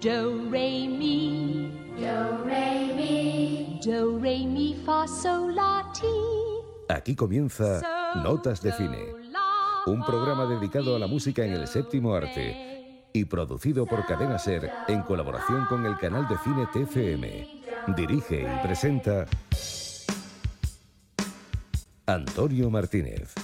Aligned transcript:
Do, 0.00 0.48
re, 0.48 0.86
mi. 0.86 1.72
Do, 1.98 2.44
re, 2.44 2.94
mi. 2.94 3.80
Do, 3.84 4.20
re, 4.20 4.46
mi, 4.46 4.76
fa, 4.86 5.08
sol, 5.08 5.52
la, 5.52 5.90
ti. 5.92 6.06
Aquí 6.88 7.16
comienza 7.16 7.80
Notas 8.22 8.62
de 8.62 8.70
Cine, 8.70 9.12
un 9.86 10.04
programa 10.04 10.46
dedicado 10.46 10.94
a 10.94 11.00
la 11.00 11.08
música 11.08 11.44
en 11.44 11.54
el 11.54 11.66
séptimo 11.66 12.14
arte 12.14 13.08
y 13.12 13.24
producido 13.24 13.86
por 13.86 14.06
Cadena 14.06 14.38
Ser 14.38 14.70
en 14.86 15.02
colaboración 15.02 15.66
con 15.66 15.84
el 15.84 15.98
canal 15.98 16.28
de 16.28 16.38
cine 16.38 16.68
TFM. 16.72 17.96
Dirige 17.96 18.42
y 18.42 18.62
presenta 18.64 19.26
Antonio 22.06 22.70
Martínez. 22.70 23.34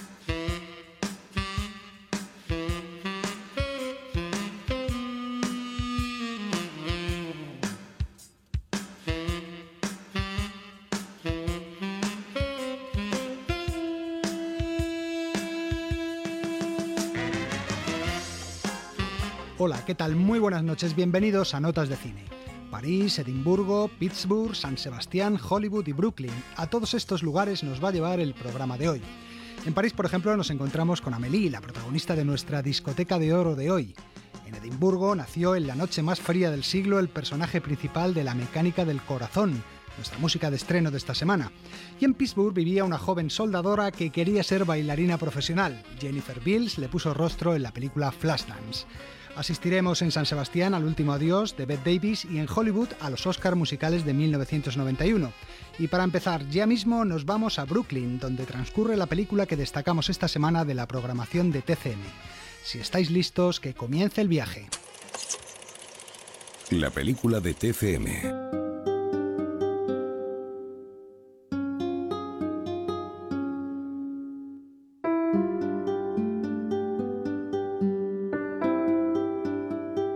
Buenas 20.55 20.71
noches, 20.71 20.95
bienvenidos 20.95 21.53
a 21.53 21.59
Notas 21.59 21.89
de 21.89 21.97
Cine. 21.97 22.23
París, 22.71 23.19
Edimburgo, 23.19 23.89
Pittsburgh, 23.99 24.55
San 24.55 24.77
Sebastián, 24.77 25.37
Hollywood 25.37 25.85
y 25.85 25.91
Brooklyn. 25.91 26.31
A 26.55 26.67
todos 26.67 26.93
estos 26.93 27.23
lugares 27.23 27.61
nos 27.61 27.83
va 27.83 27.89
a 27.89 27.91
llevar 27.91 28.21
el 28.21 28.33
programa 28.33 28.77
de 28.77 28.87
hoy. 28.87 29.01
En 29.65 29.73
París, 29.73 29.91
por 29.91 30.05
ejemplo, 30.05 30.37
nos 30.37 30.51
encontramos 30.51 31.01
con 31.01 31.13
Amélie, 31.13 31.49
la 31.49 31.59
protagonista 31.59 32.15
de 32.15 32.23
nuestra 32.23 32.61
discoteca 32.61 33.19
de 33.19 33.33
oro 33.33 33.57
de 33.57 33.69
hoy. 33.69 33.95
En 34.45 34.55
Edimburgo 34.55 35.13
nació 35.13 35.57
en 35.57 35.67
la 35.67 35.75
noche 35.75 36.01
más 36.01 36.21
fría 36.21 36.49
del 36.51 36.63
siglo 36.63 36.99
el 36.99 37.09
personaje 37.09 37.59
principal 37.59 38.13
de 38.13 38.23
La 38.23 38.33
mecánica 38.33 38.85
del 38.85 39.01
corazón, 39.01 39.61
nuestra 39.97 40.19
música 40.19 40.49
de 40.49 40.55
estreno 40.55 40.89
de 40.89 40.97
esta 40.97 41.15
semana. 41.15 41.51
Y 41.99 42.05
en 42.05 42.13
Pittsburgh 42.13 42.53
vivía 42.53 42.85
una 42.85 42.97
joven 42.97 43.29
soldadora 43.29 43.91
que 43.91 44.09
quería 44.09 44.41
ser 44.41 44.63
bailarina 44.63 45.17
profesional. 45.17 45.83
Jennifer 45.99 46.39
Bills 46.39 46.77
le 46.77 46.87
puso 46.87 47.13
rostro 47.13 47.55
en 47.55 47.63
la 47.63 47.73
película 47.73 48.13
Flashdance. 48.13 48.85
Asistiremos 49.35 50.01
en 50.01 50.11
San 50.11 50.25
Sebastián 50.25 50.73
al 50.73 50.85
último 50.85 51.11
adiós 51.11 51.57
de 51.57 51.65
Bette 51.65 51.93
Davis 51.93 52.25
y 52.25 52.39
en 52.39 52.47
Hollywood 52.53 52.89
a 53.01 53.09
los 53.09 53.27
Oscar 53.27 53.55
musicales 53.55 54.05
de 54.05 54.13
1991. 54.13 55.33
Y 55.77 55.87
para 55.87 56.05
empezar, 56.05 56.47
ya 56.49 56.65
mismo 56.65 57.03
nos 57.03 57.25
vamos 57.25 57.59
a 57.59 57.65
Brooklyn, 57.65 58.17
donde 58.17 58.45
transcurre 58.45 58.95
la 58.95 59.07
película 59.07 59.45
que 59.45 59.57
destacamos 59.57 60.09
esta 60.09 60.29
semana 60.29 60.63
de 60.63 60.73
la 60.73 60.87
programación 60.87 61.51
de 61.51 61.61
TCM. 61.61 62.01
Si 62.63 62.79
estáis 62.79 63.11
listos, 63.11 63.59
que 63.59 63.73
comience 63.73 64.21
el 64.21 64.29
viaje. 64.29 64.69
La 66.71 66.89
película 66.89 67.41
de 67.41 67.53
TCM. 67.53 68.64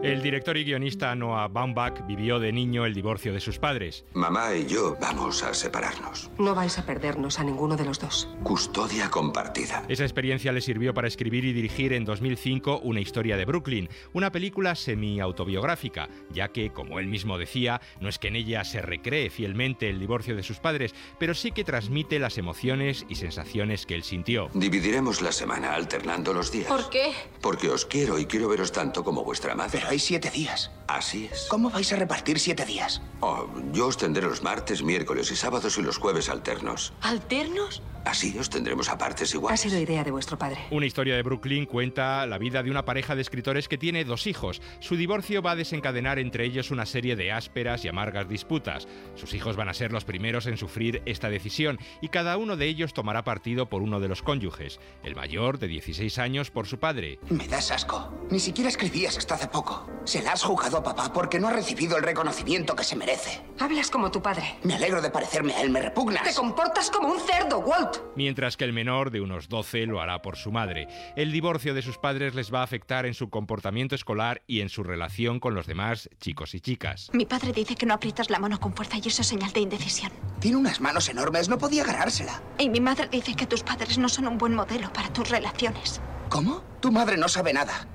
El 0.01 0.21
director 0.21 0.55
y 0.55 0.63
guionista 0.63 1.13
Noah 1.13 1.49
Baumbach 1.49 2.07
vivió 2.07 2.39
de 2.39 2.53
niño 2.53 2.85
el 2.85 2.93
divorcio 2.93 3.33
de 3.33 3.41
sus 3.41 3.59
padres. 3.59 4.05
Mamá 4.13 4.55
y 4.55 4.65
yo 4.65 4.95
vamos 5.01 5.43
a 5.43 5.53
separarnos. 5.53 6.31
No 6.37 6.55
vais 6.55 6.79
a 6.79 6.85
perdernos 6.85 7.37
a 7.37 7.43
ninguno 7.43 7.75
de 7.75 7.83
los 7.83 7.99
dos. 7.99 8.29
Custodia 8.41 9.09
compartida. 9.09 9.83
Esa 9.89 10.03
experiencia 10.03 10.53
le 10.53 10.61
sirvió 10.61 10.93
para 10.93 11.09
escribir 11.09 11.43
y 11.43 11.51
dirigir 11.51 11.91
en 11.91 12.05
2005 12.05 12.79
Una 12.81 13.01
historia 13.01 13.35
de 13.35 13.43
Brooklyn, 13.43 13.89
una 14.13 14.31
película 14.31 14.73
semi-autobiográfica, 14.75 16.07
ya 16.31 16.47
que, 16.47 16.71
como 16.71 16.99
él 16.99 17.07
mismo 17.07 17.37
decía, 17.37 17.81
no 17.99 18.07
es 18.07 18.19
que 18.19 18.29
en 18.29 18.37
ella 18.37 18.63
se 18.63 18.81
recree 18.81 19.29
fielmente 19.29 19.89
el 19.89 19.99
divorcio 19.99 20.33
de 20.37 20.43
sus 20.43 20.59
padres, 20.59 20.95
pero 21.17 21.33
sí 21.33 21.51
que 21.51 21.65
transmite 21.65 22.19
las 22.19 22.37
emociones 22.37 23.05
y 23.09 23.15
sensaciones 23.15 23.85
que 23.85 23.95
él 23.95 24.03
sintió. 24.03 24.49
Dividiremos 24.53 25.21
la 25.21 25.33
semana 25.33 25.73
alternando 25.73 26.33
los 26.33 26.53
días. 26.53 26.69
¿Por 26.69 26.89
qué? 26.89 27.11
Porque 27.41 27.67
os 27.67 27.85
quiero 27.85 28.17
y 28.17 28.25
quiero 28.25 28.47
veros 28.47 28.71
tanto 28.71 29.03
como 29.03 29.25
vuestra 29.25 29.55
madre. 29.55 29.79
Pero 29.81 29.88
hay 29.89 29.99
siete 29.99 30.29
días. 30.29 30.69
Así 30.89 31.29
es. 31.31 31.45
¿Cómo 31.49 31.69
vais 31.69 31.91
a 31.93 31.97
repartir 31.97 32.39
siete 32.39 32.65
días? 32.65 32.99
Oh, 33.19 33.47
yo 33.73 33.85
os 33.87 33.97
tendré 33.97 34.23
los 34.25 34.41
martes, 34.41 34.81
miércoles 34.81 35.29
y 35.31 35.35
sábados 35.35 35.77
y 35.77 35.83
los 35.83 35.97
jueves 35.99 36.29
alternos. 36.29 36.93
¿Alternos? 37.01 37.83
Así 38.05 38.35
os 38.39 38.49
tendremos 38.49 38.89
a 38.89 38.97
partes 38.97 39.33
Ha 39.33 39.37
iguales. 39.37 39.59
sido 39.59 39.77
idea 39.77 40.03
de 40.05 40.09
vuestro 40.11 40.37
padre. 40.37 40.57
Una 40.71 40.85
historia 40.85 41.15
de 41.15 41.21
Brooklyn 41.21 41.65
cuenta 41.65 42.25
la 42.25 42.37
vida 42.39 42.63
de 42.63 42.71
una 42.71 42.85
pareja 42.85 43.13
de 43.13 43.21
escritores 43.21 43.67
que 43.67 43.77
tiene 43.77 44.05
dos 44.05 44.25
hijos. 44.25 44.61
Su 44.79 44.95
divorcio 44.95 45.41
va 45.43 45.51
a 45.51 45.55
desencadenar 45.57 46.17
entre 46.17 46.45
ellos 46.45 46.71
una 46.71 46.85
serie 46.87 47.15
de 47.17 47.33
ásperas 47.33 47.83
y 47.85 47.89
amargas 47.89 48.27
disputas. 48.29 48.87
Sus 49.15 49.33
hijos 49.33 49.57
van 49.57 49.67
a 49.69 49.73
ser 49.73 49.91
los 49.91 50.05
primeros 50.05 50.47
en 50.47 50.57
sufrir 50.57 51.03
esta 51.05 51.29
decisión 51.29 51.77
y 52.01 52.07
cada 52.07 52.37
uno 52.37 52.55
de 52.55 52.65
ellos 52.67 52.93
tomará 52.93 53.23
partido 53.25 53.67
por 53.67 53.81
uno 53.83 53.99
de 53.99 54.07
los 54.07 54.23
cónyuges. 54.23 54.79
El 55.03 55.15
mayor, 55.15 55.59
de 55.59 55.67
16 55.67 56.17
años, 56.19 56.49
por 56.51 56.65
su 56.67 56.79
padre. 56.79 57.19
Me 57.29 57.47
das 57.49 57.69
asco. 57.69 58.11
Ni 58.31 58.39
siquiera 58.39 58.69
escribías 58.69 59.17
hasta 59.17 59.35
hace 59.35 59.49
poco. 59.49 59.87
Se 60.05 60.23
la 60.23 60.31
has 60.31 60.41
jugado 60.43 60.78
a 60.79 60.83
papá 60.83 61.11
porque 61.13 61.39
no 61.39 61.47
ha 61.47 61.53
recibido 61.53 61.97
el 61.97 62.03
reconocimiento 62.03 62.75
que 62.75 62.83
se 62.83 62.95
merece. 62.95 63.41
Hablas 63.59 63.89
como 63.89 64.11
tu 64.11 64.21
padre. 64.21 64.57
Me 64.63 64.75
alegro 64.75 65.01
de 65.01 65.09
parecerme 65.09 65.53
a 65.53 65.61
él, 65.61 65.69
me 65.69 65.81
repugnas. 65.81 66.23
Te 66.23 66.33
comportas 66.33 66.89
como 66.89 67.09
un 67.09 67.19
cerdo, 67.19 67.59
Walt. 67.59 67.97
mientras 68.15 68.57
que 68.57 68.65
el 68.65 68.73
menor, 68.73 69.11
de 69.11 69.21
unos 69.21 69.49
12, 69.49 69.85
lo 69.85 70.01
hará 70.01 70.21
por 70.21 70.37
su 70.37 70.51
madre. 70.51 70.87
El 71.15 71.31
divorcio 71.31 71.73
de 71.73 71.81
sus 71.81 71.97
padres 71.97 72.35
les 72.35 72.53
va 72.53 72.61
a 72.61 72.63
afectar 72.63 73.05
en 73.05 73.13
su 73.13 73.29
comportamiento 73.29 73.95
escolar 73.95 74.41
y 74.47 74.61
en 74.61 74.69
su 74.69 74.83
relación 74.83 75.39
con 75.39 75.53
los 75.55 75.67
demás 75.67 76.09
chicos 76.19 76.55
y 76.55 76.61
chicas. 76.61 77.09
Mi 77.13 77.25
padre 77.25 77.51
dice 77.51 77.75
que 77.75 77.85
no 77.85 77.93
aprietas 77.93 78.29
la 78.29 78.39
mano 78.39 78.59
con 78.59 78.73
fuerza 78.73 78.97
y 78.97 79.07
eso 79.07 79.21
es 79.21 79.27
señal 79.27 79.51
de 79.53 79.59
indecisión. 79.61 80.11
Tiene 80.39 80.57
unas 80.57 80.81
manos 80.81 81.09
enormes, 81.09 81.49
no 81.49 81.57
podía 81.57 81.83
agarrársela. 81.83 82.41
Y 82.57 82.69
mi 82.69 82.79
madre 82.79 83.07
dice 83.11 83.35
que 83.35 83.45
tus 83.45 83.63
padres 83.63 83.97
no 83.97 84.09
son 84.09 84.27
un 84.27 84.37
buen 84.37 84.55
modelo 84.55 84.91
para 84.93 85.11
tus 85.11 85.29
relaciones. 85.29 86.01
¿Cómo? 86.29 86.63
Tu 86.79 86.91
madre 86.91 87.17
no 87.17 87.27
sabe 87.27 87.53
nada. 87.53 87.87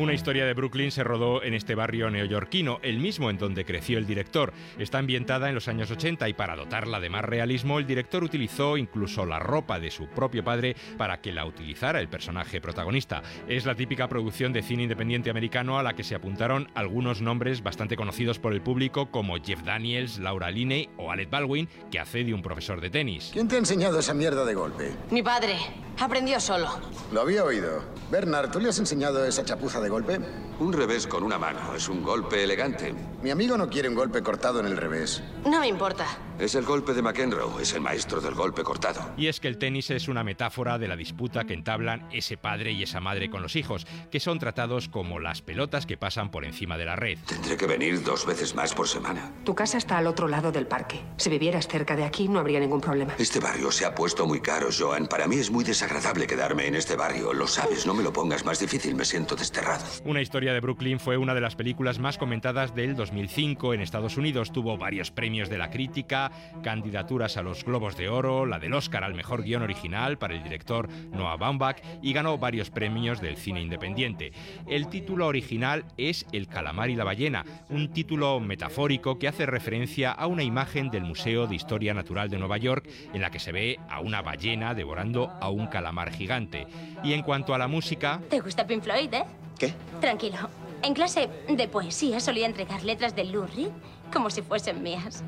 Una 0.00 0.14
historia 0.14 0.46
de 0.46 0.54
Brooklyn 0.54 0.90
se 0.90 1.04
rodó 1.04 1.42
en 1.42 1.52
este 1.52 1.74
barrio 1.74 2.08
neoyorquino, 2.08 2.78
el 2.80 2.98
mismo 2.98 3.28
en 3.28 3.36
donde 3.36 3.66
creció 3.66 3.98
el 3.98 4.06
director. 4.06 4.54
Está 4.78 4.96
ambientada 4.96 5.50
en 5.50 5.54
los 5.54 5.68
años 5.68 5.90
80 5.90 6.26
y 6.26 6.32
para 6.32 6.56
dotarla 6.56 7.00
de 7.00 7.10
más 7.10 7.22
realismo, 7.22 7.78
el 7.78 7.86
director 7.86 8.24
utilizó 8.24 8.78
incluso 8.78 9.26
la 9.26 9.38
ropa 9.38 9.78
de 9.78 9.90
su 9.90 10.06
propio 10.06 10.42
padre 10.42 10.74
para 10.96 11.20
que 11.20 11.34
la 11.34 11.44
utilizara 11.44 12.00
el 12.00 12.08
personaje 12.08 12.62
protagonista. 12.62 13.22
Es 13.46 13.66
la 13.66 13.74
típica 13.74 14.08
producción 14.08 14.54
de 14.54 14.62
cine 14.62 14.84
independiente 14.84 15.28
americano 15.28 15.78
a 15.78 15.82
la 15.82 15.92
que 15.92 16.02
se 16.02 16.14
apuntaron 16.14 16.70
algunos 16.74 17.20
nombres 17.20 17.62
bastante 17.62 17.96
conocidos 17.96 18.38
por 18.38 18.54
el 18.54 18.62
público 18.62 19.10
como 19.10 19.36
Jeff 19.36 19.62
Daniels, 19.64 20.18
Laura 20.18 20.50
Linney 20.50 20.88
o 20.96 21.12
Alec 21.12 21.28
Baldwin, 21.28 21.68
que 21.90 22.00
hace 22.00 22.24
de 22.24 22.32
un 22.32 22.40
profesor 22.40 22.80
de 22.80 22.88
tenis. 22.88 23.28
¿Quién 23.34 23.48
te 23.48 23.56
ha 23.56 23.58
enseñado 23.58 23.98
esa 23.98 24.14
mierda 24.14 24.46
de 24.46 24.54
golpe? 24.54 24.92
Mi 25.10 25.22
padre. 25.22 25.58
Aprendió 25.98 26.40
solo. 26.40 26.66
Lo 27.12 27.20
había 27.20 27.44
oído. 27.44 27.82
Bernard, 28.10 28.50
¿tú 28.50 28.58
le 28.58 28.70
has 28.70 28.78
enseñado 28.78 29.22
esa 29.26 29.44
chapuza 29.44 29.82
de 29.82 29.89
golpe? 29.90 30.18
Un 30.60 30.72
revés 30.72 31.06
con 31.06 31.22
una 31.22 31.38
mano 31.38 31.74
es 31.74 31.88
un 31.88 32.02
golpe 32.02 32.44
elegante. 32.44 32.94
Mi 33.22 33.30
amigo 33.30 33.56
no 33.56 33.68
quiere 33.68 33.88
un 33.88 33.94
golpe 33.94 34.22
cortado 34.22 34.60
en 34.60 34.66
el 34.66 34.76
revés. 34.76 35.22
No 35.46 35.60
me 35.60 35.68
importa. 35.68 36.06
Es 36.38 36.54
el 36.54 36.64
golpe 36.64 36.94
de 36.94 37.02
McEnroe, 37.02 37.62
es 37.62 37.74
el 37.74 37.80
maestro 37.80 38.20
del 38.20 38.34
golpe 38.34 38.62
cortado. 38.62 39.12
Y 39.16 39.26
es 39.26 39.40
que 39.40 39.48
el 39.48 39.58
tenis 39.58 39.90
es 39.90 40.08
una 40.08 40.24
metáfora 40.24 40.78
de 40.78 40.88
la 40.88 40.96
disputa 40.96 41.44
que 41.44 41.54
entablan 41.54 42.08
ese 42.12 42.36
padre 42.36 42.72
y 42.72 42.82
esa 42.82 43.00
madre 43.00 43.28
con 43.28 43.42
los 43.42 43.56
hijos, 43.56 43.86
que 44.10 44.20
son 44.20 44.38
tratados 44.38 44.88
como 44.88 45.18
las 45.18 45.42
pelotas 45.42 45.84
que 45.86 45.98
pasan 45.98 46.30
por 46.30 46.44
encima 46.44 46.78
de 46.78 46.84
la 46.86 46.96
red. 46.96 47.18
Tendré 47.26 47.56
que 47.56 47.66
venir 47.66 48.02
dos 48.02 48.24
veces 48.26 48.54
más 48.54 48.74
por 48.74 48.88
semana. 48.88 49.32
Tu 49.44 49.54
casa 49.54 49.76
está 49.76 49.98
al 49.98 50.06
otro 50.06 50.28
lado 50.28 50.52
del 50.52 50.66
parque. 50.66 51.00
Si 51.16 51.28
vivieras 51.28 51.68
cerca 51.68 51.96
de 51.96 52.04
aquí, 52.04 52.28
no 52.28 52.38
habría 52.38 52.60
ningún 52.60 52.80
problema. 52.80 53.14
Este 53.18 53.40
barrio 53.40 53.70
se 53.70 53.84
ha 53.84 53.94
puesto 53.94 54.26
muy 54.26 54.40
caro, 54.40 54.68
Joan. 54.76 55.06
Para 55.06 55.26
mí 55.26 55.36
es 55.36 55.50
muy 55.50 55.64
desagradable 55.64 56.26
quedarme 56.26 56.66
en 56.66 56.74
este 56.74 56.96
barrio. 56.96 57.32
Lo 57.32 57.46
sabes, 57.46 57.86
no 57.86 57.94
me 57.94 58.02
lo 58.02 58.12
pongas 58.12 58.44
más 58.44 58.60
difícil, 58.60 58.94
me 58.94 59.04
siento 59.04 59.36
desterrado. 59.36 59.79
Una 60.04 60.22
historia 60.22 60.52
de 60.52 60.60
Brooklyn 60.60 60.98
fue 60.98 61.16
una 61.16 61.34
de 61.34 61.40
las 61.40 61.56
películas 61.56 61.98
más 61.98 62.16
comentadas 62.18 62.74
del 62.74 62.96
2005 62.96 63.74
en 63.74 63.80
Estados 63.80 64.16
Unidos. 64.16 64.52
Tuvo 64.52 64.78
varios 64.78 65.10
premios 65.10 65.48
de 65.48 65.58
la 65.58 65.70
crítica, 65.70 66.30
candidaturas 66.62 67.36
a 67.36 67.42
los 67.42 67.64
Globos 67.64 67.96
de 67.96 68.08
Oro, 68.08 68.46
la 68.46 68.58
del 68.58 68.74
Oscar 68.74 69.04
al 69.04 69.14
mejor 69.14 69.42
guion 69.42 69.62
original 69.62 70.18
para 70.18 70.34
el 70.34 70.42
director 70.42 70.88
Noah 71.12 71.36
Baumbach 71.36 71.82
y 72.02 72.12
ganó 72.12 72.38
varios 72.38 72.70
premios 72.70 73.20
del 73.20 73.36
cine 73.36 73.60
independiente. 73.60 74.32
El 74.66 74.88
título 74.88 75.26
original 75.26 75.84
es 75.96 76.26
El 76.32 76.48
calamar 76.48 76.90
y 76.90 76.96
la 76.96 77.04
ballena, 77.04 77.44
un 77.68 77.92
título 77.92 78.40
metafórico 78.40 79.18
que 79.18 79.28
hace 79.28 79.46
referencia 79.46 80.12
a 80.12 80.26
una 80.26 80.42
imagen 80.42 80.90
del 80.90 81.04
Museo 81.04 81.46
de 81.46 81.56
Historia 81.56 81.94
Natural 81.94 82.30
de 82.30 82.38
Nueva 82.38 82.56
York 82.56 82.88
en 83.12 83.20
la 83.20 83.30
que 83.30 83.38
se 83.38 83.52
ve 83.52 83.78
a 83.88 84.00
una 84.00 84.22
ballena 84.22 84.74
devorando 84.74 85.30
a 85.40 85.50
un 85.50 85.66
calamar 85.66 86.10
gigante. 86.10 86.66
Y 87.04 87.12
en 87.12 87.22
cuanto 87.22 87.54
a 87.54 87.58
la 87.58 87.68
música, 87.68 88.20
¿Te 88.28 88.40
gusta 88.40 88.66
Pink 88.66 88.82
Floyd, 88.82 89.12
eh? 89.12 89.24
Tranquilo. 90.00 90.36
En 90.82 90.94
clase 90.94 91.28
de 91.48 91.68
poesía 91.68 92.20
solía 92.20 92.46
entregar 92.46 92.82
letras 92.84 93.14
de 93.14 93.24
Reed 93.24 93.70
como 94.12 94.30
si 94.30 94.42
fuesen 94.42 94.82
mías. 94.82 95.22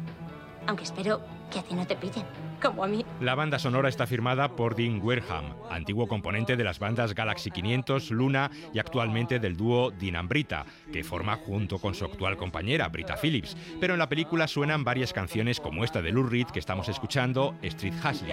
Aunque 0.66 0.84
espero 0.84 1.20
Que 1.50 1.58
a 1.58 1.62
ti 1.62 1.74
no 1.74 1.86
te 1.86 1.96
piden, 1.96 2.24
como 2.62 2.84
a 2.84 2.88
mí. 2.88 3.04
La 3.20 3.34
banda 3.34 3.58
sonora 3.58 3.88
está 3.88 4.06
firmada 4.06 4.56
por 4.56 4.76
Dean 4.76 5.00
Wareham, 5.02 5.54
antiguo 5.70 6.06
componente 6.06 6.56
de 6.56 6.64
las 6.64 6.78
bandas 6.78 7.14
Galaxy 7.14 7.50
500, 7.50 8.10
Luna 8.10 8.50
y 8.72 8.78
actualmente 8.78 9.38
del 9.38 9.56
dúo 9.56 9.90
Dean 9.90 10.28
Brita, 10.28 10.64
que 10.92 11.04
forma 11.04 11.36
junto 11.36 11.78
con 11.78 11.94
su 11.94 12.04
actual 12.04 12.36
compañera 12.36 12.88
Brita 12.88 13.16
Phillips. 13.16 13.56
Pero 13.80 13.94
en 13.94 13.98
la 13.98 14.08
película 14.08 14.46
suenan 14.46 14.84
varias 14.84 15.12
canciones 15.12 15.60
como 15.60 15.84
esta 15.84 16.00
de 16.00 16.12
Lou 16.12 16.22
Reed 16.22 16.46
que 16.46 16.60
estamos 16.60 16.88
escuchando, 16.88 17.54
Street 17.62 17.94
Hustling. 18.02 18.32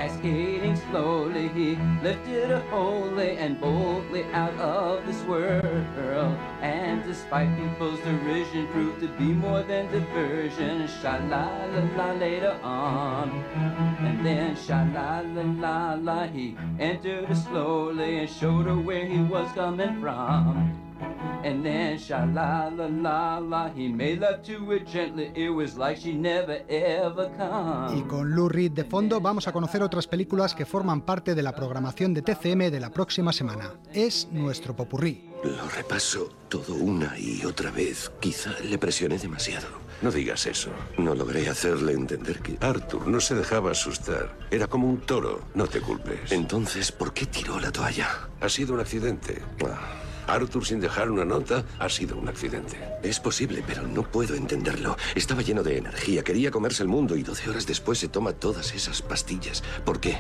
And 13.99 14.18
then 14.25 14.55
sha 14.55 14.85
la 14.93 15.21
la 15.21 15.43
la 15.43 15.93
la 15.95 16.27
he 16.27 16.55
entered 16.79 17.27
slowly 17.35 18.19
and 18.19 18.29
showed 18.29 18.65
her 18.65 18.75
where 18.75 19.05
he 19.05 19.21
was 19.21 19.51
coming 19.53 19.99
from. 20.01 20.73
And 21.43 21.63
then 21.63 21.97
sha 21.97 22.25
la 22.25 22.69
la 22.69 22.87
la 22.87 23.39
la 23.39 23.69
he 23.69 23.87
made 23.87 24.19
love 24.19 24.41
to 24.43 24.65
her 24.65 24.79
gently. 24.79 25.31
It 25.35 25.49
was 25.49 25.77
like 25.77 25.97
she 25.97 26.13
never 26.13 26.61
ever 26.67 27.31
come. 27.37 27.95
Y 27.97 28.03
con 28.07 28.31
Lou 28.35 28.49
Reed 28.49 28.73
de 28.73 28.83
fondo 28.83 29.21
vamos 29.21 29.47
a 29.47 29.51
conocer 29.51 29.81
otras 29.81 30.07
películas 30.07 30.53
que 30.53 30.65
forman 30.65 31.01
parte 31.01 31.35
de 31.35 31.43
la 31.43 31.53
programación 31.53 32.13
de 32.13 32.21
TCM 32.21 32.71
de 32.71 32.79
la 32.79 32.89
próxima 32.89 33.31
semana. 33.31 33.73
Es 33.93 34.27
nuestro 34.31 34.75
popurrí. 34.75 35.29
Lo 35.43 35.69
repaso 35.69 36.29
todo 36.49 36.75
una 36.75 37.17
y 37.17 37.45
otra 37.45 37.71
vez. 37.71 38.11
Quizá 38.19 38.51
le 38.63 38.77
presioné 38.77 39.17
demasiado. 39.17 39.88
No 40.01 40.11
digas 40.11 40.45
eso. 40.45 40.69
No 40.97 41.13
logré 41.13 41.49
hacerle 41.49 41.93
entender 41.93 42.39
que... 42.39 42.57
Arthur 42.61 43.07
no 43.07 43.19
se 43.19 43.35
dejaba 43.35 43.71
asustar. 43.71 44.33
Era 44.49 44.67
como 44.67 44.87
un 44.87 45.01
toro. 45.01 45.41
No 45.53 45.67
te 45.67 45.81
culpes. 45.81 46.31
Entonces, 46.31 46.91
¿por 46.91 47.13
qué 47.13 47.25
tiró 47.25 47.59
la 47.59 47.71
toalla? 47.71 48.29
Ha 48.39 48.49
sido 48.49 48.73
un 48.73 48.79
accidente. 48.79 49.41
Ah. 49.65 49.99
Arthur 50.29 50.65
sin 50.65 50.79
dejar 50.79 51.09
una 51.09 51.25
nota 51.25 51.65
ha 51.79 51.89
sido 51.89 52.17
un 52.17 52.29
accidente. 52.29 52.77
Es 53.03 53.19
posible, 53.19 53.63
pero 53.65 53.83
no 53.83 54.03
puedo 54.03 54.35
entenderlo. 54.35 54.95
Estaba 55.15 55.41
lleno 55.41 55.63
de 55.63 55.77
energía, 55.77 56.23
quería 56.23 56.51
comerse 56.51 56.83
el 56.83 56.89
mundo 56.89 57.15
y 57.15 57.23
12 57.23 57.49
horas 57.49 57.65
después 57.65 57.99
se 57.99 58.07
toma 58.07 58.33
todas 58.33 58.73
esas 58.73 59.01
pastillas. 59.01 59.63
¿Por 59.85 59.99
qué? 59.99 60.17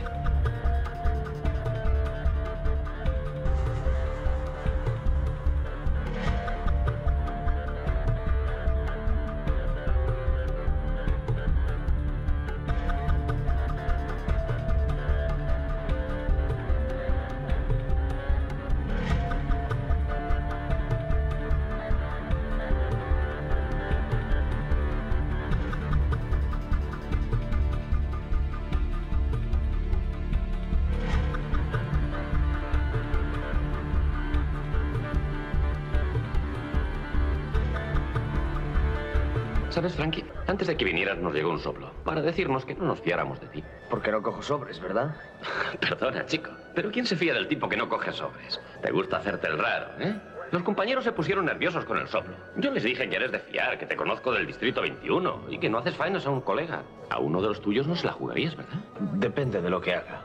¿Sabes, 39.69 39.93
Frankie? 39.93 40.25
Antes 40.47 40.67
de 40.67 40.75
que 40.75 40.83
vinieras 40.83 41.19
nos 41.19 41.33
llegó 41.33 41.51
un 41.51 41.59
soplo 41.59 41.91
para 42.03 42.21
decirnos 42.21 42.65
que 42.65 42.73
no 42.73 42.85
nos 42.85 43.01
fiáramos 43.01 43.39
de 43.39 43.47
ti. 43.47 43.63
Porque 43.89 44.11
no 44.11 44.21
cojo 44.23 44.41
sobres, 44.41 44.79
¿verdad? 44.79 45.15
Perdona, 45.79 46.25
chico, 46.25 46.49
pero 46.73 46.91
¿quién 46.91 47.05
se 47.05 47.15
fía 47.15 47.33
del 47.35 47.47
tipo 47.47 47.69
que 47.69 47.77
no 47.77 47.87
coge 47.87 48.11
sobres? 48.11 48.59
Te 48.81 48.91
gusta 48.91 49.17
hacerte 49.17 49.47
el 49.47 49.59
raro, 49.59 49.87
¿eh? 49.99 50.19
Los 50.51 50.63
compañeros 50.63 51.03
se 51.03 51.11
pusieron 51.11 51.45
nerviosos 51.45 51.85
con 51.85 51.99
el 51.99 52.07
soplo. 52.07 52.35
Yo 52.57 52.71
les 52.71 52.81
dije 52.81 53.07
que 53.07 53.15
eres 53.15 53.31
de 53.31 53.37
fiar, 53.37 53.77
que 53.77 53.85
te 53.85 53.95
conozco 53.95 54.31
del 54.31 54.47
Distrito 54.47 54.81
21 54.81 55.43
y 55.49 55.59
que 55.59 55.69
no 55.69 55.77
haces 55.77 55.95
faenas 55.95 56.25
a 56.25 56.31
un 56.31 56.41
colega. 56.41 56.81
A 57.11 57.19
uno 57.19 57.39
de 57.39 57.49
los 57.49 57.61
tuyos 57.61 57.85
no 57.85 57.95
se 57.95 58.07
la 58.07 58.13
jugarías, 58.13 58.55
¿verdad? 58.55 58.79
Depende 58.99 59.61
de 59.61 59.69
lo 59.69 59.79
que 59.79 59.93
haga. 59.93 60.23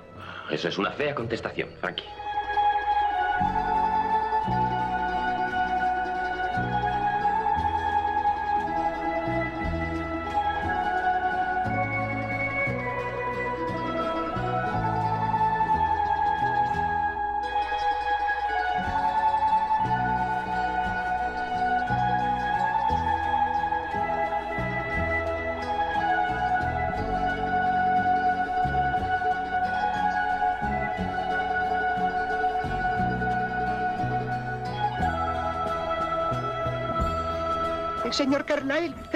Eso 0.51 0.69
es 0.69 0.79
una 0.79 0.93
fea 0.93 1.15
contestación, 1.15 1.69
Frankie. 1.81 2.05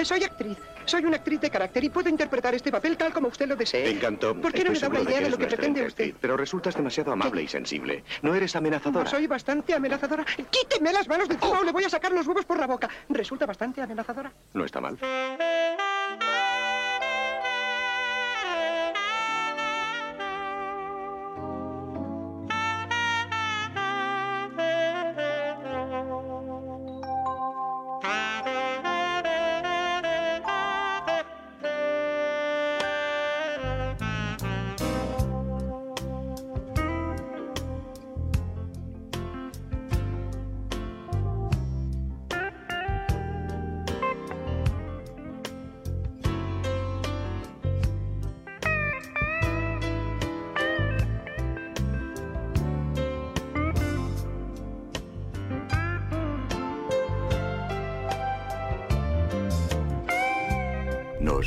Soy 0.05 0.23
actriz. 0.23 0.57
Soy 0.85 1.05
una 1.05 1.17
actriz 1.17 1.39
de 1.41 1.49
carácter 1.49 1.83
y 1.83 1.89
puedo 1.89 2.09
interpretar 2.09 2.55
este 2.55 2.71
papel 2.71 2.97
tal 2.97 3.13
como 3.13 3.27
usted 3.27 3.47
lo 3.47 3.55
desee. 3.55 3.83
Me 3.83 3.91
encantó. 3.91 4.35
¿Por 4.39 4.51
qué 4.51 4.63
no 4.63 4.71
me 4.71 4.79
da 4.79 4.87
una 4.87 5.01
idea 5.01 5.19
de, 5.21 5.29
lo 5.29 5.37
que 5.37 5.47
pretende 5.47 5.85
usted? 5.85 6.13
pero 6.19 6.35
resultas 6.35 6.75
demasiado 6.75 7.11
amable 7.11 7.43
y 7.43 7.47
sensible. 7.47 8.03
No 8.21 8.33
eres 8.35 8.55
amenazadora. 8.55 9.05
No 9.05 9.09
soy 9.09 9.27
bastante 9.27 9.73
amenazadora. 9.73 10.25
Quíteme 10.49 10.91
las 10.91 11.07
manos 11.07 11.27
de 11.27 11.35
encima 11.35 11.59
o 11.59 11.63
le 11.63 11.71
voy 11.71 11.83
a 11.83 11.89
sacar 11.89 12.11
los 12.11 12.25
huevos 12.27 12.45
por 12.45 12.59
la 12.59 12.67
boca. 12.67 12.89
¿Resulta 13.09 13.45
bastante 13.45 13.81
amenazadora? 13.81 14.31
No 14.53 14.65
está 14.65 14.81
mal. 14.81 14.97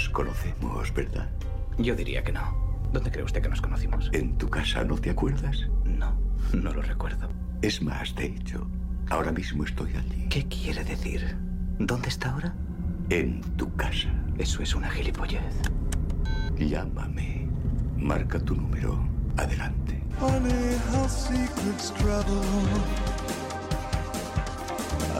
Nos 0.02 0.10
conocemos, 0.10 0.92
¿verdad? 0.94 1.30
Yo 1.78 1.94
diría 1.94 2.24
que 2.24 2.32
no. 2.32 2.42
¿Dónde 2.92 3.12
cree 3.12 3.22
usted 3.22 3.40
que 3.40 3.48
nos 3.48 3.60
conocimos? 3.60 4.10
¿En 4.12 4.36
tu 4.36 4.48
casa 4.50 4.82
no 4.82 4.96
te 4.96 5.10
acuerdas? 5.10 5.68
No, 5.84 6.12
no 6.52 6.72
lo 6.72 6.82
recuerdo. 6.82 7.28
Es 7.62 7.80
más, 7.80 8.12
de 8.16 8.26
hecho, 8.26 8.66
ahora 9.10 9.30
mismo 9.30 9.62
estoy 9.62 9.94
allí. 9.94 10.26
¿Qué 10.28 10.48
quiere 10.48 10.82
decir? 10.82 11.36
¿Dónde 11.78 12.08
está 12.08 12.32
ahora? 12.32 12.52
En 13.10 13.42
tu 13.56 13.72
casa. 13.76 14.08
Eso 14.38 14.60
es 14.60 14.74
una 14.74 14.90
gilipollez. 14.90 15.54
Llámame. 16.58 17.46
Marca 17.96 18.40
tu 18.40 18.56
número. 18.56 18.98
Adelante. 19.36 20.02
Funny 20.18 20.78
how 20.92 21.06
secrets 21.06 21.94
travel. 21.94 22.42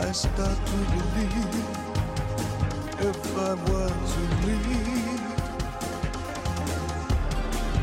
I 0.05 0.11
start 0.11 0.57
to 0.65 0.75
believe 1.15 1.82
if 3.05 3.37
I 3.37 3.53
were 3.53 3.95
to 4.11 4.21
leave. 4.45 5.21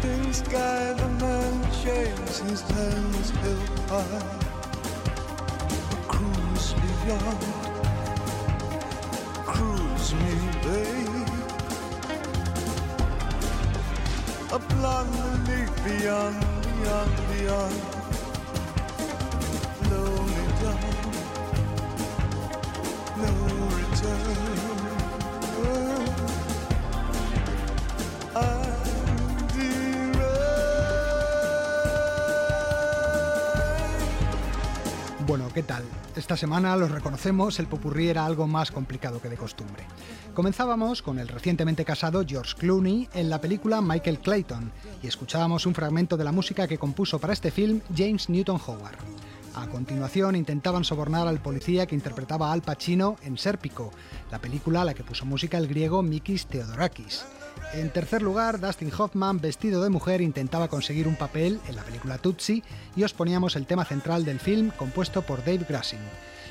In 0.02 0.32
sky 0.32 0.94
the 0.94 1.08
man 1.24 1.72
shaves 1.82 2.38
his 2.40 2.62
hands 2.62 3.30
held 3.42 3.78
high. 3.90 4.22
Cruise 6.08 6.74
beyond. 6.82 7.44
Cruise 9.52 10.14
me, 10.14 10.34
babe. 10.64 11.10
Blonde 14.68 15.48
leaf 15.48 15.72
beyond, 15.84 16.40
beyond, 16.62 17.16
beyond. 17.28 17.99
¿Qué 35.60 35.66
tal? 35.66 35.84
Esta 36.16 36.38
semana, 36.38 36.74
lo 36.74 36.88
reconocemos, 36.88 37.58
el 37.58 37.66
popurrí 37.66 38.08
era 38.08 38.24
algo 38.24 38.46
más 38.46 38.70
complicado 38.70 39.20
que 39.20 39.28
de 39.28 39.36
costumbre. 39.36 39.84
Comenzábamos 40.32 41.02
con 41.02 41.18
el 41.18 41.28
recientemente 41.28 41.84
casado 41.84 42.24
George 42.26 42.54
Clooney 42.56 43.10
en 43.12 43.28
la 43.28 43.42
película 43.42 43.82
Michael 43.82 44.20
Clayton 44.20 44.72
y 45.02 45.06
escuchábamos 45.06 45.66
un 45.66 45.74
fragmento 45.74 46.16
de 46.16 46.24
la 46.24 46.32
música 46.32 46.66
que 46.66 46.78
compuso 46.78 47.18
para 47.18 47.34
este 47.34 47.50
film 47.50 47.82
James 47.94 48.30
Newton 48.30 48.58
Howard. 48.66 48.96
A 49.54 49.66
continuación 49.66 50.36
intentaban 50.36 50.84
sobornar 50.84 51.26
al 51.26 51.42
policía 51.42 51.86
que 51.86 51.96
interpretaba 51.96 52.52
Al 52.52 52.62
Pacino 52.62 53.16
en 53.22 53.36
Sérpico, 53.36 53.90
la 54.30 54.38
película 54.38 54.82
a 54.82 54.84
la 54.84 54.94
que 54.94 55.02
puso 55.02 55.26
música 55.26 55.58
el 55.58 55.66
griego 55.66 56.02
Mikis 56.02 56.46
Theodorakis. 56.46 57.24
En 57.74 57.90
tercer 57.90 58.22
lugar, 58.22 58.60
Dustin 58.60 58.92
Hoffman, 58.96 59.40
vestido 59.40 59.82
de 59.82 59.90
mujer, 59.90 60.20
intentaba 60.20 60.68
conseguir 60.68 61.08
un 61.08 61.16
papel 61.16 61.60
en 61.68 61.76
la 61.76 61.82
película 61.82 62.18
Tutsi 62.18 62.62
y 62.94 63.02
os 63.02 63.12
poníamos 63.12 63.56
el 63.56 63.66
tema 63.66 63.84
central 63.84 64.24
del 64.24 64.38
film 64.38 64.70
compuesto 64.70 65.22
por 65.22 65.40
Dave 65.40 65.66
Grassing. 65.68 65.98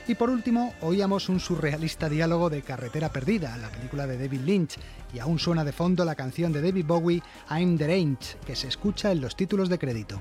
Y 0.07 0.15
por 0.15 0.29
último, 0.29 0.73
oíamos 0.81 1.29
un 1.29 1.39
surrealista 1.39 2.09
diálogo 2.09 2.49
de 2.49 2.63
Carretera 2.63 3.09
Perdida, 3.09 3.57
la 3.57 3.69
película 3.69 4.07
de 4.07 4.17
David 4.17 4.41
Lynch, 4.41 4.77
y 5.13 5.19
aún 5.19 5.39
suena 5.39 5.63
de 5.63 5.71
fondo 5.71 6.03
la 6.03 6.15
canción 6.15 6.51
de 6.51 6.61
David 6.61 6.85
Bowie, 6.85 7.23
I'm 7.49 7.77
the 7.77 7.87
Range, 7.87 8.37
que 8.45 8.55
se 8.55 8.67
escucha 8.67 9.11
en 9.11 9.21
los 9.21 9.35
títulos 9.35 9.69
de 9.69 9.77
crédito. 9.79 10.19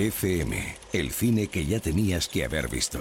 TCM, 0.00 0.54
el 0.94 1.10
cine 1.10 1.48
que 1.48 1.66
ya 1.66 1.78
tenías 1.78 2.26
que 2.26 2.42
haber 2.42 2.70
visto. 2.70 2.98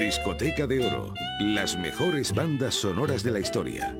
Discoteca 0.00 0.66
de 0.66 0.86
Oro, 0.86 1.12
las 1.40 1.76
mejores 1.76 2.32
bandas 2.32 2.74
sonoras 2.76 3.22
de 3.22 3.32
la 3.32 3.40
historia. 3.40 3.94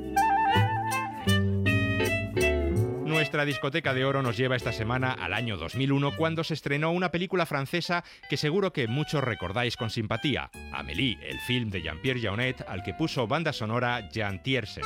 Nuestra 3.16 3.46
discoteca 3.46 3.94
de 3.94 4.04
oro 4.04 4.20
nos 4.20 4.36
lleva 4.36 4.56
esta 4.56 4.74
semana 4.74 5.10
al 5.10 5.32
año 5.32 5.56
2001 5.56 6.16
cuando 6.18 6.44
se 6.44 6.52
estrenó 6.52 6.90
una 6.90 7.10
película 7.10 7.46
francesa 7.46 8.04
que 8.28 8.36
seguro 8.36 8.74
que 8.74 8.88
muchos 8.88 9.24
recordáis 9.24 9.78
con 9.78 9.88
simpatía, 9.88 10.50
Amélie, 10.70 11.18
el 11.22 11.40
film 11.40 11.70
de 11.70 11.80
Jean-Pierre 11.80 12.20
Jaunet 12.20 12.62
al 12.68 12.82
que 12.82 12.92
puso 12.92 13.26
banda 13.26 13.54
sonora 13.54 14.06
Jean 14.10 14.42
Tiersen. 14.42 14.84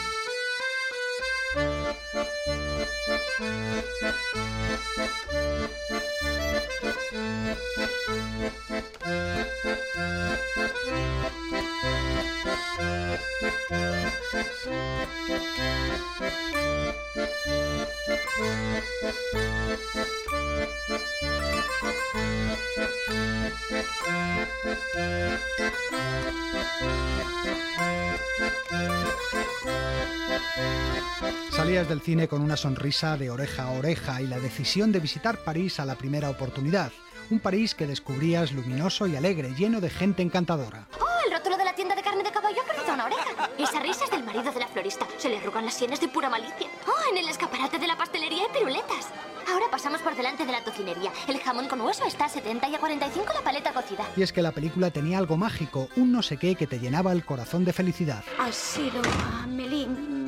Salías 31.51 31.89
del 31.89 32.01
cine 32.01 32.27
con 32.27 32.41
una 32.41 32.57
sonrisa 32.57 32.70
de 32.75 33.31
oreja 33.31 33.65
a 33.65 33.71
oreja 33.73 34.23
y 34.23 34.27
la 34.27 34.39
decisión 34.39 34.93
de 34.93 35.00
visitar 35.00 35.39
París 35.45 35.81
a 35.81 35.85
la 35.85 35.97
primera 35.97 36.31
oportunidad. 36.31 36.93
Un 37.31 37.41
París 37.41 37.75
que 37.75 37.87
descubrías 37.87 38.53
luminoso 38.53 39.07
y 39.07 39.17
alegre, 39.17 39.55
lleno 39.55 39.81
de 39.81 39.91
gente 39.91 40.23
encantadora. 40.23 40.87
¡Oh, 41.00 41.27
el 41.27 41.33
rótulo 41.33 41.57
de 41.57 41.65
la 41.65 41.75
tienda 41.75 41.95
de 41.95 42.03
carne 42.03 42.23
de 42.23 42.31
caballo 42.31 42.62
ha 42.62 42.67
perdido 42.67 42.95
una 42.95 43.05
oreja! 43.05 43.50
Esa 43.59 43.81
risa 43.81 44.05
es 44.05 44.11
del 44.11 44.25
marido 44.25 44.50
de 44.53 44.61
la 44.61 44.69
florista. 44.69 45.07
Se 45.19 45.29
le 45.29 45.39
arrugan 45.39 45.65
las 45.65 45.75
sienes 45.75 46.00
de 46.00 46.09
pura 46.09 46.29
malicia. 46.31 46.69
¡Oh, 46.87 47.11
en 47.11 47.19
el 47.19 47.29
escaparate 47.29 47.79
de 47.79 47.87
la 47.87 47.97
pastelería 47.97 48.43
hay 48.45 48.59
piruletas! 48.59 49.09
Ahora 49.49 49.67
pasamos 49.71 50.00
por 50.00 50.17
delante 50.17 50.47
de 50.47 50.53
la 50.53 50.65
tocinería. 50.65 51.12
El 51.27 51.41
jamón 51.41 51.69
con 51.69 51.81
hueso 51.81 52.05
está 52.05 52.27
a 52.27 52.29
70 52.29 52.69
y 52.69 52.75
a 52.75 52.79
45 52.79 53.33
la 53.35 53.43
paleta 53.43 53.73
cocida. 53.73 54.07
Y 54.17 54.23
es 54.23 54.33
que 54.33 54.43
la 54.43 54.53
película 54.53 54.91
tenía 54.91 55.19
algo 55.19 55.37
mágico, 55.37 55.89
un 55.97 56.12
no 56.12 56.23
sé 56.23 56.37
qué 56.37 56.55
que 56.55 56.67
te 56.67 56.79
llenaba 56.79 57.12
el 57.12 57.25
corazón 57.25 57.65
de 57.65 57.73
felicidad. 57.73 58.23
Ha 58.39 58.53
sido 58.53 59.03
Amelie. 59.43 60.20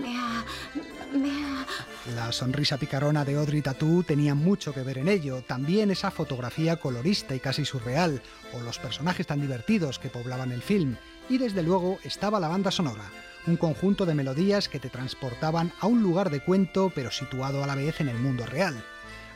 La 2.17 2.33
sonrisa 2.33 2.79
picarona 2.79 3.25
de 3.25 3.37
Audrey 3.37 3.63
Tattoo 3.63 4.03
tenía 4.03 4.35
mucho 4.35 4.75
que 4.75 4.83
ver 4.83 4.99
en 4.99 5.09
ello, 5.09 5.43
también 5.43 5.93
esa 5.93 6.11
fotografía 6.11 6.77
colorista 6.77 7.37
y 7.37 7.41
casi 7.41 7.65
surreal, 7.65 8.21
o 8.53 8.61
los 8.61 8.81
personajes 8.81 9.29
tan 9.29 9.41
divertidos 9.41 10.01
que 10.01 10.09
poblaban 10.09 10.51
el 10.51 10.63
film, 10.63 10.97
y 11.29 11.39
desde 11.39 11.63
luego 11.63 12.01
estaba 12.03 12.41
la 12.41 12.49
banda 12.49 12.73
sonora, 12.73 13.05
un 13.47 13.57
conjunto 13.57 14.05
de 14.05 14.17
melodías 14.17 14.69
que 14.69 14.81
te 14.81 14.91
transportaban 14.91 15.73
a 15.79 15.87
un 15.87 16.03
lugar 16.03 16.31
de 16.31 16.41
cuento 16.41 16.91
pero 16.93 17.13
situado 17.13 17.63
a 17.63 17.69
la 17.69 17.77
vez 17.77 18.01
en 18.01 18.09
el 18.09 18.19
mundo 18.19 18.47
real. 18.47 18.83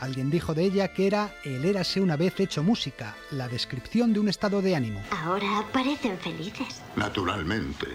Alguien 0.01 0.29
dijo 0.29 0.53
de 0.53 0.65
ella 0.65 0.89
que 0.89 1.07
era 1.07 1.37
el 1.45 1.65
érase 1.65 2.01
una 2.01 2.17
vez 2.17 2.41
hecho 2.41 2.65
música, 2.65 3.15
la 3.31 3.49
descripción 3.49 4.13
de 4.13 4.21
un 4.21 4.29
estado 4.29 4.61
de 4.61 4.75
ánimo. 4.75 5.03
Ahora 5.11 5.65
parecen 5.73 6.19
felices. 6.19 6.83
Naturalmente. 6.97 7.87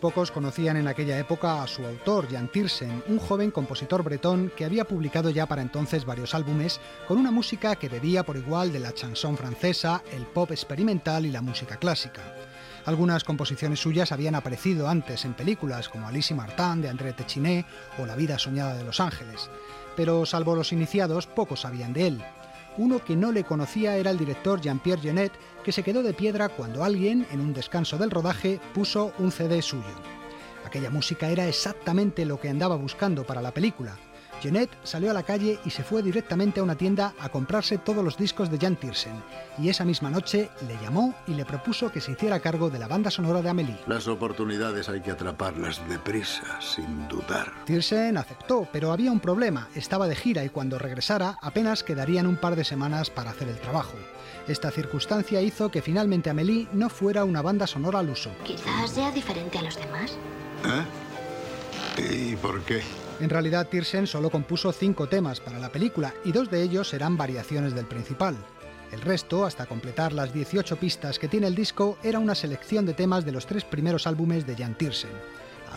Pocos 0.00 0.30
conocían 0.30 0.76
en 0.76 0.88
aquella 0.88 1.18
época 1.18 1.62
a 1.62 1.66
su 1.66 1.84
autor, 1.84 2.28
Jan 2.30 2.48
Tiersen, 2.48 3.02
un 3.08 3.18
joven 3.18 3.50
compositor 3.50 4.02
bretón 4.02 4.52
que 4.54 4.64
había 4.64 4.84
publicado 4.84 5.30
ya 5.30 5.46
para 5.46 5.62
entonces 5.62 6.04
varios 6.04 6.34
álbumes 6.34 6.80
con 7.08 7.18
una 7.18 7.30
música 7.30 7.76
que 7.76 7.88
bebía 7.88 8.22
por 8.22 8.36
igual 8.36 8.72
de 8.72 8.80
la 8.80 8.92
chanson 8.92 9.36
francesa, 9.36 10.02
el 10.12 10.26
pop 10.26 10.50
experimental 10.50 11.24
y 11.24 11.30
la 11.30 11.40
música 11.40 11.76
clásica. 11.76 12.22
Algunas 12.84 13.24
composiciones 13.24 13.80
suyas 13.80 14.12
habían 14.12 14.34
aparecido 14.34 14.88
antes 14.88 15.24
en 15.24 15.34
películas 15.34 15.88
como 15.88 16.06
Alice 16.06 16.34
y 16.34 16.36
Martin 16.36 16.82
de 16.82 16.88
André 16.88 17.12
Téchiné 17.14 17.64
o 17.98 18.06
La 18.06 18.16
vida 18.16 18.38
soñada 18.38 18.76
de 18.76 18.84
Los 18.84 19.00
Ángeles, 19.00 19.50
pero 19.96 20.26
salvo 20.26 20.54
los 20.54 20.72
iniciados, 20.72 21.26
pocos 21.26 21.62
sabían 21.62 21.92
de 21.92 22.06
él. 22.06 22.24
Uno 22.78 23.02
que 23.02 23.16
no 23.16 23.32
le 23.32 23.44
conocía 23.44 23.96
era 23.96 24.10
el 24.10 24.18
director 24.18 24.60
Jean-Pierre 24.60 25.00
Jeunet, 25.00 25.32
que 25.66 25.72
se 25.72 25.82
quedó 25.82 26.04
de 26.04 26.14
piedra 26.14 26.48
cuando 26.48 26.84
alguien, 26.84 27.26
en 27.32 27.40
un 27.40 27.52
descanso 27.52 27.98
del 27.98 28.12
rodaje, 28.12 28.60
puso 28.72 29.12
un 29.18 29.32
CD 29.32 29.60
suyo. 29.62 29.82
Aquella 30.64 30.90
música 30.90 31.28
era 31.28 31.48
exactamente 31.48 32.24
lo 32.24 32.38
que 32.38 32.48
andaba 32.48 32.76
buscando 32.76 33.26
para 33.26 33.42
la 33.42 33.50
película. 33.50 33.98
Jeunet 34.42 34.70
salió 34.82 35.10
a 35.10 35.14
la 35.14 35.22
calle 35.22 35.58
y 35.64 35.70
se 35.70 35.82
fue 35.82 36.02
directamente 36.02 36.60
a 36.60 36.62
una 36.62 36.76
tienda 36.76 37.14
a 37.18 37.28
comprarse 37.28 37.78
todos 37.78 38.04
los 38.04 38.16
discos 38.16 38.50
de 38.50 38.58
Jan 38.58 38.76
Tiersen, 38.76 39.22
y 39.58 39.68
esa 39.68 39.84
misma 39.84 40.10
noche 40.10 40.50
le 40.66 40.76
llamó 40.82 41.14
y 41.26 41.34
le 41.34 41.44
propuso 41.44 41.90
que 41.90 42.00
se 42.00 42.12
hiciera 42.12 42.40
cargo 42.40 42.70
de 42.70 42.78
la 42.78 42.88
banda 42.88 43.10
sonora 43.10 43.42
de 43.42 43.48
Amélie. 43.48 43.78
Las 43.86 44.08
oportunidades 44.08 44.88
hay 44.88 45.00
que 45.00 45.10
atraparlas 45.10 45.80
deprisa, 45.88 46.60
sin 46.60 47.08
dudar. 47.08 47.52
Tiersen 47.64 48.16
aceptó, 48.16 48.68
pero 48.72 48.92
había 48.92 49.12
un 49.12 49.20
problema, 49.20 49.68
estaba 49.74 50.08
de 50.08 50.16
gira 50.16 50.44
y 50.44 50.50
cuando 50.50 50.78
regresara 50.78 51.38
apenas 51.40 51.82
quedarían 51.82 52.26
un 52.26 52.36
par 52.36 52.56
de 52.56 52.64
semanas 52.64 53.10
para 53.10 53.30
hacer 53.30 53.48
el 53.48 53.58
trabajo. 53.58 53.96
Esta 54.48 54.70
circunstancia 54.70 55.42
hizo 55.42 55.70
que 55.70 55.82
finalmente 55.82 56.30
Amélie 56.30 56.68
no 56.72 56.88
fuera 56.88 57.24
una 57.24 57.42
banda 57.42 57.66
sonora 57.66 57.98
al 57.98 58.10
uso. 58.10 58.30
Quizás 58.44 58.90
sea 58.90 59.10
diferente 59.10 59.58
a 59.58 59.62
los 59.62 59.76
demás. 59.76 60.16
¿Eh? 60.64 62.32
¿Y 62.32 62.36
por 62.36 62.62
qué? 62.62 62.82
En 63.18 63.30
realidad, 63.30 63.68
Tiersen 63.68 64.06
solo 64.06 64.30
compuso 64.30 64.72
cinco 64.72 65.08
temas 65.08 65.40
para 65.40 65.58
la 65.58 65.72
película 65.72 66.12
y 66.24 66.32
dos 66.32 66.50
de 66.50 66.62
ellos 66.62 66.90
serán 66.90 67.16
variaciones 67.16 67.74
del 67.74 67.86
principal. 67.86 68.36
El 68.92 69.00
resto, 69.00 69.46
hasta 69.46 69.66
completar 69.66 70.12
las 70.12 70.32
18 70.34 70.76
pistas 70.76 71.18
que 71.18 71.28
tiene 71.28 71.46
el 71.46 71.54
disco, 71.54 71.98
era 72.02 72.18
una 72.18 72.34
selección 72.34 72.84
de 72.84 72.92
temas 72.92 73.24
de 73.24 73.32
los 73.32 73.46
tres 73.46 73.64
primeros 73.64 74.06
álbumes 74.06 74.46
de 74.46 74.54
Jan 74.54 74.76
Tiersen. 74.76 75.10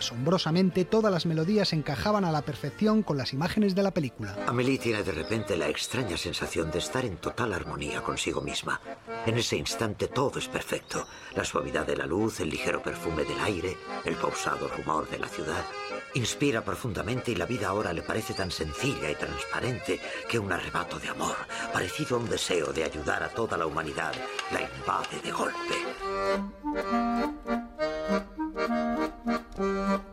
Asombrosamente, 0.00 0.86
todas 0.86 1.12
las 1.12 1.26
melodías 1.26 1.74
encajaban 1.74 2.24
a 2.24 2.32
la 2.32 2.40
perfección 2.40 3.02
con 3.02 3.18
las 3.18 3.34
imágenes 3.34 3.74
de 3.74 3.82
la 3.82 3.90
película. 3.90 4.34
Amélie 4.46 4.78
tiene 4.78 5.02
de 5.02 5.12
repente 5.12 5.58
la 5.58 5.68
extraña 5.68 6.16
sensación 6.16 6.70
de 6.70 6.78
estar 6.78 7.04
en 7.04 7.18
total 7.18 7.52
armonía 7.52 8.00
consigo 8.00 8.40
misma. 8.40 8.80
En 9.26 9.36
ese 9.36 9.58
instante 9.58 10.08
todo 10.08 10.38
es 10.38 10.48
perfecto. 10.48 11.06
La 11.36 11.44
suavidad 11.44 11.86
de 11.86 11.98
la 11.98 12.06
luz, 12.06 12.40
el 12.40 12.48
ligero 12.48 12.82
perfume 12.82 13.24
del 13.24 13.38
aire, 13.40 13.76
el 14.06 14.14
pausado 14.14 14.68
rumor 14.68 15.06
de 15.10 15.18
la 15.18 15.28
ciudad. 15.28 15.66
Inspira 16.14 16.64
profundamente 16.64 17.32
y 17.32 17.34
la 17.34 17.44
vida 17.44 17.68
ahora 17.68 17.92
le 17.92 18.00
parece 18.00 18.32
tan 18.32 18.50
sencilla 18.50 19.10
y 19.10 19.16
transparente 19.16 20.00
que 20.30 20.38
un 20.38 20.50
arrebato 20.50 20.98
de 20.98 21.10
amor, 21.10 21.36
parecido 21.74 22.16
a 22.16 22.20
un 22.20 22.30
deseo 22.30 22.72
de 22.72 22.84
ayudar 22.84 23.22
a 23.22 23.28
toda 23.28 23.58
la 23.58 23.66
humanidad, 23.66 24.14
la 24.50 24.62
invade 24.62 25.20
de 25.22 25.30
golpe. 25.30 25.76
Música 29.60 30.09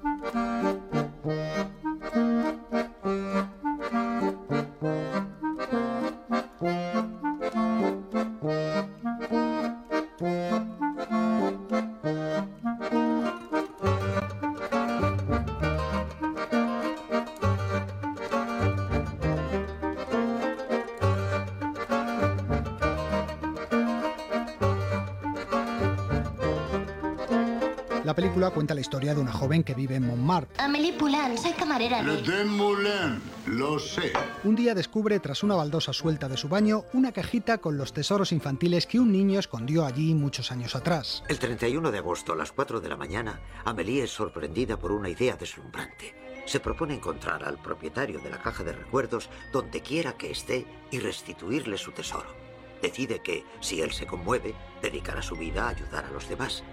La 28.07 28.15
película 28.15 28.51
cuenta 28.51 28.73
la 28.73 28.79
historia 28.79 29.13
de 29.13 29.19
una 29.19 29.33
joven 29.33 29.65
que 29.65 29.73
vive 29.73 29.95
en 29.95 30.07
Montmartre. 30.07 30.63
Amélie 30.63 30.93
Poulain, 30.93 31.37
soy 31.37 31.51
camarera 31.51 32.01
Le 32.01 32.21
de... 32.21 32.45
Moulin, 32.45 33.21
lo 33.47 33.77
sé. 33.79 34.13
Un 34.45 34.55
día 34.55 34.73
descubre, 34.73 35.19
tras 35.19 35.43
una 35.43 35.55
baldosa 35.55 35.91
suelta 35.91 36.29
de 36.29 36.37
su 36.37 36.47
baño, 36.47 36.85
una 36.93 37.11
cajita 37.11 37.57
con 37.57 37.75
los 37.75 37.91
tesoros 37.91 38.31
infantiles 38.31 38.87
que 38.87 39.01
un 39.01 39.11
niño 39.11 39.39
escondió 39.39 39.85
allí 39.85 40.13
muchos 40.13 40.53
años 40.53 40.73
atrás. 40.73 41.21
El 41.27 41.37
31 41.37 41.91
de 41.91 41.97
agosto 41.97 42.31
a 42.31 42.37
las 42.37 42.53
4 42.53 42.79
de 42.79 42.87
la 42.87 42.95
mañana, 42.95 43.41
Amelie 43.65 44.03
es 44.03 44.11
sorprendida 44.11 44.79
por 44.79 44.93
una 44.93 45.09
idea 45.09 45.35
deslumbrante. 45.35 46.15
Se 46.45 46.61
propone 46.61 46.93
encontrar 46.93 47.43
al 47.43 47.61
propietario 47.61 48.21
de 48.21 48.29
la 48.29 48.41
caja 48.41 48.63
de 48.63 48.71
recuerdos 48.71 49.29
donde 49.51 49.81
quiera 49.81 50.13
que 50.13 50.31
esté 50.31 50.65
y 50.91 50.99
restituirle 50.99 51.77
su 51.77 51.91
tesoro. 51.91 52.33
Decide 52.81 53.19
que, 53.19 53.43
si 53.59 53.81
él 53.81 53.91
se 53.91 54.07
conmueve, 54.07 54.55
dedicará 54.81 55.21
su 55.21 55.35
vida 55.35 55.65
a 55.65 55.71
ayudar 55.71 56.05
a 56.05 56.11
los 56.11 56.29
demás. 56.29 56.63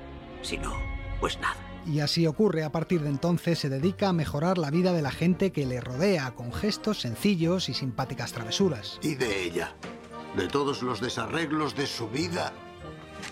Si 0.43 0.59
no, 0.59 0.75
pues 1.21 1.39
nada. 1.39 1.57
Y 1.87 2.01
así 2.01 2.27
ocurre, 2.27 2.65
a 2.65 2.73
partir 2.73 3.03
de 3.03 3.11
entonces 3.11 3.59
se 3.59 3.69
dedica 3.69 4.09
a 4.09 4.13
mejorar 4.13 4.57
la 4.57 4.71
vida 4.71 4.93
de 4.93 5.03
la 5.03 5.11
gente 5.11 5.53
que 5.53 5.67
le 5.67 5.81
rodea 5.81 6.31
con 6.35 6.53
gestos 6.53 7.01
sencillos 7.01 7.69
y 7.69 7.75
simpáticas 7.75 8.33
travesuras. 8.33 8.99
¿Y 9.03 9.17
de 9.17 9.45
ella? 9.45 9.75
De 10.37 10.49
todos 10.49 10.83
los 10.83 11.01
desarreglos 11.01 11.77
de 11.77 11.87
su 11.87 12.09
vida, 12.09 12.53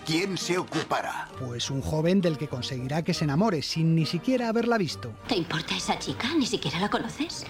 ¿quién 0.05 0.37
se 0.37 0.59
ocupará? 0.59 1.29
Pues 1.39 1.71
un 1.71 1.81
joven 1.81 2.21
del 2.21 2.37
que 2.37 2.47
conseguirá 2.47 3.01
que 3.01 3.15
se 3.15 3.23
enamore 3.23 3.61
sin 3.63 3.95
ni 3.95 4.05
siquiera 4.05 4.49
haberla 4.49 4.77
visto. 4.77 5.11
¿Te 5.27 5.35
importa 5.35 5.75
esa 5.75 5.97
chica? 5.97 6.27
¿Ni 6.37 6.45
siquiera 6.45 6.79
la 6.79 6.89
conoces? 6.89 7.45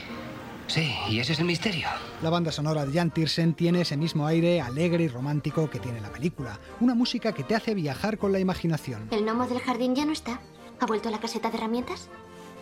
Sí, 0.67 0.95
y 1.09 1.19
ese 1.19 1.33
es 1.33 1.39
el 1.39 1.45
misterio. 1.45 1.87
La 2.21 2.29
banda 2.29 2.51
sonora 2.51 2.85
de 2.85 2.93
Jan 2.93 3.11
Tiersen 3.11 3.53
tiene 3.53 3.81
ese 3.81 3.97
mismo 3.97 4.25
aire 4.25 4.61
alegre 4.61 5.03
y 5.03 5.07
romántico 5.07 5.69
que 5.69 5.79
tiene 5.79 6.01
la 6.01 6.09
película. 6.09 6.59
Una 6.79 6.95
música 6.95 7.33
que 7.33 7.43
te 7.43 7.55
hace 7.55 7.75
viajar 7.75 8.17
con 8.17 8.31
la 8.31 8.39
imaginación. 8.39 9.07
¿El 9.11 9.25
gnomo 9.25 9.45
del 9.47 9.59
jardín 9.59 9.95
ya 9.95 10.05
no 10.05 10.13
está? 10.13 10.39
¿Ha 10.79 10.85
vuelto 10.85 11.09
a 11.09 11.11
la 11.11 11.19
caseta 11.19 11.49
de 11.49 11.57
herramientas? 11.57 12.09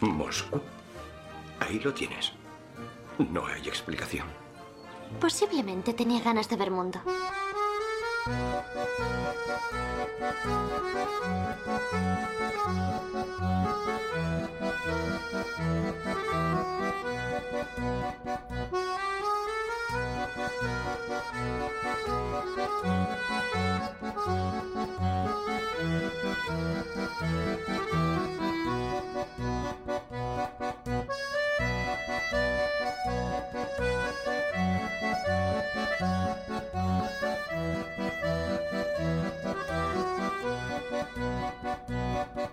Moscú. 0.01 0.59
Ahí 1.59 1.79
lo 1.79 1.93
tienes. 1.93 2.33
No 3.17 3.45
hay 3.45 3.67
explicación. 3.67 4.25
Posiblemente 5.19 5.93
tenía 5.93 6.21
ganas 6.21 6.49
de 6.49 6.55
ver 6.55 6.71
mundo. 6.71 6.99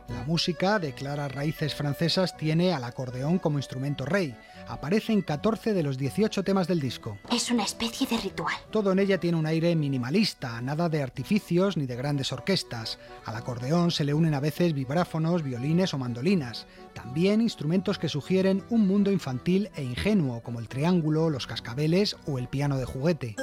La 0.08 0.24
música, 0.26 0.78
de 0.78 0.92
claras 0.92 1.32
raíces 1.32 1.74
francesas, 1.74 2.36
tiene 2.36 2.72
al 2.72 2.84
acordeón 2.84 3.38
como 3.38 3.58
instrumento 3.58 4.04
rey. 4.04 4.36
Aparece 4.68 5.12
en 5.12 5.22
14 5.22 5.72
de 5.72 5.82
los 5.82 5.96
18 5.96 6.44
temas 6.44 6.68
del 6.68 6.80
disco. 6.80 7.18
Es 7.32 7.50
una 7.50 7.64
especie 7.64 8.06
de 8.06 8.18
ritual. 8.18 8.52
Todo 8.70 8.92
en 8.92 8.98
ella 8.98 9.18
tiene 9.18 9.38
un 9.38 9.46
aire 9.46 9.74
minimalista, 9.74 10.60
nada 10.60 10.88
de 10.88 11.02
artificios 11.02 11.76
ni 11.76 11.86
de 11.86 11.96
grandes 11.96 12.32
orquestas. 12.32 12.98
Al 13.24 13.36
acordeón 13.36 13.90
se 13.90 14.04
le 14.04 14.14
unen 14.14 14.34
a 14.34 14.40
veces 14.40 14.74
vibráfonos, 14.74 15.42
violines 15.42 15.94
o 15.94 15.98
mandolinas. 15.98 16.66
También 16.94 17.40
instrumentos 17.40 17.98
que 17.98 18.08
sugieren 18.08 18.62
un 18.68 18.86
mundo 18.86 19.10
infantil 19.10 19.70
e 19.74 19.82
ingenuo, 19.82 20.42
como 20.42 20.60
el 20.60 20.68
triángulo, 20.68 21.30
los 21.30 21.46
cascabeles 21.46 22.16
o 22.26 22.38
el 22.38 22.48
piano 22.48 22.76
de 22.76 22.84
juguete. 22.84 23.36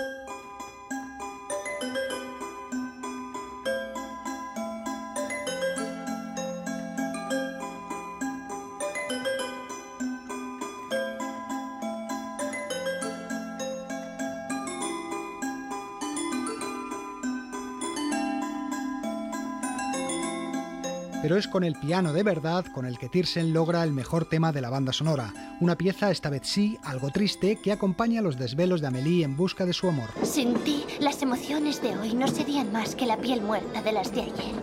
Pero 21.35 21.41
es 21.41 21.47
con 21.49 21.65
el 21.65 21.75
piano 21.75 22.13
de 22.13 22.23
verdad 22.23 22.63
con 22.73 22.85
el 22.85 22.97
que 22.97 23.09
Tirsen 23.09 23.51
logra 23.51 23.83
el 23.83 23.91
mejor 23.91 24.23
tema 24.23 24.53
de 24.53 24.61
la 24.61 24.69
banda 24.69 24.93
sonora, 24.93 25.33
una 25.59 25.77
pieza 25.77 26.09
esta 26.09 26.29
vez 26.29 26.43
sí 26.45 26.79
algo 26.81 27.09
triste 27.09 27.57
que 27.57 27.73
acompaña 27.73 28.21
los 28.21 28.39
desvelos 28.39 28.79
de 28.79 28.87
Amélie 28.87 29.25
en 29.25 29.35
busca 29.35 29.65
de 29.65 29.73
su 29.73 29.89
amor. 29.89 30.11
Sin 30.23 30.53
ti, 30.63 30.85
las 31.01 31.21
emociones 31.21 31.81
de 31.81 31.97
hoy 31.97 32.13
no 32.13 32.29
serían 32.29 32.71
más 32.71 32.95
que 32.95 33.05
la 33.05 33.17
piel 33.17 33.41
muerta 33.41 33.81
de 33.81 33.91
las 33.91 34.15
de 34.15 34.21
ayer. 34.21 34.55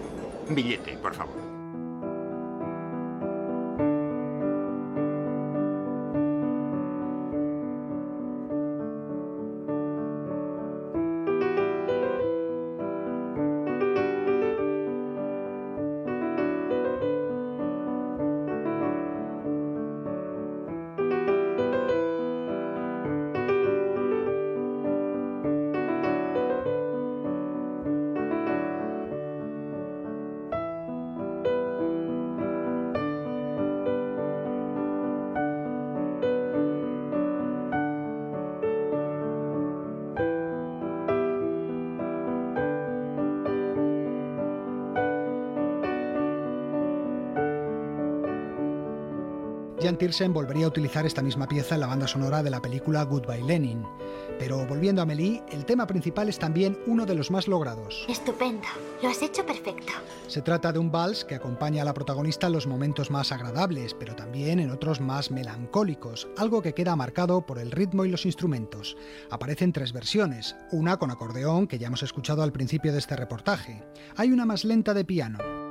Billete, 0.49 0.97
por 0.97 1.15
favor. 1.15 1.42
Jan 49.83 49.99
Tiersen 49.99 50.33
volvería 50.33 50.67
a 50.67 50.69
utilizar 50.69 51.05
esta 51.07 51.23
misma 51.23 51.49
pieza 51.49 51.75
en 51.75 51.81
la 51.81 51.89
banda 51.89 52.07
sonora 52.07 52.43
de 52.43 52.51
la 52.51 52.63
película 52.63 53.03
Goodbye 53.03 53.43
Lenin. 53.43 53.85
Pero 54.39 54.65
volviendo 54.67 55.03
a 55.03 55.05
Amélie, 55.05 55.43
el 55.51 55.65
tema 55.65 55.87
principal 55.87 56.29
es 56.29 56.39
también 56.39 56.79
uno 56.87 57.05
de 57.05 57.15
los 57.15 57.33
más 57.33 57.49
logrados. 57.49 58.07
Estupendo, 58.09 58.69
lo 59.03 59.09
has 59.09 59.21
hecho 59.23 59.45
perfecto. 59.45 59.93
Se 60.29 60.41
trata 60.41 60.73
de 60.73 60.79
un 60.79 60.93
vals 60.93 61.25
que 61.25 61.35
acompaña 61.35 61.83
a 61.83 61.85
la 61.85 61.95
protagonista 61.95 62.47
en 62.47 62.53
los 62.53 62.67
momentos 62.67 63.11
más 63.11 63.33
agradables, 63.33 63.95
pero 63.95 64.15
también 64.15 64.61
en 64.61 64.71
otros 64.71 65.01
más 65.01 65.31
melancólicos, 65.31 66.29
algo 66.39 66.63
que 66.63 66.75
queda 66.75 66.95
marcado 66.95 67.45
por 67.45 67.59
el 67.59 67.73
ritmo 67.73 68.05
y 68.05 68.09
los 68.09 68.25
instrumentos. 68.25 68.97
Aparecen 69.31 69.73
tres 69.73 69.93
versiones, 69.93 70.55
una 70.71 70.97
con 70.97 71.11
acordeón, 71.11 71.67
que 71.67 71.79
ya 71.79 71.89
hemos 71.89 72.05
escuchado 72.05 72.43
al 72.43 72.53
principio 72.53 72.93
de 72.93 72.99
este 72.99 73.17
reportaje. 73.17 73.83
Hay 74.17 74.31
una 74.31 74.47
más 74.47 74.65
lenta 74.65 74.95
de 74.95 75.05
piano. 75.05 75.62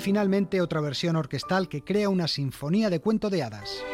Y 0.00 0.02
finalmente 0.02 0.62
otra 0.62 0.80
versión 0.80 1.14
orquestal 1.16 1.68
que 1.68 1.84
crea 1.84 2.08
una 2.08 2.26
sinfonía 2.26 2.88
de 2.88 3.00
cuento 3.00 3.28
de 3.28 3.42
hadas. 3.42 3.84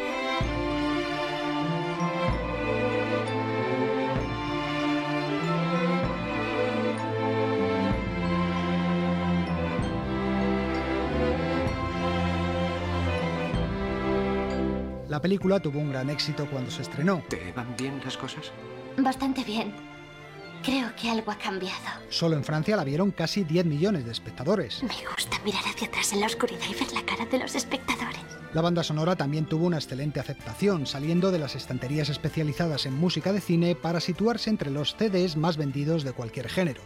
La 15.08 15.16
La 15.16 15.20
película 15.20 15.58
tuvo 15.58 15.80
un 15.80 15.90
gran 15.90 16.08
éxito 16.08 16.46
cuando 16.48 16.70
se 16.70 16.82
estrenó. 16.82 17.22
¿Te 17.28 17.52
van 17.56 17.74
bien 17.76 18.00
las 18.04 18.16
cosas? 18.16 18.52
Bastante 18.96 19.42
bien. 19.42 19.95
Creo 20.66 20.92
que 21.00 21.08
algo 21.08 21.30
ha 21.30 21.38
cambiado. 21.38 21.76
Solo 22.08 22.34
en 22.34 22.42
Francia 22.42 22.74
la 22.74 22.82
vieron 22.82 23.12
casi 23.12 23.44
10 23.44 23.66
millones 23.66 24.04
de 24.04 24.10
espectadores. 24.10 24.82
Me 24.82 24.96
gusta 25.14 25.38
mirar 25.44 25.62
hacia 25.64 25.86
atrás 25.86 26.12
en 26.12 26.18
la 26.18 26.26
oscuridad 26.26 26.66
y 26.68 26.74
ver 26.74 26.92
la 26.92 27.06
cara 27.06 27.24
de 27.24 27.38
los 27.38 27.54
espectadores. 27.54 28.20
La 28.52 28.62
banda 28.62 28.82
sonora 28.82 29.14
también 29.14 29.46
tuvo 29.46 29.66
una 29.66 29.76
excelente 29.76 30.18
aceptación, 30.18 30.88
saliendo 30.88 31.30
de 31.30 31.38
las 31.38 31.54
estanterías 31.54 32.08
especializadas 32.08 32.84
en 32.84 32.94
música 32.94 33.32
de 33.32 33.40
cine 33.40 33.76
para 33.76 34.00
situarse 34.00 34.50
entre 34.50 34.72
los 34.72 34.96
CDs 34.96 35.36
más 35.36 35.56
vendidos 35.56 36.02
de 36.02 36.12
cualquier 36.12 36.48
género. 36.48 36.82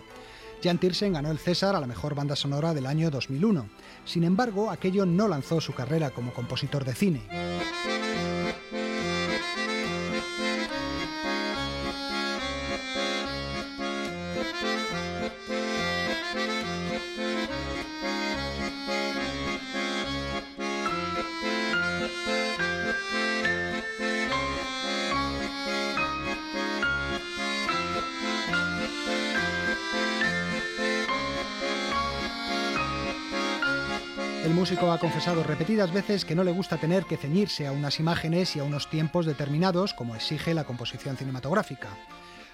Jan 0.63 0.77
Tiersen 0.77 1.15
ganó 1.15 1.31
el 1.31 1.39
César 1.39 1.75
a 1.75 1.81
la 1.81 1.87
mejor 1.87 2.15
banda 2.15 2.37
sonora 2.37 2.75
del 2.75 2.85
año 2.85 3.11
2001. 3.11 3.67
Sin 4.05 4.25
embargo, 4.25 4.71
aquello 4.71 5.07
no 5.07 5.27
lanzó 5.27 5.59
su 5.63 5.73
carrera 5.73 6.11
como 6.11 6.35
compositor 6.35 6.85
de 6.85 6.95
cine. 6.95 7.23
El 34.51 34.57
músico 34.57 34.91
ha 34.91 34.99
confesado 34.99 35.45
repetidas 35.45 35.93
veces 35.93 36.25
que 36.25 36.35
no 36.35 36.43
le 36.43 36.51
gusta 36.51 36.77
tener 36.77 37.05
que 37.05 37.17
ceñirse 37.17 37.69
a 37.69 37.73
unas 37.73 38.01
imágenes 38.01 38.57
y 38.57 38.59
a 38.59 38.65
unos 38.65 38.91
tiempos 38.91 39.25
determinados 39.25 39.95
como 39.95 40.17
exige 40.17 40.55
la 40.55 40.65
composición 40.65 41.17
cinematográfica. 41.17 41.87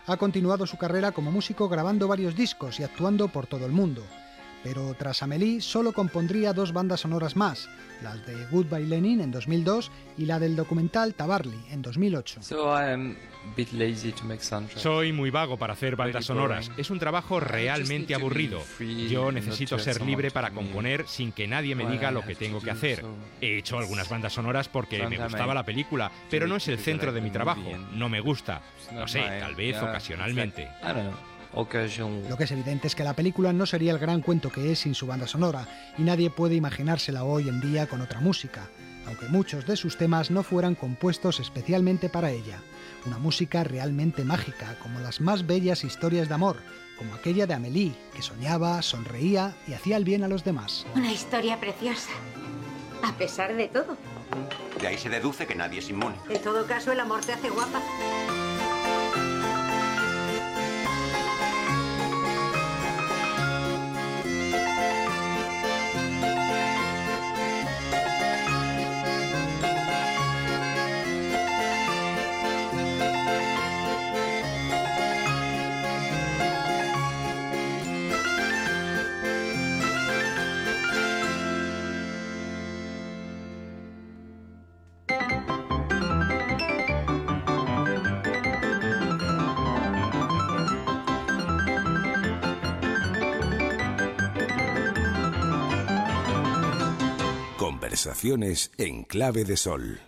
Ha 0.06 0.18
continuado 0.18 0.66
su 0.66 0.76
carrera 0.76 1.12
como 1.12 1.32
músico 1.32 1.70
grabando 1.70 2.06
varios 2.06 2.36
discos 2.36 2.80
y 2.80 2.82
actuando 2.82 3.28
por 3.28 3.46
todo 3.46 3.64
el 3.64 3.72
mundo. 3.72 4.02
Pero 4.66 4.94
tras 4.94 5.22
Amélie 5.22 5.60
solo 5.60 5.92
compondría 5.92 6.52
dos 6.52 6.72
bandas 6.72 7.02
sonoras 7.02 7.36
más, 7.36 7.68
las 8.02 8.26
de 8.26 8.46
Goodbye 8.46 8.84
Lenin 8.84 9.20
en 9.20 9.30
2002 9.30 9.92
y 10.18 10.26
la 10.26 10.40
del 10.40 10.56
documental 10.56 11.14
Tabarly 11.14 11.66
en 11.70 11.82
2008. 11.82 12.40
Soy 14.80 15.12
muy 15.12 15.30
vago 15.30 15.56
para 15.56 15.74
hacer 15.74 15.94
bandas 15.94 16.24
sonoras. 16.24 16.72
Es 16.76 16.90
un 16.90 16.98
trabajo 16.98 17.38
realmente 17.38 18.16
aburrido. 18.16 18.60
Yo 19.08 19.30
necesito 19.30 19.78
ser 19.78 20.02
libre 20.02 20.32
para 20.32 20.50
componer 20.50 21.06
sin 21.06 21.30
que 21.30 21.46
nadie 21.46 21.76
me 21.76 21.86
diga 21.86 22.10
lo 22.10 22.22
que 22.22 22.34
tengo 22.34 22.60
que 22.60 22.72
hacer. 22.72 23.04
He 23.40 23.58
hecho 23.58 23.78
algunas 23.78 24.08
bandas 24.08 24.32
sonoras 24.32 24.68
porque 24.68 25.06
me 25.06 25.16
gustaba 25.16 25.54
la 25.54 25.64
película, 25.64 26.10
pero 26.28 26.48
no 26.48 26.56
es 26.56 26.66
el 26.66 26.78
centro 26.78 27.12
de 27.12 27.20
mi 27.20 27.30
trabajo. 27.30 27.70
No 27.92 28.08
me 28.08 28.18
gusta. 28.18 28.62
No 28.92 29.06
sé, 29.06 29.20
tal 29.20 29.54
vez 29.54 29.80
ocasionalmente. 29.80 30.68
Lo 31.56 32.36
que 32.36 32.44
es 32.44 32.50
evidente 32.50 32.86
es 32.86 32.94
que 32.94 33.02
la 33.02 33.14
película 33.14 33.50
no 33.50 33.64
sería 33.64 33.92
el 33.92 33.98
gran 33.98 34.20
cuento 34.20 34.52
que 34.52 34.72
es 34.72 34.80
sin 34.80 34.94
su 34.94 35.06
banda 35.06 35.26
sonora, 35.26 35.66
y 35.96 36.02
nadie 36.02 36.28
puede 36.28 36.54
imaginársela 36.54 37.24
hoy 37.24 37.48
en 37.48 37.62
día 37.62 37.86
con 37.86 38.02
otra 38.02 38.20
música, 38.20 38.68
aunque 39.06 39.26
muchos 39.28 39.66
de 39.66 39.76
sus 39.76 39.96
temas 39.96 40.30
no 40.30 40.42
fueran 40.42 40.74
compuestos 40.74 41.40
especialmente 41.40 42.10
para 42.10 42.30
ella. 42.30 42.60
Una 43.06 43.16
música 43.16 43.64
realmente 43.64 44.22
mágica, 44.22 44.76
como 44.82 45.00
las 45.00 45.22
más 45.22 45.46
bellas 45.46 45.82
historias 45.82 46.28
de 46.28 46.34
amor, 46.34 46.58
como 46.98 47.14
aquella 47.14 47.46
de 47.46 47.54
Amélie, 47.54 47.94
que 48.14 48.20
soñaba, 48.20 48.82
sonreía 48.82 49.56
y 49.66 49.72
hacía 49.72 49.96
el 49.96 50.04
bien 50.04 50.24
a 50.24 50.28
los 50.28 50.44
demás. 50.44 50.84
Una 50.94 51.10
historia 51.10 51.58
preciosa, 51.58 52.10
a 53.02 53.12
pesar 53.14 53.56
de 53.56 53.68
todo. 53.68 53.96
De 54.78 54.88
ahí 54.88 54.98
se 54.98 55.08
deduce 55.08 55.46
que 55.46 55.54
nadie 55.54 55.78
es 55.78 55.88
inmune. 55.88 56.16
En 56.28 56.42
todo 56.42 56.66
caso, 56.66 56.92
el 56.92 57.00
amor 57.00 57.24
te 57.24 57.32
hace 57.32 57.48
guapa. 57.48 57.80
Conversaciones 97.96 98.70
en 98.76 99.04
clave 99.04 99.44
de 99.44 99.56
sol. 99.56 99.98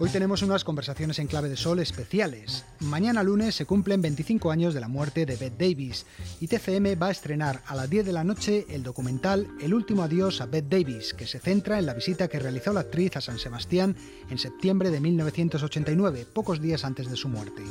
Hoy 0.00 0.10
tenemos 0.10 0.42
unas 0.42 0.64
conversaciones 0.64 1.20
en 1.20 1.28
clave 1.28 1.48
de 1.48 1.56
sol 1.56 1.78
especiales. 1.78 2.64
Mañana 2.80 3.22
lunes 3.22 3.54
se 3.54 3.64
cumplen 3.64 4.02
25 4.02 4.50
años 4.50 4.74
de 4.74 4.80
la 4.80 4.88
muerte 4.88 5.24
de 5.24 5.36
Bette 5.36 5.68
Davis 5.68 6.04
y 6.40 6.48
TCM 6.48 7.00
va 7.00 7.06
a 7.06 7.10
estrenar 7.12 7.62
a 7.68 7.76
las 7.76 7.88
10 7.88 8.06
de 8.06 8.12
la 8.12 8.24
noche 8.24 8.66
el 8.70 8.82
documental 8.82 9.46
El 9.60 9.72
último 9.72 10.02
adiós 10.02 10.40
a 10.40 10.46
Bette 10.46 10.78
Davis, 10.78 11.14
que 11.14 11.28
se 11.28 11.38
centra 11.38 11.78
en 11.78 11.86
la 11.86 11.94
visita 11.94 12.26
que 12.26 12.40
realizó 12.40 12.72
la 12.72 12.80
actriz 12.80 13.16
a 13.16 13.20
San 13.20 13.38
Sebastián 13.38 13.94
en 14.28 14.38
septiembre 14.38 14.90
de 14.90 15.00
1989, 15.00 16.26
pocos 16.32 16.60
días 16.60 16.84
antes 16.84 17.08
de 17.08 17.16
su 17.16 17.28
muerte. 17.28 17.62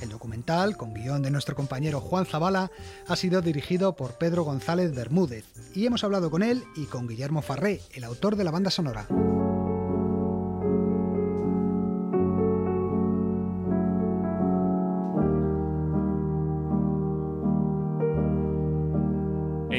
El 0.00 0.08
documental, 0.08 0.76
con 0.76 0.94
guion 0.94 1.22
de 1.22 1.30
nuestro 1.30 1.54
compañero 1.54 2.00
Juan 2.00 2.26
Zabala, 2.26 2.70
ha 3.06 3.16
sido 3.16 3.42
dirigido 3.42 3.96
por 3.96 4.18
Pedro 4.18 4.44
González 4.44 4.94
Bermúdez 4.94 5.44
y 5.74 5.86
hemos 5.86 6.04
hablado 6.04 6.30
con 6.30 6.42
él 6.42 6.64
y 6.76 6.86
con 6.86 7.08
Guillermo 7.08 7.42
Farré, 7.42 7.80
el 7.94 8.04
autor 8.04 8.36
de 8.36 8.44
la 8.44 8.50
banda 8.50 8.70
sonora. 8.70 9.06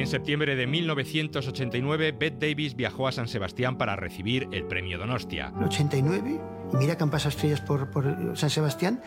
En 0.06 0.12
septiembre 0.12 0.56
de 0.56 0.68
1989, 0.68 2.12
Bette 2.12 2.50
Davis 2.50 2.76
viajó 2.76 3.08
a 3.08 3.12
San 3.12 3.28
Sebastián 3.28 3.76
para 3.76 3.96
recibir 3.96 4.48
el 4.52 4.68
premio 4.68 5.00
Donostia. 5.00 5.52
¿89? 5.54 6.40
Y 6.74 6.78
mira 6.78 6.96
que 6.96 7.04
han 7.04 7.10
pasado 7.10 7.30
estrellas 7.30 7.62
por, 7.62 7.90
por 7.90 8.38
San 8.38 8.50
Sebastián, 8.50 9.02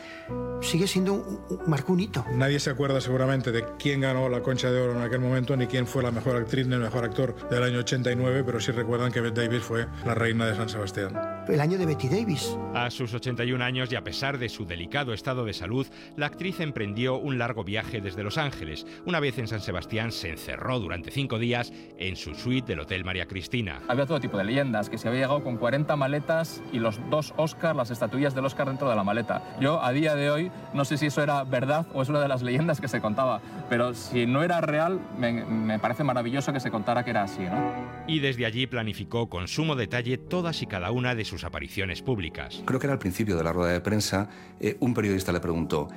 sigue 0.60 0.86
siendo 0.86 1.14
un, 1.14 1.40
un, 1.50 1.70
marcó 1.70 1.92
un 1.92 2.00
hito. 2.00 2.24
Nadie 2.32 2.58
se 2.60 2.70
acuerda 2.70 3.00
seguramente 3.00 3.52
de 3.52 3.64
quién 3.78 4.00
ganó 4.00 4.28
la 4.28 4.40
Concha 4.42 4.70
de 4.70 4.80
Oro 4.80 4.96
en 4.96 5.02
aquel 5.02 5.20
momento, 5.20 5.56
ni 5.56 5.66
quién 5.66 5.86
fue 5.86 6.02
la 6.02 6.10
mejor 6.10 6.36
actriz 6.36 6.66
ni 6.66 6.74
el 6.74 6.80
mejor 6.80 7.04
actor 7.04 7.48
del 7.48 7.62
año 7.62 7.78
89, 7.80 8.42
pero 8.44 8.60
sí 8.60 8.72
recuerdan 8.72 9.12
que 9.12 9.20
Bette 9.20 9.42
Davis 9.42 9.62
fue 9.62 9.86
la 10.04 10.14
reina 10.14 10.46
de 10.46 10.56
San 10.56 10.68
Sebastián. 10.68 11.12
El 11.48 11.60
año 11.60 11.78
de 11.78 11.86
Betty 11.86 12.08
Davis. 12.08 12.56
A 12.74 12.90
sus 12.90 13.12
81 13.14 13.62
años 13.62 13.90
y 13.92 13.96
a 13.96 14.04
pesar 14.04 14.38
de 14.38 14.48
su 14.48 14.64
delicado 14.64 15.12
estado 15.12 15.44
de 15.44 15.52
salud, 15.52 15.86
la 16.16 16.26
actriz 16.26 16.60
emprendió 16.60 17.16
un 17.16 17.38
largo 17.38 17.64
viaje 17.64 18.00
desde 18.00 18.22
Los 18.22 18.38
Ángeles. 18.38 18.86
Una 19.04 19.20
vez 19.20 19.38
en 19.38 19.48
San 19.48 19.60
Sebastián 19.60 20.12
se 20.12 20.30
encerró 20.30 20.78
durante 20.88 21.10
cinco 21.10 21.38
días 21.38 21.70
en 21.98 22.16
su 22.16 22.34
suite 22.34 22.68
del 22.68 22.80
Hotel 22.80 23.04
María 23.04 23.26
Cristina. 23.26 23.82
Había 23.88 24.06
todo 24.06 24.20
tipo 24.20 24.38
de 24.38 24.44
leyendas, 24.44 24.88
que 24.88 24.96
se 24.96 25.06
había 25.06 25.20
llegado 25.20 25.44
con 25.44 25.58
40 25.58 25.94
maletas 25.96 26.62
y 26.72 26.78
los 26.78 26.98
dos 27.10 27.34
Oscar, 27.36 27.76
las 27.76 27.90
estatuillas 27.90 28.34
del 28.34 28.46
Oscar 28.46 28.68
dentro 28.68 28.88
de 28.88 28.96
la 28.96 29.04
maleta. 29.04 29.42
Yo 29.60 29.84
a 29.84 29.92
día 29.92 30.14
de 30.14 30.30
hoy 30.30 30.50
no 30.72 30.86
sé 30.86 30.96
si 30.96 31.04
eso 31.04 31.22
era 31.22 31.44
verdad 31.44 31.86
o 31.92 32.00
es 32.00 32.08
una 32.08 32.20
de 32.20 32.28
las 32.28 32.40
leyendas 32.40 32.80
que 32.80 32.88
se 32.88 33.02
contaba, 33.02 33.42
pero 33.68 33.92
si 33.92 34.24
no 34.24 34.42
era 34.42 34.62
real, 34.62 34.98
me, 35.18 35.44
me 35.44 35.78
parece 35.78 36.04
maravilloso 36.04 36.54
que 36.54 36.60
se 36.60 36.70
contara 36.70 37.04
que 37.04 37.10
era 37.10 37.24
así. 37.24 37.42
¿no? 37.42 37.70
Y 38.06 38.20
desde 38.20 38.46
allí 38.46 38.66
planificó 38.66 39.28
con 39.28 39.46
sumo 39.46 39.76
detalle 39.76 40.16
todas 40.16 40.62
y 40.62 40.66
cada 40.66 40.90
una 40.90 41.14
de 41.14 41.26
sus 41.26 41.44
apariciones 41.44 42.00
públicas. 42.00 42.62
Creo 42.64 42.80
que 42.80 42.86
era 42.86 42.94
al 42.94 42.98
principio 42.98 43.36
de 43.36 43.44
la 43.44 43.52
rueda 43.52 43.72
de 43.72 43.82
prensa, 43.82 44.30
eh, 44.58 44.78
un 44.80 44.94
periodista 44.94 45.32
le 45.32 45.40
preguntó, 45.40 45.88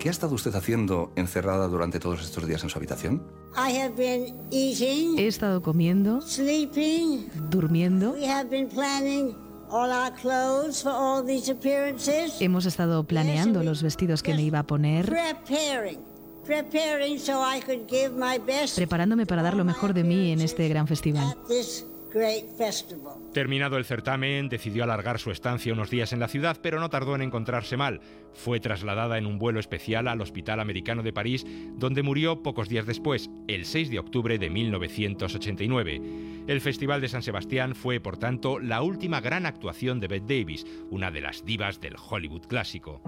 ¿Qué 0.00 0.08
ha 0.08 0.12
estado 0.12 0.34
usted 0.34 0.54
haciendo 0.54 1.12
encerrada 1.14 1.68
durante 1.68 2.00
todos 2.00 2.22
estos 2.22 2.46
días 2.46 2.62
en 2.62 2.70
su 2.70 2.78
habitación? 2.78 3.22
He 5.18 5.26
estado 5.26 5.60
comiendo, 5.60 6.20
durmiendo. 7.50 8.16
Hemos 12.40 12.64
estado 12.64 13.04
planeando 13.04 13.62
los 13.62 13.82
vestidos 13.82 14.22
que 14.22 14.32
me 14.32 14.42
iba 14.42 14.60
a 14.60 14.66
poner, 14.66 15.14
preparándome 18.74 19.26
para 19.26 19.42
dar 19.42 19.54
lo 19.54 19.64
mejor 19.66 19.92
de 19.92 20.04
mí 20.04 20.32
en 20.32 20.40
este 20.40 20.66
gran 20.70 20.86
festival. 20.86 21.36
Terminado 23.32 23.76
el 23.76 23.84
certamen, 23.84 24.48
decidió 24.48 24.84
alargar 24.84 25.18
su 25.18 25.30
estancia 25.30 25.72
unos 25.72 25.90
días 25.90 26.12
en 26.12 26.20
la 26.20 26.28
ciudad, 26.28 26.58
pero 26.62 26.80
no 26.80 26.90
tardó 26.90 27.14
en 27.14 27.22
encontrarse 27.22 27.76
mal. 27.76 28.00
Fue 28.32 28.60
trasladada 28.60 29.18
en 29.18 29.26
un 29.26 29.38
vuelo 29.38 29.60
especial 29.60 30.08
al 30.08 30.20
Hospital 30.20 30.60
Americano 30.60 31.02
de 31.02 31.12
París, 31.12 31.46
donde 31.76 32.02
murió 32.02 32.42
pocos 32.42 32.68
días 32.68 32.86
después, 32.86 33.30
el 33.48 33.64
6 33.64 33.90
de 33.90 33.98
octubre 33.98 34.38
de 34.38 34.50
1989. 34.50 36.02
El 36.46 36.60
Festival 36.60 37.00
de 37.00 37.08
San 37.08 37.22
Sebastián 37.22 37.74
fue, 37.74 38.00
por 38.00 38.16
tanto, 38.16 38.58
la 38.58 38.82
última 38.82 39.20
gran 39.20 39.46
actuación 39.46 40.00
de 40.00 40.08
Bette 40.08 40.38
Davis, 40.38 40.66
una 40.90 41.10
de 41.10 41.20
las 41.20 41.44
divas 41.44 41.80
del 41.80 41.96
Hollywood 41.96 42.46
clásico. 42.46 43.00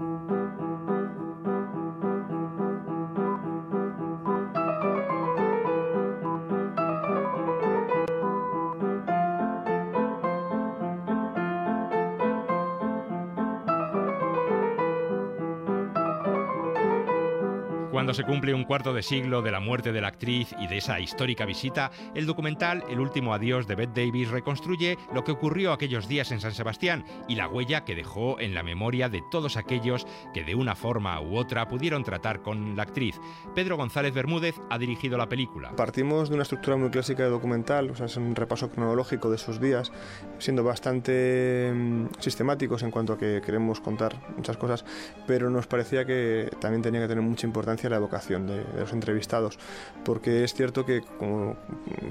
Cuando 18.13 18.27
se 18.27 18.31
cumple 18.31 18.53
un 18.53 18.65
cuarto 18.65 18.93
de 18.93 19.01
siglo 19.01 19.41
de 19.41 19.49
la 19.49 19.59
muerte 19.59 19.91
de 19.91 19.99
la 19.99 20.09
actriz 20.09 20.53
y 20.59 20.67
de 20.67 20.77
esa 20.77 20.99
histórica 20.99 21.47
visita, 21.47 21.89
el 22.13 22.27
documental 22.27 22.83
El 22.87 22.99
último 22.99 23.33
adiós 23.33 23.65
de 23.65 23.73
Bette 23.73 24.05
Davis 24.05 24.29
reconstruye 24.29 24.99
lo 25.11 25.23
que 25.23 25.31
ocurrió 25.31 25.73
aquellos 25.73 26.07
días 26.07 26.31
en 26.31 26.39
San 26.39 26.53
Sebastián 26.53 27.05
y 27.27 27.33
la 27.33 27.47
huella 27.47 27.85
que 27.85 27.95
dejó 27.95 28.39
en 28.39 28.53
la 28.53 28.61
memoria 28.61 29.09
de 29.09 29.23
todos 29.31 29.57
aquellos 29.57 30.05
que 30.31 30.43
de 30.43 30.53
una 30.53 30.75
forma 30.75 31.19
u 31.21 31.37
otra 31.37 31.67
pudieron 31.67 32.03
tratar 32.03 32.43
con 32.43 32.75
la 32.75 32.83
actriz. 32.83 33.19
Pedro 33.55 33.77
González 33.77 34.13
Bermúdez 34.13 34.61
ha 34.69 34.77
dirigido 34.77 35.17
la 35.17 35.27
película. 35.27 35.75
Partimos 35.75 36.29
de 36.29 36.35
una 36.35 36.43
estructura 36.43 36.77
muy 36.77 36.91
clásica 36.91 37.23
de 37.23 37.29
documental, 37.29 37.89
o 37.89 37.95
sea, 37.95 38.05
es 38.05 38.15
un 38.15 38.35
repaso 38.35 38.69
cronológico 38.69 39.31
de 39.31 39.37
esos 39.37 39.59
días, 39.59 39.91
siendo 40.37 40.63
bastante 40.63 41.73
mm, 41.73 42.05
sistemáticos 42.19 42.83
en 42.83 42.91
cuanto 42.91 43.13
a 43.13 43.17
que 43.17 43.41
queremos 43.43 43.81
contar 43.81 44.21
muchas 44.37 44.57
cosas, 44.57 44.85
pero 45.25 45.49
nos 45.49 45.65
parecía 45.65 46.05
que 46.05 46.51
también 46.59 46.83
tenía 46.83 47.01
que 47.01 47.07
tener 47.07 47.23
mucha 47.23 47.47
importancia 47.47 47.89
la 47.89 48.02
evocación 48.03 48.47
de, 48.47 48.63
los 48.77 48.93
entrevistados, 48.93 49.57
porque 50.03 50.43
es 50.43 50.53
cierto 50.53 50.85
que 50.85 51.01
como 51.19 51.55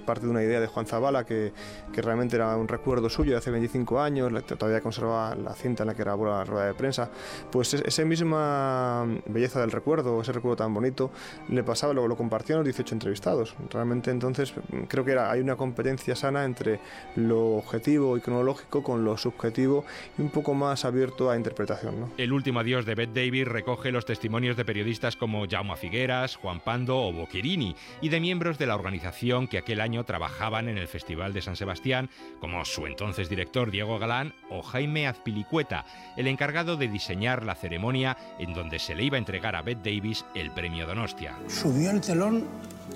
parte 0.07 0.27
de 0.27 0.31
una 0.31 0.43
idea 0.43 0.61
de 0.61 0.67
Juan 0.67 0.87
Zabala, 0.87 1.25
que, 1.25 1.53
que 1.93 2.03
realmente 2.03 2.37
era 2.37 2.57
un 2.57 2.69
recuerdo 2.69 3.09
suyo 3.09 3.33
de 3.33 3.39
hace 3.39 3.51
25 3.51 4.01
años, 4.01 4.33
todavía 4.47 4.81
conserva 4.81 5.35
la 5.35 5.55
cinta 5.55 5.83
en 5.83 5.89
la 5.89 5.95
que 5.95 6.03
grabó 6.03 6.27
la 6.27 6.45
rueda 6.45 6.67
de 6.67 6.75
prensa, 6.75 7.11
pues 7.51 7.75
esa 7.75 8.05
misma 8.05 9.07
belleza 9.27 9.61
del 9.61 9.71
recuerdo, 9.71 10.21
ese 10.21 10.33
recuerdo 10.33 10.57
tan 10.57 10.75
bonito, 10.75 11.11
le 11.49 11.63
pasaba, 11.63 11.93
luego 11.93 12.09
lo 12.09 12.17
compartió 12.17 12.57
los 12.57 12.65
18 12.65 12.95
entrevistados. 12.95 13.55
Realmente 13.71 14.11
entonces 14.11 14.55
creo 14.89 15.05
que 15.05 15.13
era, 15.13 15.31
hay 15.31 15.41
una 15.41 15.57
competencia 15.57 16.17
sana 16.17 16.45
entre 16.45 16.81
lo 17.17 17.57
objetivo 17.57 18.17
y 18.17 18.21
cronológico 18.21 18.83
con 18.83 19.05
lo 19.05 19.17
subjetivo 19.17 19.85
y 20.19 20.23
un 20.23 20.31
poco 20.31 20.55
más 20.55 20.85
abierto 20.85 21.31
a 21.31 21.37
interpretación. 21.37 22.01
¿no? 22.01 22.11
El 22.17 22.33
último 22.33 22.61
adiós 22.61 22.87
de 22.87 22.95
Bette 22.95 23.15
Davis 23.15 23.47
recoge 23.47 23.93
los 23.93 24.05
testimonios 24.05 24.57
de 24.57 24.65
periodistas 24.65 25.17
como 25.17 25.47
Jaume 25.49 25.73
Figueras, 25.83 26.37
Juan 26.37 26.61
Pando 26.61 26.97
o 26.97 27.13
Boccherini 27.13 27.75
y 28.01 28.09
de 28.09 28.21
miembros 28.21 28.57
de 28.57 28.67
la 28.67 28.77
organización 28.77 29.49
que 29.49 29.59
aquel 29.59 29.81
año 29.81 30.05
trabajaban 30.05 30.69
en 30.69 30.79
el 30.79 30.87
Festival 30.87 31.33
de 31.33 31.43
San 31.43 31.57
Sebastián, 31.57 32.09
como 32.39 32.65
su 32.65 32.87
entonces 32.87 33.29
director 33.29 33.73
Diego 33.73 33.99
Galán 33.99 34.33
o 34.49 34.63
Jaime 34.63 35.09
Azpilicueta, 35.09 35.85
el 36.17 36.29
encargado 36.29 36.77
de 36.77 36.87
diseñar 36.87 37.45
la 37.45 37.57
ceremonia 37.57 38.17
en 38.39 38.55
donde 38.55 38.79
se 38.79 38.95
le 38.95 39.03
iba 39.03 39.17
a 39.17 39.19
entregar 39.19 39.57
a 39.57 39.63
Bette 39.63 39.91
Davis 39.91 40.25
el 40.37 40.53
premio 40.53 40.87
Donostia. 40.87 41.37
Subió 41.49 41.91
el 41.91 42.01
telón 42.01 42.45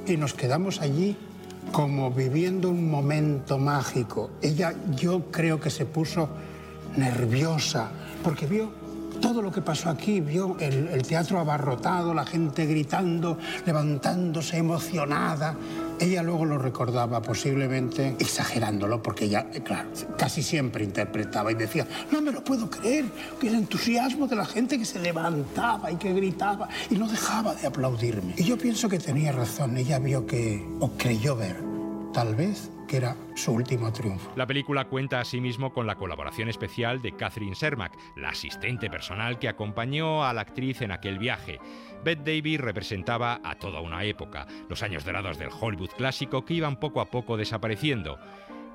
y 0.06 0.16
nos 0.16 0.32
quedamos 0.34 0.80
allí 0.80 1.16
como 1.72 2.12
viviendo 2.12 2.70
un 2.70 2.88
momento 2.88 3.58
mágico. 3.58 4.30
Ella 4.40 4.72
yo 4.94 5.32
creo 5.32 5.58
que 5.58 5.70
se 5.70 5.86
puso 5.86 6.28
nerviosa 6.96 7.90
porque 8.22 8.46
vio 8.46 8.85
todo 9.20 9.42
lo 9.42 9.50
que 9.52 9.62
pasó 9.62 9.90
aquí, 9.90 10.20
vio 10.20 10.56
el, 10.60 11.02
teatro 11.06 11.38
abarrotado, 11.38 12.14
la 12.14 12.24
gente 12.24 12.66
gritando, 12.66 13.38
levantándose 13.64 14.58
emocionada. 14.58 15.56
Ella 15.98 16.22
luego 16.22 16.44
lo 16.44 16.58
recordaba, 16.58 17.22
posiblemente 17.22 18.16
exagerándolo, 18.18 19.02
porque 19.02 19.26
ella, 19.26 19.48
claro, 19.64 19.88
casi 20.18 20.42
siempre 20.42 20.84
interpretaba 20.84 21.50
y 21.50 21.54
decía, 21.54 21.86
no 22.10 22.20
me 22.20 22.32
lo 22.32 22.44
puedo 22.44 22.68
creer, 22.68 23.06
que 23.40 23.48
el 23.48 23.54
entusiasmo 23.54 24.26
de 24.26 24.36
la 24.36 24.44
gente 24.44 24.78
que 24.78 24.84
se 24.84 24.98
levantaba 24.98 25.90
y 25.90 25.96
que 25.96 26.12
gritaba 26.12 26.68
y 26.90 26.96
no 26.96 27.08
dejaba 27.08 27.54
de 27.54 27.66
aplaudirme. 27.66 28.34
Y 28.36 28.44
yo 28.44 28.58
pienso 28.58 28.88
que 28.88 28.98
tenía 28.98 29.32
razón, 29.32 29.76
ella 29.76 29.98
vio 29.98 30.26
que, 30.26 30.66
o 30.80 30.90
creyó 30.98 31.36
ver, 31.36 31.56
tal 32.12 32.34
vez, 32.34 32.70
que 32.86 32.98
era 32.98 33.16
su 33.34 33.52
último 33.52 33.92
triunfo. 33.92 34.30
La 34.36 34.46
película 34.46 34.86
cuenta 34.86 35.20
asimismo 35.20 35.72
con 35.72 35.86
la 35.86 35.96
colaboración 35.96 36.48
especial 36.48 37.02
de 37.02 37.12
Catherine 37.12 37.54
Sermack, 37.54 37.96
la 38.16 38.30
asistente 38.30 38.88
personal 38.90 39.38
que 39.38 39.48
acompañó 39.48 40.24
a 40.24 40.32
la 40.32 40.42
actriz 40.42 40.82
en 40.82 40.92
aquel 40.92 41.18
viaje. 41.18 41.58
Bette 42.04 42.36
Davis 42.36 42.60
representaba 42.60 43.40
a 43.42 43.56
toda 43.56 43.80
una 43.80 44.04
época, 44.04 44.46
los 44.68 44.82
años 44.82 45.04
dorados 45.04 45.38
del 45.38 45.50
Hollywood 45.50 45.90
clásico 45.90 46.44
que 46.44 46.54
iban 46.54 46.78
poco 46.78 47.00
a 47.00 47.06
poco 47.06 47.36
desapareciendo. 47.36 48.18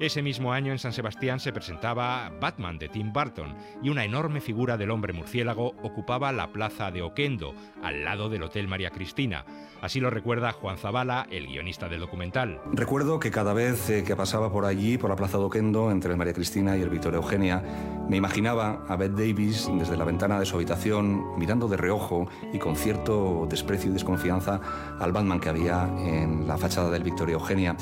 Ese 0.02 0.24
mismo 0.24 0.52
año 0.52 0.72
en 0.72 0.80
San 0.80 0.94
Sebastián 0.94 1.40
se 1.40 1.54
presentaba 1.54 2.32
Batman 2.42 2.80
de 2.80 2.90
Tim 2.90 3.14
Burton 3.14 3.56
y 3.84 3.90
una 3.90 4.04
enorme 4.04 4.42
figura 4.42 4.76
del 4.76 4.90
hombre 4.90 5.14
murciélago 5.14 5.76
ocupaba 5.84 6.32
la 6.32 6.52
plaza 6.52 6.90
de 6.90 7.04
Oquendo, 7.04 7.54
al 7.84 8.04
lado 8.04 8.28
del 8.28 8.42
Hotel 8.42 8.68
María 8.68 8.90
Cristina. 8.90 9.46
Así 9.80 10.00
lo 10.00 10.10
recuerda 10.10 10.54
Juan 10.54 10.80
Zavala, 10.80 11.28
el 11.30 11.46
guionista 11.46 11.88
del 11.88 12.00
documental. 12.00 12.60
Recuerdo 12.74 13.20
que 13.20 13.30
cada 13.30 13.54
vez 13.54 13.92
eh, 13.92 14.04
que 14.04 14.16
pasaba 14.16 14.52
por 14.52 14.66
allí, 14.66 14.98
por 14.98 15.12
la 15.12 15.16
plaza 15.16 15.38
de 15.38 15.44
Oquendo, 15.44 15.92
entre 15.92 16.10
el 16.10 16.18
María 16.18 16.34
Cristina 16.34 16.76
y 16.76 16.82
el 16.82 16.90
Victoria 16.90 17.18
Eugenia, 17.18 17.62
me 18.10 18.18
imaginaba 18.18 18.84
a 18.88 18.96
Bette 18.96 19.28
Davis 19.28 19.70
desde 19.72 19.98
la 19.98 20.06
ventana 20.06 20.40
de 20.40 20.48
su 20.48 20.56
habitación, 20.56 21.38
mirando 21.38 21.68
de 21.68 21.78
reojo 21.78 22.28
y 22.52 22.58
con 22.58 22.76
cierto 22.76 23.46
desprecio 23.48 23.92
y 23.92 23.94
desconfianza 23.94 24.62
al 25.00 25.12
Batman 25.12 25.40
que 25.40 25.50
había 25.50 25.84
en 26.00 26.48
la 26.48 26.58
fachada 26.58 26.90
del 26.90 27.04
Victoria 27.04 27.34
Eugenia. 27.34 27.78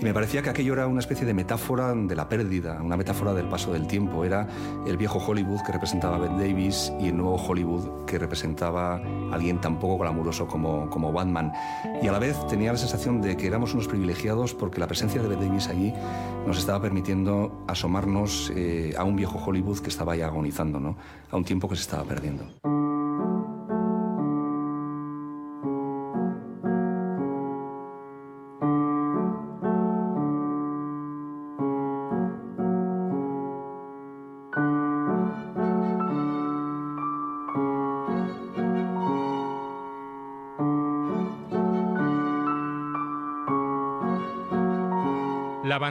Y 0.00 0.04
me 0.04 0.12
parecía 0.12 0.42
que 0.42 0.50
aquello 0.50 0.72
era 0.72 0.86
una 0.86 1.00
especie 1.00 1.26
de 1.26 1.34
metáfora 1.34 1.94
de 1.94 2.14
la 2.14 2.28
pérdida, 2.28 2.80
una 2.82 2.96
metáfora 2.96 3.32
del 3.32 3.48
paso 3.48 3.72
del 3.72 3.86
tiempo. 3.86 4.24
Era 4.24 4.46
el 4.86 4.96
viejo 4.96 5.18
Hollywood 5.18 5.62
que 5.64 5.72
representaba 5.72 6.18
Bette 6.18 6.36
Davis 6.36 6.92
y 7.00 7.08
el 7.08 7.16
nuevo 7.16 7.36
Hollywood 7.36 8.04
que 8.06 8.18
representaba 8.18 8.96
a 8.96 9.34
alguien 9.34 9.60
tan 9.60 9.78
poco 9.78 9.98
glamuroso 9.98 10.46
como, 10.46 10.90
como 10.90 11.12
Batman. 11.12 11.52
Y 12.02 12.08
a 12.08 12.12
la 12.12 12.18
vez 12.18 12.36
tenía 12.48 12.72
la 12.72 12.78
sensación 12.78 13.20
de 13.20 13.36
que 13.36 13.46
éramos 13.46 13.74
unos 13.74 13.88
privilegiados 13.88 14.54
porque 14.54 14.80
la 14.80 14.86
presencia 14.86 15.22
de 15.22 15.28
Bette 15.28 15.46
Davis 15.46 15.68
allí 15.68 15.92
nos 16.46 16.58
estaba 16.58 16.80
permitiendo 16.80 17.64
asomarnos 17.66 18.52
eh, 18.54 18.94
a 18.96 19.04
un 19.04 19.16
viejo 19.16 19.38
Hollywood 19.44 19.80
que 19.80 19.88
estaba 19.88 20.16
ya 20.16 20.26
agonizando, 20.26 20.80
¿no? 20.80 20.96
a 21.30 21.36
un 21.36 21.44
tiempo 21.44 21.68
que 21.68 21.76
se 21.76 21.82
estaba 21.82 22.04
perdiendo. 22.04 22.44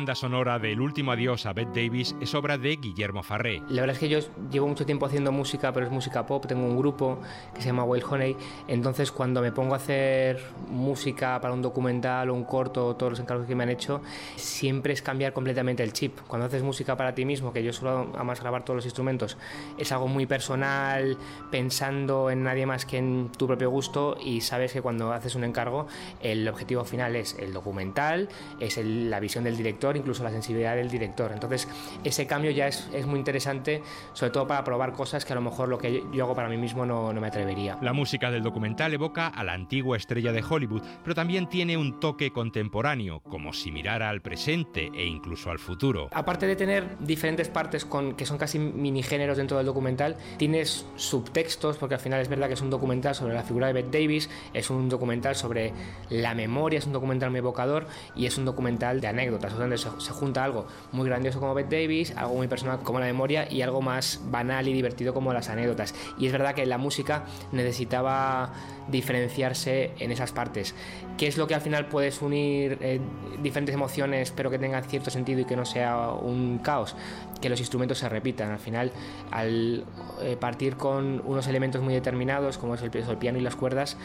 Banda 0.05 0.13
sonora 0.13 0.59
del 0.59 0.81
último 0.81 1.13
adiós 1.13 1.47
a 1.47 1.53
Bette 1.53 1.81
Davis 1.81 2.15
es 2.21 2.35
obra 2.35 2.59
de 2.59 2.75
Guillermo 2.75 3.23
Farré. 3.23 3.63
La 3.69 3.81
verdad 3.81 3.95
es 3.95 3.99
que 3.99 4.07
yo 4.07 4.19
llevo 4.51 4.67
mucho 4.67 4.85
tiempo 4.85 5.07
haciendo 5.07 5.31
música, 5.31 5.73
pero 5.73 5.87
es 5.87 5.91
música 5.91 6.27
pop. 6.27 6.45
Tengo 6.45 6.63
un 6.63 6.77
grupo 6.77 7.17
que 7.55 7.61
se 7.63 7.69
llama 7.69 7.83
Wild 7.85 8.05
Honey. 8.07 8.37
Entonces, 8.67 9.11
cuando 9.11 9.41
me 9.41 9.51
pongo 9.51 9.73
a 9.73 9.77
hacer 9.77 10.43
música 10.69 11.41
para 11.41 11.55
un 11.55 11.63
documental 11.63 12.29
o 12.29 12.35
un 12.35 12.43
corto, 12.43 12.95
todos 12.95 13.13
los 13.13 13.19
encargos 13.19 13.47
que 13.47 13.55
me 13.55 13.63
han 13.63 13.71
hecho, 13.71 14.01
siempre 14.35 14.93
es 14.93 15.01
cambiar 15.01 15.33
completamente 15.33 15.81
el 15.81 15.91
chip. 15.91 16.19
Cuando 16.27 16.45
haces 16.45 16.61
música 16.61 16.95
para 16.95 17.15
ti 17.15 17.25
mismo, 17.25 17.51
que 17.51 17.63
yo 17.63 17.73
suelo 17.73 18.11
además 18.13 18.39
grabar 18.39 18.63
todos 18.63 18.75
los 18.75 18.85
instrumentos, 18.85 19.39
es 19.79 19.91
algo 19.91 20.07
muy 20.07 20.27
personal, 20.27 21.17
pensando 21.49 22.29
en 22.29 22.43
nadie 22.43 22.67
más 22.67 22.85
que 22.85 22.99
en 22.99 23.31
tu 23.35 23.47
propio 23.47 23.71
gusto 23.71 24.17
y 24.23 24.41
sabes 24.41 24.71
que 24.71 24.83
cuando 24.83 25.13
haces 25.13 25.33
un 25.33 25.45
encargo, 25.45 25.87
el 26.21 26.47
objetivo 26.47 26.85
final 26.85 27.15
es 27.15 27.35
el 27.39 27.53
documental, 27.53 28.29
es 28.59 28.77
la 28.77 29.19
visión 29.19 29.43
del 29.43 29.57
director 29.57 29.94
incluso 29.97 30.23
la 30.23 30.31
sensibilidad 30.31 30.75
del 30.75 30.89
director. 30.89 31.31
Entonces, 31.31 31.67
ese 32.03 32.27
cambio 32.27 32.51
ya 32.51 32.67
es, 32.67 32.89
es, 32.93 33.05
muy 33.05 33.19
interesante, 33.19 33.81
sobre 34.13 34.31
todo 34.31 34.47
para 34.47 34.63
probar 34.63 34.93
cosas 34.93 35.25
que 35.25 35.33
a 35.33 35.35
lo 35.35 35.41
mejor 35.41 35.69
lo 35.69 35.77
que 35.77 36.03
yo 36.11 36.23
hago 36.23 36.35
para 36.35 36.49
mí 36.49 36.57
mismo 36.57 36.85
no, 36.85 37.13
no 37.13 37.21
me 37.21 37.27
atrevería. 37.27 37.77
La 37.81 37.93
música 37.93 38.31
del 38.31 38.43
documental 38.43 38.93
evoca 38.93 39.27
a 39.27 39.43
la 39.43 39.53
antigua 39.53 39.97
estrella 39.97 40.31
de 40.31 40.43
Hollywood, 40.47 40.81
pero 41.03 41.15
también 41.15 41.47
tiene 41.47 41.77
un 41.77 41.99
toque 41.99 42.31
contemporáneo, 42.31 43.21
como 43.21 43.53
si 43.53 43.71
mirara 43.71 44.09
al 44.09 44.21
presente 44.21 44.91
e 44.93 45.05
incluso 45.05 45.51
al 45.51 45.59
futuro. 45.59 46.09
Aparte 46.11 46.47
de 46.47 46.55
tener 46.55 46.97
diferentes 46.99 47.49
partes 47.49 47.85
con, 47.85 48.15
que 48.15 48.25
son 48.25 48.37
casi 48.37 48.59
mini 48.59 49.03
géneros 49.03 49.37
dentro 49.37 49.57
del 49.57 49.65
documental, 49.65 50.17
tienes 50.37 50.85
subtextos, 50.95 51.77
porque 51.77 51.95
al 51.95 52.01
final 52.01 52.21
es 52.21 52.29
verdad 52.29 52.47
que 52.47 52.53
es 52.53 52.61
un 52.61 52.69
documental 52.69 53.15
sobre 53.15 53.33
la 53.33 53.43
figura 53.43 53.67
de 53.67 53.73
Bette 53.73 53.99
Davis, 53.99 54.29
es 54.53 54.69
un 54.69 54.89
documental 54.89 55.35
sobre 55.35 55.73
la 56.09 56.33
memoria, 56.33 56.79
es 56.79 56.85
un 56.85 56.93
documental 56.93 57.29
muy 57.29 57.39
evocador 57.39 57.87
y 58.15 58.25
es 58.25 58.37
un 58.37 58.45
documental 58.45 59.01
de 59.01 59.07
anécdotas 59.07 59.53
se, 59.99 60.11
junta 60.11 60.43
algo 60.43 60.67
muy 60.91 61.07
grandioso 61.07 61.39
como 61.39 61.53
Bette 61.53 61.81
Davis, 61.81 62.15
algo 62.15 62.35
muy 62.35 62.47
personal 62.47 62.79
como 62.79 62.99
la 62.99 63.05
memoria 63.05 63.51
y 63.51 63.61
algo 63.61 63.81
más 63.81 64.21
banal 64.29 64.67
y 64.67 64.73
divertido 64.73 65.13
como 65.13 65.33
las 65.33 65.49
anécdotas. 65.49 65.93
Y 66.17 66.25
es 66.25 66.31
verdad 66.31 66.53
que 66.53 66.65
la 66.65 66.77
música 66.77 67.25
necesitaba 67.51 68.53
diferenciarse 68.87 69.91
en 69.99 70.11
esas 70.11 70.31
partes. 70.31 70.75
¿Qué 71.17 71.27
es 71.27 71.37
lo 71.37 71.47
que 71.47 71.55
al 71.55 71.61
final 71.61 71.87
puedes 71.87 72.21
unir 72.21 72.77
eh, 72.81 72.99
diferentes 73.41 73.73
emociones 73.73 74.31
pero 74.31 74.51
que 74.51 74.59
tengan 74.59 74.83
cierto 74.83 75.09
sentido 75.09 75.41
y 75.41 75.45
que 75.45 75.55
no 75.55 75.65
sea 75.65 76.09
un 76.09 76.59
caos? 76.59 76.95
Que 77.41 77.49
los 77.49 77.59
instrumentos 77.59 77.99
se 77.99 78.09
repitan. 78.09 78.51
Al 78.51 78.59
final, 78.59 78.91
al 79.31 79.85
eh, 80.21 80.37
partir 80.39 80.75
con 80.75 81.21
unos 81.25 81.47
elementos 81.47 81.81
muy 81.81 81.93
determinados, 81.93 82.57
como 82.57 82.75
es 82.75 82.81
el, 82.81 82.91
el 82.95 83.17
piano 83.17 83.37
y 83.37 83.41
las 83.41 83.55
cuerdas, 83.55 83.97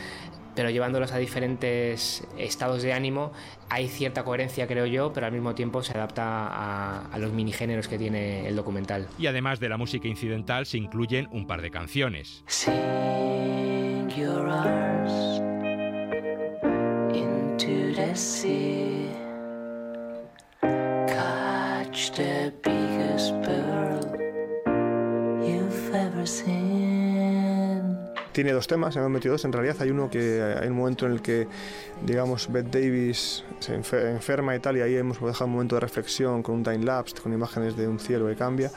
pero 0.54 0.70
llevándolos 0.70 1.12
a 1.12 1.18
diferentes 1.18 2.26
estados 2.38 2.82
de 2.82 2.92
ánimo, 2.92 3.32
hay 3.68 3.88
cierta 3.88 4.24
coherencia, 4.24 4.66
creo 4.66 4.86
yo, 4.86 5.12
pero 5.12 5.26
al 5.26 5.32
mismo 5.32 5.54
tiempo 5.54 5.82
se 5.82 5.92
adapta 5.92 6.46
a, 6.48 7.06
a, 7.06 7.18
los 7.18 7.32
minigéneros 7.32 7.88
que 7.88 7.98
tiene 7.98 8.48
el 8.48 8.56
documental. 8.56 9.08
Y 9.18 9.26
además 9.26 9.60
de 9.60 9.68
la 9.68 9.76
música 9.76 10.08
incidental, 10.08 10.66
se 10.66 10.78
incluyen 10.78 11.28
un 11.30 11.46
par 11.46 11.62
de 11.62 11.70
canciones. 11.70 12.42
Sink 12.46 14.16
your 14.16 14.48
arms 14.48 15.40
into 17.14 17.94
the 17.94 18.14
sea. 18.14 19.08
Catch 21.06 22.12
the 22.12 22.52
biggest 22.62 23.32
pearl 23.42 24.00
you've 25.42 25.94
ever 25.94 26.26
seen. 26.26 26.59
Tiene 28.32 28.52
dos 28.52 28.66
temas, 28.66 28.94
hemos 28.96 29.10
metido 29.10 29.32
dos 29.32 29.44
en 29.44 29.52
realidad. 29.52 29.76
Hay 29.80 29.90
uno 29.90 30.08
que 30.08 30.42
hay 30.60 30.68
un 30.68 30.76
momento 30.76 31.06
en 31.06 31.12
el 31.12 31.22
que, 31.22 31.48
digamos, 32.04 32.50
Bette 32.50 32.80
Davis 32.80 33.44
se 33.58 33.74
enferma 33.74 34.54
y 34.54 34.60
tal, 34.60 34.76
y 34.76 34.80
ahí 34.80 34.96
hemos 34.96 35.20
dejado 35.20 35.46
un 35.46 35.52
momento 35.52 35.76
de 35.76 35.80
reflexión 35.80 36.42
con 36.42 36.56
un 36.56 36.62
time 36.62 36.84
lapse, 36.84 37.14
con 37.20 37.32
imágenes 37.32 37.76
de 37.76 37.88
un 37.88 37.98
cielo 37.98 38.28
que 38.28 38.36
cambia. 38.36 38.70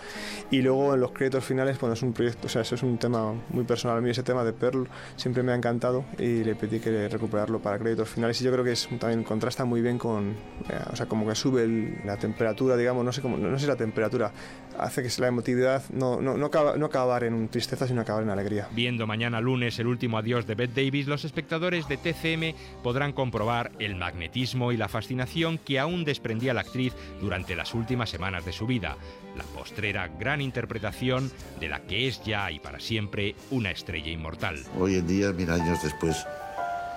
Y 0.50 0.62
luego 0.62 0.94
en 0.96 1.02
los 1.02 1.12
créditos 1.12 1.46
finales, 1.46 1.80
bueno, 1.80 1.94
es 1.94 2.02
un 2.02 2.14
proyecto, 2.14 2.48
o 2.48 2.50
sea, 2.50 2.64
eso 2.64 2.76
es 2.76 2.84
un 2.84 2.98
tema 2.98 3.34
muy 3.50 3.64
personal. 3.64 3.98
A 3.98 4.02
mí 4.02 4.10
ese 4.10 4.24
tema 4.24 4.44
de 4.44 4.54
Pearl 4.54 4.88
siempre 5.16 5.44
me 5.44 5.52
ha 5.52 5.56
encantado 5.56 6.06
y 6.18 6.44
le 6.44 6.56
pedí 6.56 6.80
que 6.80 7.08
recuperarlo 7.08 7.60
para 7.60 7.78
créditos 7.78 8.10
finales. 8.10 8.42
Y 8.42 8.44
yo 8.44 8.52
creo 8.52 8.64
que 8.64 8.72
es, 8.72 8.90
también 9.00 9.24
contrasta 9.24 9.66
muy 9.66 9.82
bien 9.82 9.98
con, 9.98 10.32
eh, 10.70 10.80
o 10.92 10.96
sea, 10.96 11.06
como 11.06 11.28
que 11.28 11.36
sube 11.36 11.64
el, 11.64 12.02
la 12.06 12.18
temperatura, 12.18 12.76
digamos, 12.76 13.06
no 13.06 13.12
sé 13.12 13.22
cómo, 13.22 13.38
no 13.38 13.60
sé 13.60 13.68
la 13.68 13.76
temperatura, 13.76 14.32
hace 14.78 15.04
que 15.04 15.10
la 15.22 15.28
emotividad 15.28 15.84
no, 15.92 16.20
no, 16.22 16.38
no, 16.38 16.48
acaba, 16.48 16.76
no 16.78 16.88
acabar 16.88 17.24
en 17.24 17.48
tristeza, 17.50 17.88
sino 17.88 18.02
acabar 18.02 18.24
en 18.24 18.30
alegría. 18.30 18.68
Viendo 18.72 19.06
mañana 19.06 19.42
lunes 19.44 19.78
el 19.80 19.88
último 19.88 20.18
adiós 20.18 20.48
de 20.48 20.56
Bette 20.56 20.84
Davis, 20.84 21.08
los 21.08 21.26
espectadores 21.26 21.88
de 21.88 21.98
TCM 21.98 22.56
podrán 22.82 23.14
comprobar 23.14 23.72
el 23.80 23.96
magnetismo 23.96 24.72
y 24.72 24.78
la 24.78 24.88
fascinación 24.88 25.58
que 25.58 25.80
aún 25.80 26.04
desprendía 26.04 26.54
la 26.54 26.62
actriz 26.62 26.94
durante 27.22 27.56
las 27.56 27.74
últimas 27.74 28.10
semanas 28.10 28.46
de 28.46 28.54
su 28.54 28.66
vida. 28.66 28.98
La 29.38 29.44
postrera 29.44 30.08
gran 30.08 30.42
interpretación 30.42 31.32
de 31.60 31.70
la 31.70 31.82
que 31.82 32.08
es 32.08 32.24
ya 32.24 32.52
y 32.52 32.60
para 32.60 32.80
siempre 32.80 33.36
una 33.52 33.72
estrella 33.72 34.12
inmortal. 34.12 34.64
Hoy 34.80 34.96
en 34.96 35.08
día, 35.08 35.32
mil 35.32 35.50
años 35.50 35.84
después, 35.84 36.26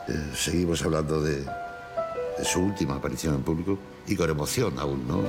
eh, 0.08 0.12
seguimos 0.34 0.82
hablando 0.82 1.20
de, 1.20 1.44
de 1.44 2.44
su 2.44 2.60
última 2.60 2.96
aparición 2.96 3.34
en 3.34 3.42
público 3.42 3.78
y 4.06 4.16
con 4.16 4.30
emoción 4.30 4.78
aún, 4.78 5.06
¿no? 5.06 5.22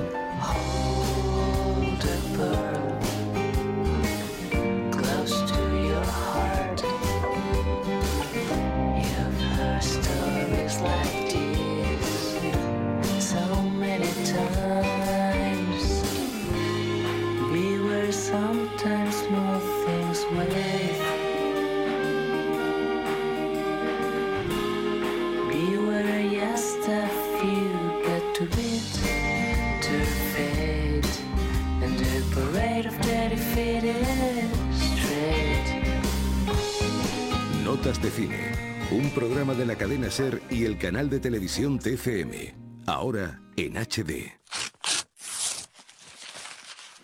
Un 39.08 39.14
programa 39.14 39.54
de 39.54 39.64
la 39.64 39.76
cadena 39.76 40.10
Ser 40.10 40.42
y 40.50 40.66
el 40.66 40.76
canal 40.76 41.08
de 41.08 41.18
televisión 41.18 41.78
TFM. 41.78 42.54
Ahora 42.86 43.40
en 43.56 43.74
HD. 43.74 44.32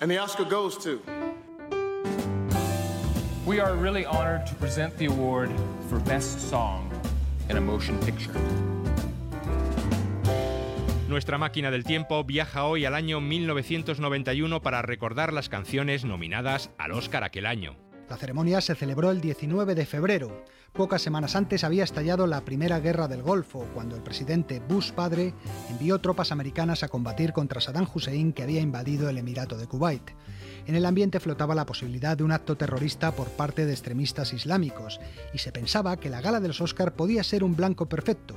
And 0.01 0.11
the 0.11 0.19
Oscar 0.19 0.45
goes 0.45 0.79
to. 0.81 1.01
We 3.47 3.59
are 3.59 3.75
really 3.75 4.05
honored 4.05 4.45
to 4.47 4.55
present 4.57 4.95
the 4.99 5.07
award 5.07 5.51
for 5.89 5.99
Best 6.05 6.41
Song 6.51 6.91
in 7.49 7.57
a 7.57 7.61
Motion 7.61 7.97
Picture. 8.01 8.35
Nuestra 11.09 11.39
máquina 11.39 11.71
del 11.71 11.85
tiempo 11.85 12.23
viaja 12.25 12.65
hoy 12.65 12.85
al 12.85 12.95
año 12.95 13.23
1991 13.23 14.61
para 14.61 14.83
recordar 14.83 15.33
las 15.33 15.49
canciones 15.49 16.05
nominadas 16.05 16.71
al 16.77 16.93
Oscar 16.93 17.25
aquel 17.25 17.47
año. 17.47 17.77
La 18.09 18.19
ceremonia 18.19 18.61
se 18.61 18.75
celebró 18.75 19.11
el 19.11 19.23
19 19.23 19.75
de 19.75 19.87
febrero. 19.87 20.45
Pocas 20.75 21.03
semanas 21.03 21.37
antes 21.37 21.63
había 21.63 21.85
estallado 21.85 22.27
la 22.27 22.41
Primera 22.41 22.81
Guerra 22.81 23.07
del 23.07 23.23
Golfo, 23.23 23.65
cuando 23.75 23.95
el 23.95 24.03
presidente 24.03 24.61
Bush 24.69 24.91
padre 24.91 25.33
envió 25.71 26.01
tropas 26.01 26.33
americanas 26.33 26.83
a 26.83 26.89
combatir 26.89 27.33
contra 27.33 27.61
Saddam 27.61 27.87
Hussein 27.95 28.33
que 28.33 28.43
había 28.43 28.61
invadido 28.61 29.09
el 29.09 29.17
Emirato 29.17 29.57
de 29.57 29.69
Kuwait. 29.69 30.03
En 30.67 30.75
el 30.75 30.85
ambiente 30.85 31.21
flotaba 31.21 31.55
la 31.55 31.65
posibilidad 31.65 32.17
de 32.17 32.25
un 32.25 32.33
acto 32.33 32.57
terrorista 32.57 33.13
por 33.13 33.29
parte 33.29 33.67
de 33.67 33.73
extremistas 33.73 34.33
islámicos, 34.33 35.01
y 35.33 35.39
se 35.39 35.53
pensaba 35.53 35.97
que 35.97 36.11
la 36.11 36.21
gala 36.21 36.41
de 36.41 36.49
los 36.49 36.61
Oscar 36.61 36.95
podía 36.95 37.23
ser 37.23 37.45
un 37.45 37.55
blanco 37.55 37.87
perfecto. 37.87 38.35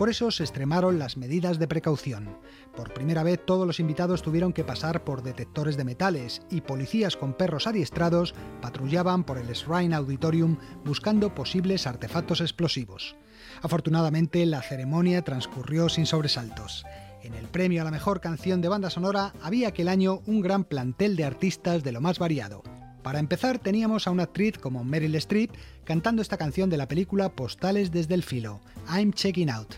Por 0.00 0.08
eso 0.08 0.30
se 0.30 0.44
extremaron 0.44 0.98
las 0.98 1.18
medidas 1.18 1.58
de 1.58 1.68
precaución. 1.68 2.38
Por 2.74 2.94
primera 2.94 3.22
vez 3.22 3.38
todos 3.44 3.66
los 3.66 3.80
invitados 3.80 4.22
tuvieron 4.22 4.54
que 4.54 4.64
pasar 4.64 5.04
por 5.04 5.22
detectores 5.22 5.76
de 5.76 5.84
metales 5.84 6.40
y 6.48 6.62
policías 6.62 7.18
con 7.18 7.34
perros 7.34 7.66
adiestrados 7.66 8.34
patrullaban 8.62 9.24
por 9.24 9.36
el 9.36 9.48
Shrine 9.48 9.94
Auditorium 9.94 10.56
buscando 10.86 11.34
posibles 11.34 11.86
artefactos 11.86 12.40
explosivos. 12.40 13.14
Afortunadamente 13.60 14.46
la 14.46 14.62
ceremonia 14.62 15.20
transcurrió 15.20 15.90
sin 15.90 16.06
sobresaltos. 16.06 16.86
En 17.22 17.34
el 17.34 17.48
premio 17.48 17.82
a 17.82 17.84
la 17.84 17.90
mejor 17.90 18.22
canción 18.22 18.62
de 18.62 18.70
banda 18.70 18.88
sonora 18.88 19.34
había 19.42 19.68
aquel 19.68 19.88
año 19.88 20.22
un 20.24 20.40
gran 20.40 20.64
plantel 20.64 21.14
de 21.14 21.24
artistas 21.24 21.84
de 21.84 21.92
lo 21.92 22.00
más 22.00 22.18
variado. 22.18 22.62
Para 23.02 23.18
empezar 23.18 23.58
teníamos 23.58 24.06
a 24.06 24.10
una 24.10 24.24
actriz 24.24 24.58
como 24.58 24.84
Meryl 24.84 25.14
Streep 25.16 25.50
cantando 25.84 26.22
esta 26.22 26.36
canción 26.36 26.70
de 26.70 26.76
la 26.76 26.88
película 26.88 27.30
Postales 27.30 27.90
desde 27.90 28.14
el 28.14 28.22
filo, 28.22 28.60
I'm 28.88 29.12
Checking 29.12 29.50
Out. 29.50 29.74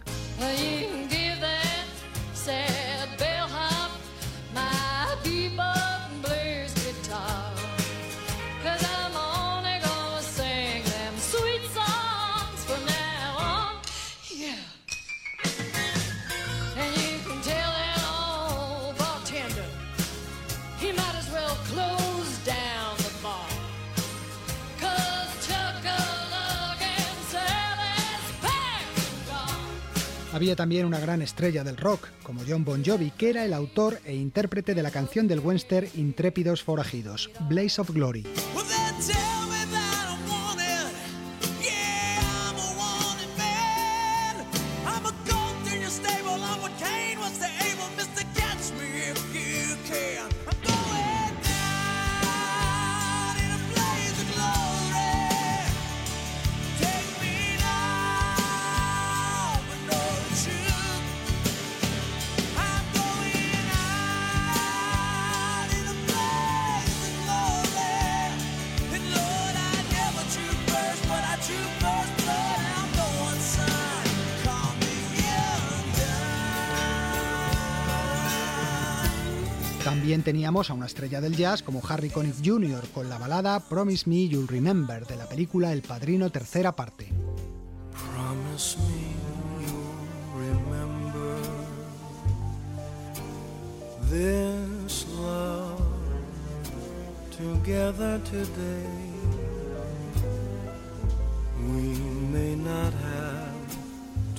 Había 30.33 30.57
también 30.57 30.87
una 30.87 30.99
gran 30.99 31.21
estrella 31.21 31.63
del 31.63 31.77
rock, 31.77 32.09
como 32.23 32.41
John 32.49 32.65
Bon 32.65 32.83
Jovi, 32.85 33.11
que 33.11 33.31
era 33.31 33.45
el 33.45 33.53
autor 33.53 34.01
e 34.05 34.15
intérprete 34.15 34.75
de 34.75 34.83
la 34.83 34.91
canción 34.91 35.29
del 35.29 35.41
western 35.41 35.89
Intrépidos 35.95 36.63
Forajidos, 36.63 37.31
Blaze 37.49 37.81
of 37.81 37.91
Glory. 37.91 38.25
También 80.13 80.25
teníamos 80.25 80.69
a 80.69 80.75
una 80.75 80.85
estrella 80.85 81.23
del 81.23 81.39
jazz 81.39 81.63
como 81.63 81.81
Harry 81.89 82.11
Connick 82.11 82.45
Jr. 82.45 82.87
con 82.93 83.09
la 83.09 83.17
balada 83.17 83.59
Promise 83.61 84.11
Me 84.11 84.29
You'll 84.29 84.47
Remember 84.47 85.07
de 85.07 85.17
la 85.17 85.27
película 85.27 85.73
El 85.73 85.81
Padrino 85.81 86.29
tercera 86.29 86.77
parte. 86.77 87.09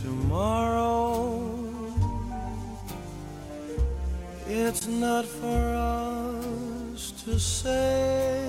Tomorrow. 0.04 1.43
It's 4.56 4.86
not 4.86 5.26
for 5.26 5.48
us 5.48 7.12
to 7.26 7.40
say. 7.40 8.46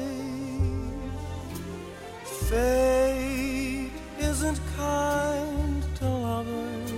Fate 2.50 3.90
isn't 4.18 4.61
kind 4.76 5.82
to 5.96 6.05
lovers. 6.07 6.92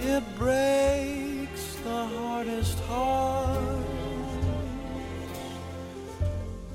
It 0.00 0.22
breaks 0.36 1.74
the 1.82 2.04
hardest 2.06 2.78
heart. 2.84 3.84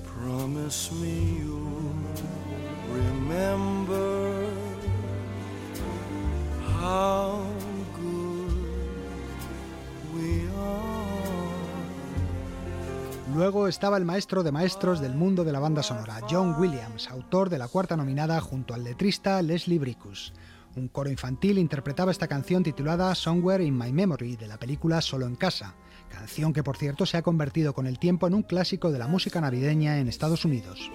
Promise 0.03 0.91
me 0.91 1.38
you'll 1.39 1.95
remember 2.91 4.45
how 6.81 7.52
Luego 13.34 13.67
estaba 13.67 13.97
el 13.97 14.05
maestro 14.05 14.43
de 14.43 14.51
maestros 14.51 15.01
del 15.01 15.15
mundo 15.15 15.43
de 15.43 15.51
la 15.51 15.59
banda 15.59 15.81
sonora, 15.81 16.21
John 16.29 16.53
Williams, 16.59 17.09
autor 17.09 17.49
de 17.49 17.57
la 17.57 17.67
cuarta 17.67 17.97
nominada 17.97 18.39
junto 18.39 18.75
al 18.75 18.84
letrista 18.84 19.41
Leslie 19.41 19.79
Bricus. 19.79 20.34
Un 20.75 20.88
coro 20.88 21.09
infantil 21.09 21.57
interpretaba 21.57 22.11
esta 22.11 22.27
canción 22.27 22.61
titulada 22.61 23.15
Somewhere 23.15 23.63
in 23.63 23.75
My 23.75 23.91
Memory 23.91 24.36
de 24.36 24.47
la 24.47 24.59
película 24.59 25.01
Solo 25.01 25.25
en 25.25 25.36
Casa, 25.36 25.73
canción 26.09 26.53
que 26.53 26.61
por 26.61 26.77
cierto 26.77 27.07
se 27.07 27.17
ha 27.17 27.23
convertido 27.23 27.73
con 27.73 27.88
el 27.88 27.97
tiempo 27.97 28.27
en 28.27 28.36
un 28.36 28.43
clásico 28.43 28.91
de 28.91 28.99
la 28.99 29.07
música 29.07 29.41
navideña 29.41 29.97
en 29.97 30.09
Estados 30.09 30.45
Unidos. 30.45 30.91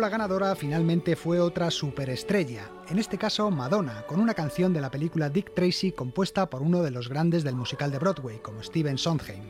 La 0.00 0.08
ganadora 0.08 0.54
finalmente 0.56 1.14
fue 1.14 1.40
otra 1.40 1.70
superestrella, 1.70 2.70
en 2.88 2.98
este 2.98 3.18
caso 3.18 3.50
Madonna, 3.50 4.04
con 4.06 4.18
una 4.18 4.32
canción 4.32 4.72
de 4.72 4.80
la 4.80 4.90
película 4.90 5.28
Dick 5.28 5.52
Tracy 5.52 5.92
compuesta 5.92 6.48
por 6.48 6.62
uno 6.62 6.82
de 6.82 6.90
los 6.90 7.08
grandes 7.08 7.44
del 7.44 7.54
musical 7.54 7.90
de 7.90 7.98
Broadway, 7.98 8.38
como 8.38 8.62
Steven 8.62 8.96
Sondheim. 8.96 9.44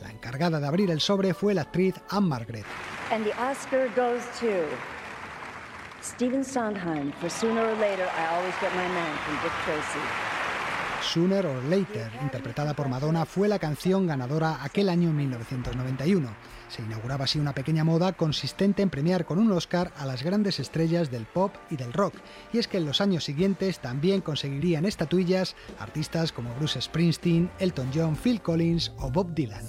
La 0.00 0.10
encargada 0.10 0.60
de 0.60 0.66
abrir 0.68 0.90
el 0.92 1.00
sobre 1.00 1.34
fue 1.34 1.52
la 1.52 1.62
actriz 1.62 1.96
Anne 2.10 2.28
Margaret. 2.28 2.64
And 3.10 3.24
the 3.24 3.32
Oscar 3.32 3.88
goes 3.96 4.22
to 4.38 4.46
Stephen 6.00 6.44
Sondheim 6.44 7.12
for 7.20 7.28
Sooner 7.28 7.62
or 7.62 7.76
Later 7.78 8.04
I 8.04 8.36
Always 8.36 8.54
Get 8.60 8.70
My 8.76 8.88
Man 8.88 9.18
from 9.24 9.34
Dick 9.42 9.52
Tracy. 9.64 10.27
Sooner 11.12 11.46
or 11.46 11.64
Later, 11.64 12.10
interpretada 12.22 12.74
por 12.74 12.88
Madonna, 12.88 13.24
fue 13.24 13.48
la 13.48 13.58
canción 13.58 14.06
ganadora 14.06 14.62
aquel 14.62 14.90
año 14.90 15.10
1991. 15.10 16.28
Se 16.68 16.82
inauguraba 16.82 17.24
así 17.24 17.38
una 17.38 17.54
pequeña 17.54 17.82
moda 17.82 18.12
consistente 18.12 18.82
en 18.82 18.90
premiar 18.90 19.24
con 19.24 19.38
un 19.38 19.50
Oscar 19.52 19.90
a 19.96 20.04
las 20.04 20.22
grandes 20.22 20.60
estrellas 20.60 21.10
del 21.10 21.24
pop 21.24 21.54
y 21.70 21.76
del 21.76 21.94
rock. 21.94 22.14
Y 22.52 22.58
es 22.58 22.68
que 22.68 22.76
en 22.76 22.84
los 22.84 23.00
años 23.00 23.24
siguientes 23.24 23.78
también 23.78 24.20
conseguirían 24.20 24.84
estatuillas 24.84 25.56
artistas 25.78 26.30
como 26.30 26.54
Bruce 26.56 26.78
Springsteen, 26.78 27.50
Elton 27.58 27.90
John, 27.94 28.14
Phil 28.14 28.42
Collins 28.42 28.92
o 28.98 29.10
Bob 29.10 29.32
Dylan. 29.32 29.64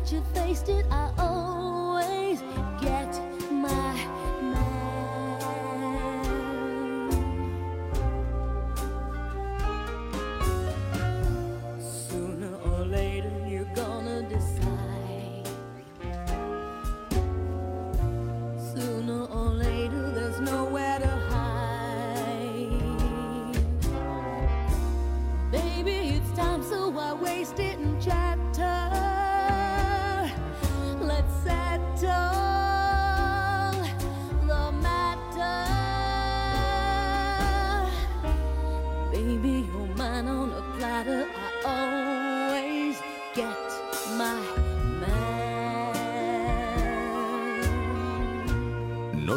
That 0.00 0.12
you 0.12 0.22
faced 0.34 0.68
it. 0.68 0.86
I 0.90 1.10
always 1.18 1.49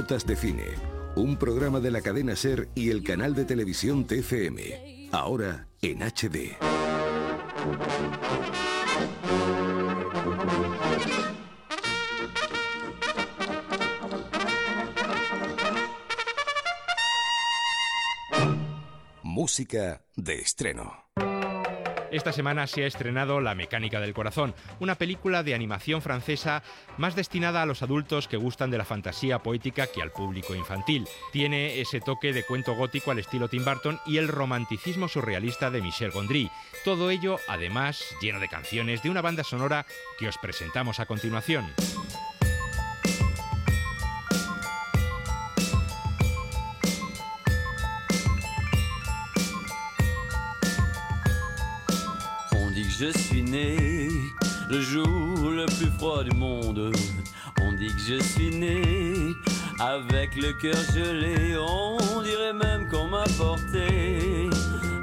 Notas 0.03 0.25
de 0.25 0.35
Cine, 0.35 0.65
un 1.15 1.37
programa 1.37 1.79
de 1.79 1.89
la 1.89 2.01
cadena 2.01 2.35
Ser 2.35 2.67
y 2.75 2.89
el 2.89 3.05
canal 3.05 3.33
de 3.35 3.45
televisión 3.45 4.05
TFM. 4.05 5.07
Ahora 5.13 5.69
en 5.81 5.99
HD. 6.01 6.57
Música 19.23 20.03
de 20.17 20.33
estreno. 20.41 21.12
Esta 22.13 22.31
semana 22.31 22.67
se 22.67 22.83
ha 22.83 22.87
estrenado 22.87 23.41
La 23.41 23.55
mecánica 23.55 23.99
del 23.99 24.13
corazón, 24.13 24.53
una 24.79 24.93
película 24.93 25.41
de 25.41 25.55
animación 25.55 25.99
francesa 25.99 26.61
más 26.97 27.15
destinada 27.15 27.63
a 27.63 27.65
los 27.65 27.81
adultos 27.81 28.27
que 28.27 28.37
gustan 28.37 28.69
de 28.69 28.77
la 28.77 28.85
fantasía 28.85 29.39
poética 29.39 29.87
que 29.87 30.03
al 30.03 30.11
público 30.11 30.53
infantil. 30.53 31.07
Tiene 31.31 31.81
ese 31.81 32.01
toque 32.01 32.31
de 32.31 32.43
cuento 32.43 32.75
gótico 32.75 33.09
al 33.09 33.17
estilo 33.17 33.47
Tim 33.47 33.65
Burton 33.65 33.99
y 34.05 34.17
el 34.17 34.27
romanticismo 34.27 35.07
surrealista 35.07 35.71
de 35.71 35.81
Michel 35.81 36.11
Gondry. 36.11 36.51
Todo 36.85 37.09
ello, 37.09 37.37
además, 37.47 38.03
lleno 38.21 38.39
de 38.39 38.47
canciones 38.47 39.01
de 39.01 39.09
una 39.09 39.21
banda 39.23 39.43
sonora 39.43 39.87
que 40.19 40.27
os 40.27 40.37
presentamos 40.37 40.99
a 40.99 41.07
continuación. 41.07 41.65
Je 53.03 53.17
suis 53.17 53.43
né 53.43 54.07
le 54.69 54.79
jour 54.79 55.51
le 55.51 55.65
plus 55.65 55.91
froid 55.97 56.23
du 56.23 56.33
monde. 56.37 56.91
On 57.61 57.73
dit 57.73 57.87
que 57.87 57.99
je 57.99 58.23
suis 58.23 58.49
né 58.49 58.81
avec 59.79 60.35
le 60.35 60.53
cœur 60.61 60.81
gelé. 60.93 61.57
On 61.57 62.21
dirait 62.21 62.53
même 62.53 62.87
qu'on 62.89 63.07
m'a 63.07 63.25
porté 63.37 64.49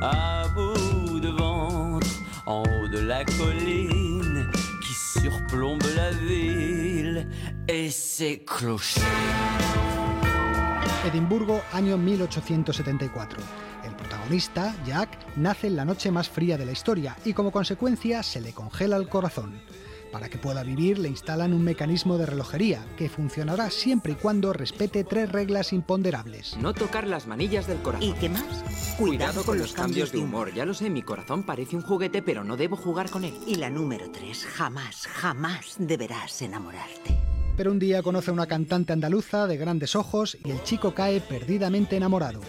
à 0.01 0.45
bout 0.55 1.21
de 1.21 1.29
ventre 1.29 2.07
en 2.47 2.63
haut 2.63 2.89
de 2.89 3.01
la 3.01 3.23
colline 3.25 4.51
qui 4.83 4.95
surplombe 5.21 5.83
la 5.95 6.11
ville 6.13 7.29
et 7.69 7.91
ses 7.91 8.39
clochers. 8.39 9.03
Edimburgo, 11.07 11.61
año 11.75 11.99
1874. 11.99 13.37
Protagonista, 14.31 14.77
Jack, 14.87 15.19
nace 15.35 15.67
en 15.67 15.75
la 15.75 15.85
noche 15.85 16.13
más 16.13 16.29
fría 16.29 16.57
de 16.57 16.65
la 16.65 16.71
historia 16.71 17.17
y 17.25 17.33
como 17.33 17.51
consecuencia 17.51 18.23
se 18.23 18.41
le 18.41 18.53
congela 18.53 18.97
el 18.97 19.09
corazón. 19.09 19.61
Para 20.13 20.29
que 20.29 20.39
pueda 20.39 20.63
vivir 20.63 21.01
le 21.01 21.09
instalan 21.09 21.53
un 21.53 21.65
mecanismo 21.65 22.17
de 22.17 22.27
relojería 22.27 22.87
que 22.97 23.09
funcionará 23.09 23.71
siempre 23.71 24.13
y 24.13 24.15
cuando 24.15 24.53
respete 24.53 25.03
tres 25.03 25.33
reglas 25.33 25.73
imponderables. 25.73 26.57
No 26.59 26.73
tocar 26.75 27.09
las 27.09 27.27
manillas 27.27 27.67
del 27.67 27.79
corazón. 27.79 28.09
¿Y 28.09 28.13
qué 28.13 28.29
más? 28.29 28.45
Cuidado 28.97 29.43
con 29.43 29.59
los 29.59 29.73
cambios 29.73 30.13
de 30.13 30.19
humor. 30.19 30.55
Ya 30.55 30.65
lo 30.65 30.75
sé, 30.75 30.91
mi 30.91 31.03
corazón 31.03 31.43
parece 31.43 31.75
un 31.75 31.83
juguete, 31.83 32.23
pero 32.23 32.45
no 32.45 32.57
debo 32.57 32.77
jugar 32.77 33.11
con 33.11 33.25
él. 33.25 33.35
Y 33.49 33.57
la 33.57 33.69
número 33.69 34.13
tres, 34.13 34.47
jamás, 34.47 35.09
jamás 35.09 35.75
deberás 35.77 36.41
enamorarte. 36.41 37.19
Pero 37.57 37.73
un 37.73 37.81
día 37.81 38.01
conoce 38.01 38.31
a 38.31 38.35
una 38.35 38.47
cantante 38.47 38.93
andaluza 38.93 39.49
de 39.49 39.57
grandes 39.57 39.97
ojos 39.97 40.39
y 40.45 40.53
el 40.53 40.63
chico 40.63 40.95
cae 40.95 41.21
perdidamente 41.21 41.97
enamorado. 41.97 42.41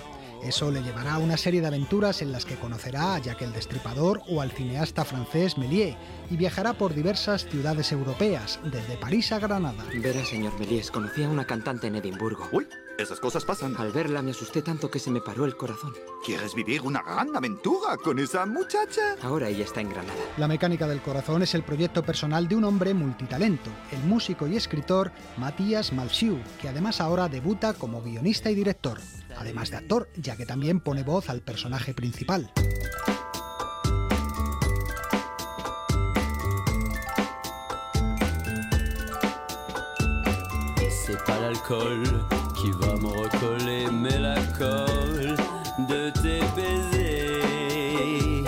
Eso 0.44 0.72
le 0.72 0.82
llevará 0.82 1.14
a 1.14 1.20
una 1.20 1.38
serie 1.38 1.62
de 1.62 1.68
aventuras 1.68 2.22
en 2.22 2.32
las 2.32 2.46
que 2.46 2.56
conocerá 2.56 3.16
a 3.16 3.20
Jack 3.20 3.44
el 3.44 3.54
Destripador 3.54 4.22
o 4.28 4.42
al 4.42 4.52
cineasta 4.52 5.06
francés 5.06 5.58
Méliès 5.58 5.96
y 6.30 6.38
viajará 6.38 6.74
por 6.74 6.96
diversas 6.96 7.46
ciudades 7.46 7.92
europeas, 7.92 8.60
desde 8.64 8.98
París 8.98 9.32
a 9.32 9.40
Granada. 9.40 9.86
Verá, 9.94 10.26
señor 10.26 10.58
Méliès, 10.60 10.90
conocí 10.90 11.24
a 11.24 11.30
una 11.30 11.46
cantante 11.46 11.88
en 11.88 11.96
Edimburgo. 11.96 12.50
Uy, 12.52 12.68
esas 12.98 13.20
cosas 13.20 13.46
pasan. 13.46 13.76
Al 13.78 13.92
verla 13.92 14.22
me 14.22 14.32
asusté 14.32 14.62
tanto 14.62 14.92
que 14.92 15.00
se 15.00 15.12
me 15.12 15.22
paró 15.22 15.46
el 15.46 15.58
corazón. 15.58 15.94
¿Quieres 16.26 16.54
vivir 16.54 16.82
una 16.82 17.02
gran 17.02 17.36
aventura 17.36 17.98
con 17.98 18.20
esa 18.20 18.46
muchacha? 18.46 19.16
Ahora 19.22 19.50
ella 19.50 19.64
está 19.64 19.82
en 19.82 19.90
Granada. 19.90 20.20
La 20.38 20.48
mecánica 20.48 20.88
del 20.88 21.02
corazón 21.02 21.42
es 21.42 21.56
el 21.56 21.64
proyecto 21.64 22.04
personal 22.04 22.48
de 22.48 22.56
un 22.56 22.64
hombre 22.64 22.94
multitalento, 22.94 23.70
el 23.92 24.00
músico 24.04 24.48
y 24.48 24.56
escritor 24.56 25.12
Matías 25.38 25.94
Malsiu, 25.94 26.40
que 26.62 26.70
además 26.70 27.02
ahora 27.02 27.28
debuta 27.28 27.74
como 27.74 28.02
guionista 28.02 28.52
y 28.52 28.56
director, 28.56 29.00
además 29.38 29.72
de 29.72 29.78
actor, 29.78 30.10
ya 30.16 30.36
que 30.36 30.46
también 30.46 30.80
pone 30.80 31.04
voz 31.04 31.30
al 31.30 31.42
personaje 31.42 31.94
principal. 31.94 32.52
C'est 40.90 41.24
pas 41.26 41.40
l'alcool 41.40 42.04
qui 42.56 42.72
va 42.72 42.96
me 42.96 43.08
recoller, 43.08 43.92
mais 43.92 44.18
la 44.20 44.36
de 45.90 46.10
tes 46.22 46.42
baisers 46.56 48.44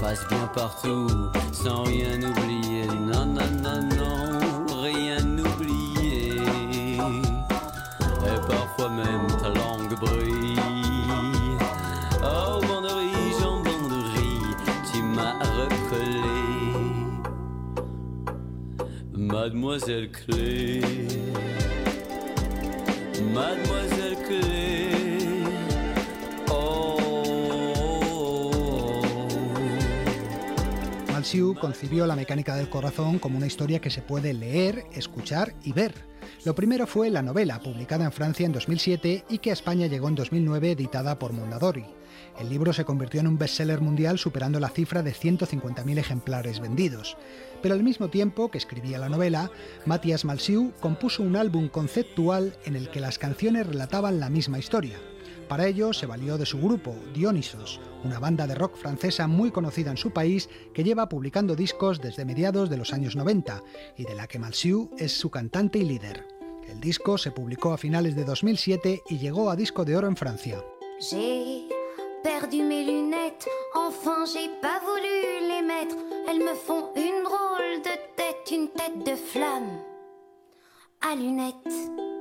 passe 0.00 0.26
bien 0.28 0.46
partout 0.54 1.08
sans 1.52 1.84
rien 1.84 2.22
oublier. 2.22 2.86
Non, 2.86 3.26
non, 3.26 3.50
non, 3.62 3.80
non, 3.96 4.03
recollé. 15.68 16.34
Mademoiselle 19.12 20.10
Clé. 20.10 20.80
Mademoiselle 23.32 24.16
Clé. 24.26 24.84
Malsiu 31.12 31.54
concibió 31.54 32.06
la 32.06 32.16
mecánica 32.16 32.54
del 32.54 32.68
corazón 32.68 33.18
como 33.18 33.38
una 33.38 33.46
historia 33.46 33.80
que 33.80 33.88
se 33.88 34.02
puede 34.02 34.34
leer, 34.34 34.84
escuchar 34.92 35.54
y 35.62 35.72
ver. 35.72 36.13
Lo 36.44 36.54
primero 36.54 36.86
fue 36.86 37.08
la 37.08 37.22
novela, 37.22 37.58
publicada 37.58 38.04
en 38.04 38.12
Francia 38.12 38.44
en 38.44 38.52
2007 38.52 39.24
y 39.30 39.38
que 39.38 39.48
a 39.48 39.54
España 39.54 39.86
llegó 39.86 40.08
en 40.08 40.14
2009 40.14 40.72
editada 40.72 41.18
por 41.18 41.32
Mondadori. 41.32 41.86
El 42.38 42.50
libro 42.50 42.74
se 42.74 42.84
convirtió 42.84 43.20
en 43.20 43.28
un 43.28 43.38
bestseller 43.38 43.80
mundial 43.80 44.18
superando 44.18 44.60
la 44.60 44.68
cifra 44.68 45.02
de 45.02 45.14
150.000 45.14 45.98
ejemplares 45.98 46.60
vendidos. 46.60 47.16
Pero 47.62 47.74
al 47.74 47.82
mismo 47.82 48.08
tiempo 48.10 48.50
que 48.50 48.58
escribía 48.58 48.98
la 48.98 49.08
novela, 49.08 49.50
Matthias 49.86 50.26
Malsiu 50.26 50.74
compuso 50.80 51.22
un 51.22 51.36
álbum 51.36 51.68
conceptual 51.68 52.54
en 52.66 52.76
el 52.76 52.90
que 52.90 53.00
las 53.00 53.18
canciones 53.18 53.66
relataban 53.66 54.20
la 54.20 54.28
misma 54.28 54.58
historia. 54.58 54.98
Para 55.48 55.66
ello 55.66 55.92
se 55.94 56.06
valió 56.06 56.36
de 56.36 56.46
su 56.46 56.58
grupo, 56.58 56.94
Dionysos, 57.14 57.80
una 58.02 58.18
banda 58.18 58.46
de 58.46 58.54
rock 58.54 58.76
francesa 58.76 59.26
muy 59.26 59.50
conocida 59.50 59.90
en 59.90 59.96
su 59.96 60.10
país 60.10 60.48
que 60.74 60.84
lleva 60.84 61.08
publicando 61.08 61.54
discos 61.56 62.00
desde 62.00 62.24
mediados 62.24 62.68
de 62.68 62.76
los 62.76 62.92
años 62.92 63.16
90 63.16 63.62
y 63.96 64.04
de 64.04 64.14
la 64.14 64.26
que 64.26 64.38
Malsiu 64.38 64.90
es 64.98 65.12
su 65.12 65.30
cantante 65.30 65.78
y 65.78 65.84
líder. 65.84 66.33
El 66.74 66.80
disco 66.80 67.16
se 67.16 67.30
publicó 67.30 67.72
a 67.72 67.78
finales 67.78 68.16
de 68.16 68.24
2007 68.24 69.04
y 69.08 69.18
llegó 69.18 69.48
a 69.48 69.54
disco 69.54 69.84
de 69.84 69.96
oro 69.96 70.08
en 70.08 70.16
Francia. 70.16 70.62
J'ai 70.98 71.68
perdu 72.22 72.62
mes 72.64 72.84
lunettes, 72.84 73.48
enfin 73.74 74.24
j'ai 74.26 74.50
pas 74.60 74.80
voulu 74.80 75.48
les 75.48 75.62
mettre. 75.62 75.96
Elles 76.28 76.40
me 76.40 76.54
font 76.54 76.90
une 76.96 77.22
drôle 77.22 77.80
de 77.80 77.94
tête, 78.16 78.50
une 78.50 78.68
tête 78.70 79.04
de 79.06 79.14
flamme 79.14 79.78
à 81.00 81.14
lunettes. 81.14 82.13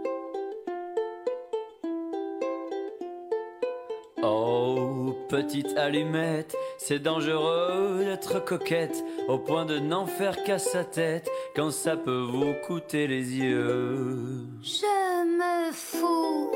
Petite 5.33 5.75
allumette, 5.79 6.55
c'est 6.77 6.99
dangereux 6.99 8.03
d'être 8.05 8.37
coquette 8.45 9.03
au 9.27 9.39
point 9.39 9.65
de 9.65 9.79
n'en 9.79 10.05
faire 10.05 10.43
qu'à 10.43 10.59
sa 10.59 10.83
tête 10.83 11.27
quand 11.55 11.71
ça 11.71 11.97
peut 11.97 12.21
vous 12.21 12.53
coûter 12.67 13.07
les 13.07 13.37
yeux. 13.37 14.45
Je 14.61 15.23
me 15.39 15.71
fous 15.71 16.51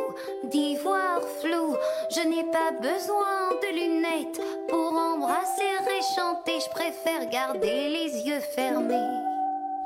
d'y 0.52 0.76
voir 0.76 1.22
flou. 1.42 1.76
Je 2.12 2.22
n'ai 2.30 2.44
pas 2.52 2.72
besoin 2.80 3.50
de 3.64 3.70
lunettes 3.80 4.42
pour 4.70 4.94
embrasser 4.94 5.64
et 5.64 6.16
chanter. 6.16 6.60
Je 6.64 6.70
préfère 6.70 7.28
garder 7.32 7.90
les 7.90 8.28
yeux 8.28 8.42
fermés. 8.54 9.27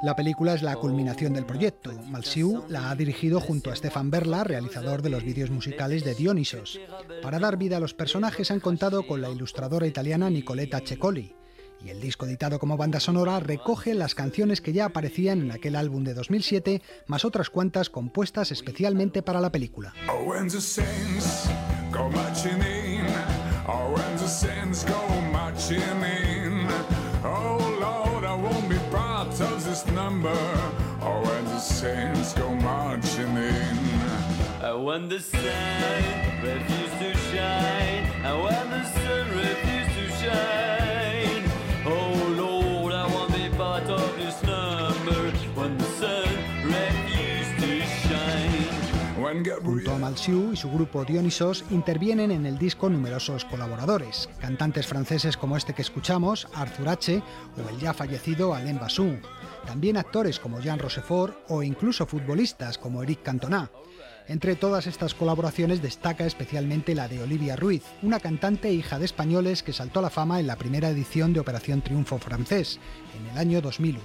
La 0.02 0.16
película 0.16 0.56
es 0.56 0.64
la 0.64 0.76
culminación 0.78 1.34
del 1.34 1.46
proyecto. 1.46 1.92
Malsiu 2.08 2.64
la 2.70 2.90
ha 2.90 2.96
dirigido 2.96 3.40
junto 3.40 3.70
a 3.70 3.76
Stefan 3.76 4.10
Berla, 4.10 4.44
realizador 4.44 5.04
de 5.04 5.12
los 5.12 5.24
vídeos 5.24 5.52
musicales 5.52 6.04
de 6.04 6.16
Dionysos. 6.16 6.80
Para 7.22 7.38
dar 7.38 7.58
vida 7.58 7.78
a 7.78 7.80
los 7.80 7.94
personajes 7.94 8.50
han 8.50 8.60
contado 8.60 9.06
con 9.06 9.22
la 9.22 9.30
ilustradora 9.30 9.86
italiana 9.86 10.32
Nicoletta 10.32 10.80
Cecoli. 10.84 11.36
Y 11.86 11.90
el 11.90 12.02
disco 12.02 12.26
editado 12.26 12.58
como 12.58 12.78
banda 12.78 13.00
sonora 13.00 13.40
recoge 13.40 13.94
las 13.94 14.16
canciones 14.16 14.60
que 14.60 14.74
ya 14.74 14.86
aparecían 14.86 15.42
en 15.42 15.52
aquel 15.52 15.76
álbum 15.76 16.04
de 16.04 16.16
2007, 16.16 16.82
más 17.06 17.24
otras 17.24 17.52
cuantas 17.52 17.92
compuestas 17.92 18.52
especialmente 18.52 19.22
para 19.22 19.40
la 19.40 19.52
película. 19.52 19.94
Oh, 20.10 20.34
when 34.80 35.10
the 35.10 35.20
sun 35.20 35.42
refused 36.44 37.00
to 37.00 37.14
shine, 37.32 38.06
and 38.24 38.44
when 38.44 38.70
the 38.70 38.84
sun 38.86 39.28
refused 39.36 39.94
to 39.98 40.06
shine, 40.22 41.44
oh 41.86 42.36
Lord, 42.38 42.94
I 42.94 43.08
want 43.14 43.34
to 43.34 43.38
be 43.38 43.50
part 43.58 43.84
of 43.90 44.16
this 44.18 44.42
number. 44.44 45.32
When 45.56 45.78
the 45.78 45.86
sun 46.00 46.36
refused 46.64 47.60
to 47.60 47.82
shine. 48.04 48.82
Junto 49.64 49.94
a 49.94 49.98
Malsiu 49.98 50.52
y 50.52 50.56
su 50.58 50.70
grupo 50.70 51.06
Dionysos 51.06 51.64
intervienen 51.70 52.32
en 52.32 52.46
el 52.46 52.58
disco 52.58 52.90
numerosos 52.90 53.46
colaboradores, 53.46 54.30
cantantes 54.40 54.88
franceses 54.88 55.38
como 55.38 55.56
este 55.58 55.74
que 55.74 55.82
escuchamos, 55.84 56.48
Arthur 56.54 56.90
H. 56.90 57.24
o 57.58 57.70
el 57.70 57.80
ya 57.80 57.94
fallecido 57.94 58.54
Alain 58.54 58.80
Bassoux, 58.80 59.20
también 59.66 59.98
actores 59.98 60.40
como 60.40 60.60
Jean 60.60 60.80
Rochefort 60.80 61.38
o 61.50 61.64
incluso 61.64 62.06
futbolistas 62.06 62.78
como 62.78 63.04
Eric 63.04 63.22
Cantona. 63.22 63.70
Entre 64.28 64.56
todas 64.56 64.88
estas 64.88 65.14
colaboraciones 65.14 65.82
destaca 65.82 66.26
especialmente 66.26 66.96
la 66.96 67.08
de 67.08 67.22
Olivia 67.22 67.56
Ruiz, 67.56 67.84
una 68.02 68.20
cantante 68.20 68.72
hija 68.72 69.00
de 69.00 69.06
españoles 69.06 69.64
que 69.64 69.74
saltó 69.74 70.00
a 70.00 70.04
la 70.04 70.10
fama 70.10 70.40
en 70.40 70.48
la 70.48 70.56
primera 70.56 70.90
edición 70.90 71.34
de 71.34 71.40
Operación 71.40 71.82
Triunfo 71.82 72.18
francés, 72.18 72.80
en 73.20 73.32
el 73.32 73.38
año 73.38 73.62
2001. 73.62 74.02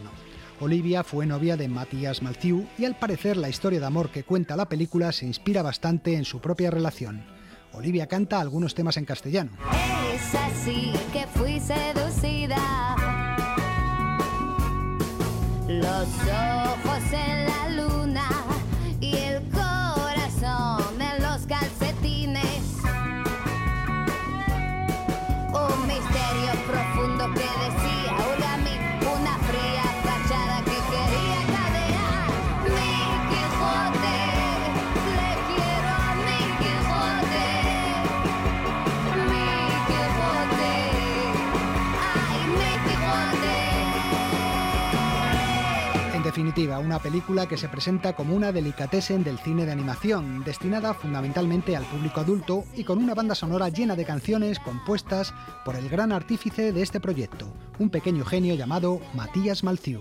Olivia 0.60 1.04
fue 1.04 1.26
novia 1.26 1.56
de 1.56 1.68
Matthias 1.68 2.22
Malzieu 2.22 2.66
y 2.78 2.86
al 2.86 2.98
parecer 2.98 3.36
la 3.36 3.50
historia 3.50 3.78
de 3.78 3.86
amor 3.86 4.10
que 4.10 4.24
cuenta 4.24 4.56
la 4.56 4.68
película 4.68 5.12
se 5.12 5.26
inspira 5.26 5.62
bastante 5.62 6.14
en 6.14 6.24
su 6.24 6.40
propia 6.40 6.70
relación. 6.70 7.24
Olivia 7.72 8.06
canta 8.06 8.40
algunos 8.40 8.74
temas 8.74 8.96
en 8.96 9.04
castellano. 9.04 9.50
Es 10.14 10.34
así 10.34 10.92
que 11.12 11.26
fui 11.34 11.60
seducida. 11.60 12.56
Los 15.68 16.08
ojos 16.08 17.12
en 17.12 17.44
la 17.44 17.68
luna 17.76 17.95
definitiva, 46.36 46.78
una 46.80 46.98
película 46.98 47.48
que 47.48 47.56
se 47.56 47.66
presenta 47.66 48.12
como 48.12 48.36
una 48.36 48.52
delicatessen 48.52 49.24
del 49.24 49.38
cine 49.38 49.64
de 49.64 49.72
animación, 49.72 50.44
destinada 50.44 50.92
fundamentalmente 50.92 51.74
al 51.74 51.86
público 51.86 52.20
adulto 52.20 52.64
y 52.74 52.84
con 52.84 52.98
una 52.98 53.14
banda 53.14 53.34
sonora 53.34 53.70
llena 53.70 53.96
de 53.96 54.04
canciones 54.04 54.58
compuestas 54.58 55.32
por 55.64 55.76
el 55.76 55.88
gran 55.88 56.12
artífice 56.12 56.72
de 56.72 56.82
este 56.82 57.00
proyecto, 57.00 57.50
un 57.78 57.88
pequeño 57.88 58.26
genio 58.26 58.54
llamado 58.54 59.00
Matías 59.14 59.64
Malciu. 59.64 60.00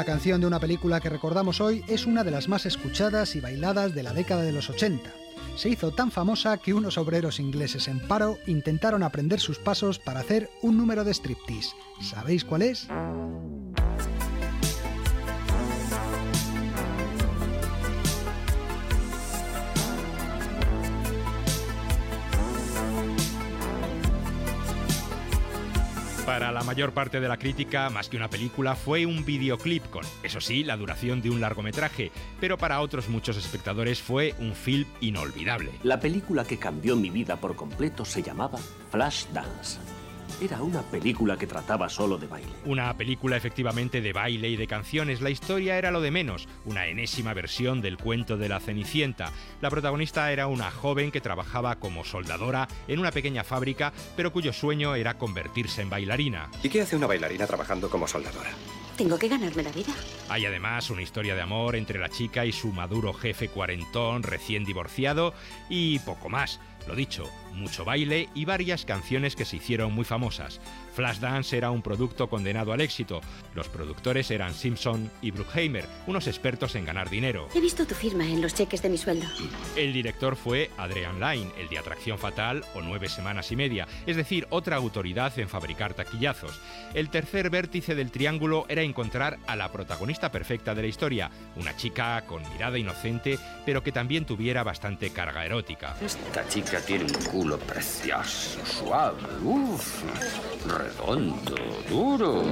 La 0.00 0.06
canción 0.06 0.40
de 0.40 0.46
una 0.46 0.58
película 0.58 0.98
que 0.98 1.10
recordamos 1.10 1.60
hoy 1.60 1.84
es 1.86 2.06
una 2.06 2.24
de 2.24 2.30
las 2.30 2.48
más 2.48 2.64
escuchadas 2.64 3.36
y 3.36 3.40
bailadas 3.40 3.94
de 3.94 4.02
la 4.02 4.14
década 4.14 4.40
de 4.40 4.50
los 4.50 4.70
80. 4.70 5.12
Se 5.56 5.68
hizo 5.68 5.90
tan 5.90 6.10
famosa 6.10 6.56
que 6.56 6.72
unos 6.72 6.96
obreros 6.96 7.38
ingleses 7.38 7.86
en 7.86 8.00
paro 8.00 8.38
intentaron 8.46 9.02
aprender 9.02 9.40
sus 9.40 9.58
pasos 9.58 9.98
para 9.98 10.20
hacer 10.20 10.48
un 10.62 10.78
número 10.78 11.04
de 11.04 11.12
striptease. 11.12 11.76
¿Sabéis 12.00 12.46
cuál 12.46 12.62
es? 12.62 12.88
Para 26.30 26.52
la 26.52 26.62
mayor 26.62 26.92
parte 26.92 27.18
de 27.18 27.26
la 27.26 27.38
crítica, 27.38 27.90
más 27.90 28.08
que 28.08 28.16
una 28.16 28.30
película, 28.30 28.76
fue 28.76 29.04
un 29.04 29.24
videoclip 29.24 29.90
con, 29.90 30.04
eso 30.22 30.40
sí, 30.40 30.62
la 30.62 30.76
duración 30.76 31.20
de 31.20 31.28
un 31.28 31.40
largometraje, 31.40 32.12
pero 32.38 32.56
para 32.56 32.80
otros 32.80 33.08
muchos 33.08 33.36
espectadores 33.36 34.00
fue 34.00 34.36
un 34.38 34.54
film 34.54 34.86
inolvidable. 35.00 35.72
La 35.82 35.98
película 35.98 36.44
que 36.44 36.56
cambió 36.56 36.94
mi 36.94 37.10
vida 37.10 37.34
por 37.34 37.56
completo 37.56 38.04
se 38.04 38.22
llamaba 38.22 38.60
Flashdance. 38.92 39.80
Era 40.40 40.62
una 40.62 40.80
película 40.80 41.36
que 41.36 41.46
trataba 41.46 41.90
solo 41.90 42.16
de 42.16 42.26
baile. 42.26 42.48
Una 42.64 42.96
película 42.96 43.36
efectivamente 43.36 44.00
de 44.00 44.14
baile 44.14 44.48
y 44.48 44.56
de 44.56 44.66
canciones. 44.66 45.20
La 45.20 45.28
historia 45.28 45.76
era 45.76 45.90
lo 45.90 46.00
de 46.00 46.10
menos, 46.10 46.48
una 46.64 46.86
enésima 46.86 47.34
versión 47.34 47.82
del 47.82 47.98
cuento 47.98 48.38
de 48.38 48.48
la 48.48 48.58
Cenicienta. 48.58 49.32
La 49.60 49.68
protagonista 49.68 50.32
era 50.32 50.46
una 50.46 50.70
joven 50.70 51.10
que 51.10 51.20
trabajaba 51.20 51.76
como 51.76 52.04
soldadora 52.04 52.68
en 52.88 53.00
una 53.00 53.10
pequeña 53.10 53.44
fábrica, 53.44 53.92
pero 54.16 54.32
cuyo 54.32 54.54
sueño 54.54 54.94
era 54.94 55.18
convertirse 55.18 55.82
en 55.82 55.90
bailarina. 55.90 56.50
¿Y 56.62 56.70
qué 56.70 56.80
hace 56.80 56.96
una 56.96 57.06
bailarina 57.06 57.46
trabajando 57.46 57.90
como 57.90 58.08
soldadora? 58.08 58.50
Tengo 58.96 59.18
que 59.18 59.28
ganarme 59.28 59.62
la 59.62 59.72
vida. 59.72 59.92
Hay 60.28 60.44
además 60.44 60.90
una 60.90 61.02
historia 61.02 61.34
de 61.34 61.40
amor 61.40 61.76
entre 61.76 61.98
la 61.98 62.08
chica 62.08 62.44
y 62.44 62.52
su 62.52 62.72
maduro 62.72 63.12
jefe 63.12 63.48
cuarentón 63.48 64.22
recién 64.22 64.64
divorciado 64.64 65.32
y 65.68 65.98
poco 66.00 66.28
más. 66.28 66.60
Lo 66.86 66.94
dicho, 66.94 67.24
mucho 67.54 67.84
baile 67.84 68.28
y 68.34 68.44
varias 68.44 68.84
canciones 68.84 69.36
que 69.36 69.44
se 69.44 69.56
hicieron 69.56 69.92
muy 69.92 70.04
famosas. 70.04 70.60
Flashdance 71.00 71.56
era 71.56 71.70
un 71.70 71.80
producto 71.80 72.28
condenado 72.28 72.74
al 72.74 72.82
éxito. 72.82 73.22
Los 73.54 73.68
productores 73.68 74.30
eran 74.30 74.52
Simpson 74.52 75.10
y 75.22 75.30
Bruckheimer, 75.30 75.86
unos 76.06 76.26
expertos 76.26 76.74
en 76.74 76.84
ganar 76.84 77.08
dinero. 77.08 77.48
He 77.54 77.60
visto 77.60 77.86
tu 77.86 77.94
firma 77.94 78.24
en 78.24 78.42
los 78.42 78.52
cheques 78.52 78.82
de 78.82 78.90
mi 78.90 78.98
sueldo. 78.98 79.26
El 79.76 79.94
director 79.94 80.36
fue 80.36 80.70
Adrian 80.76 81.18
Lyne, 81.18 81.50
el 81.58 81.70
de 81.70 81.78
Atracción 81.78 82.18
Fatal 82.18 82.66
o 82.74 82.82
Nueve 82.82 83.08
Semanas 83.08 83.50
y 83.50 83.56
Media, 83.56 83.88
es 84.04 84.14
decir, 84.14 84.46
otra 84.50 84.76
autoridad 84.76 85.38
en 85.38 85.48
fabricar 85.48 85.94
taquillazos. 85.94 86.60
El 86.92 87.08
tercer 87.08 87.48
vértice 87.48 87.94
del 87.94 88.10
triángulo 88.10 88.66
era 88.68 88.82
encontrar 88.82 89.38
a 89.46 89.56
la 89.56 89.72
protagonista 89.72 90.30
perfecta 90.30 90.74
de 90.74 90.82
la 90.82 90.88
historia, 90.88 91.30
una 91.56 91.74
chica 91.78 92.22
con 92.26 92.42
mirada 92.52 92.76
inocente, 92.76 93.38
pero 93.64 93.82
que 93.82 93.90
también 93.90 94.26
tuviera 94.26 94.64
bastante 94.64 95.08
carga 95.08 95.46
erótica. 95.46 95.96
Esta 96.04 96.46
chica 96.46 96.78
tiene 96.82 97.04
un 97.04 97.24
culo 97.24 97.58
precioso, 97.58 98.60
suave, 98.66 99.22
uff, 99.42 100.02
redondo, 100.90 101.54
duro. 101.88 102.44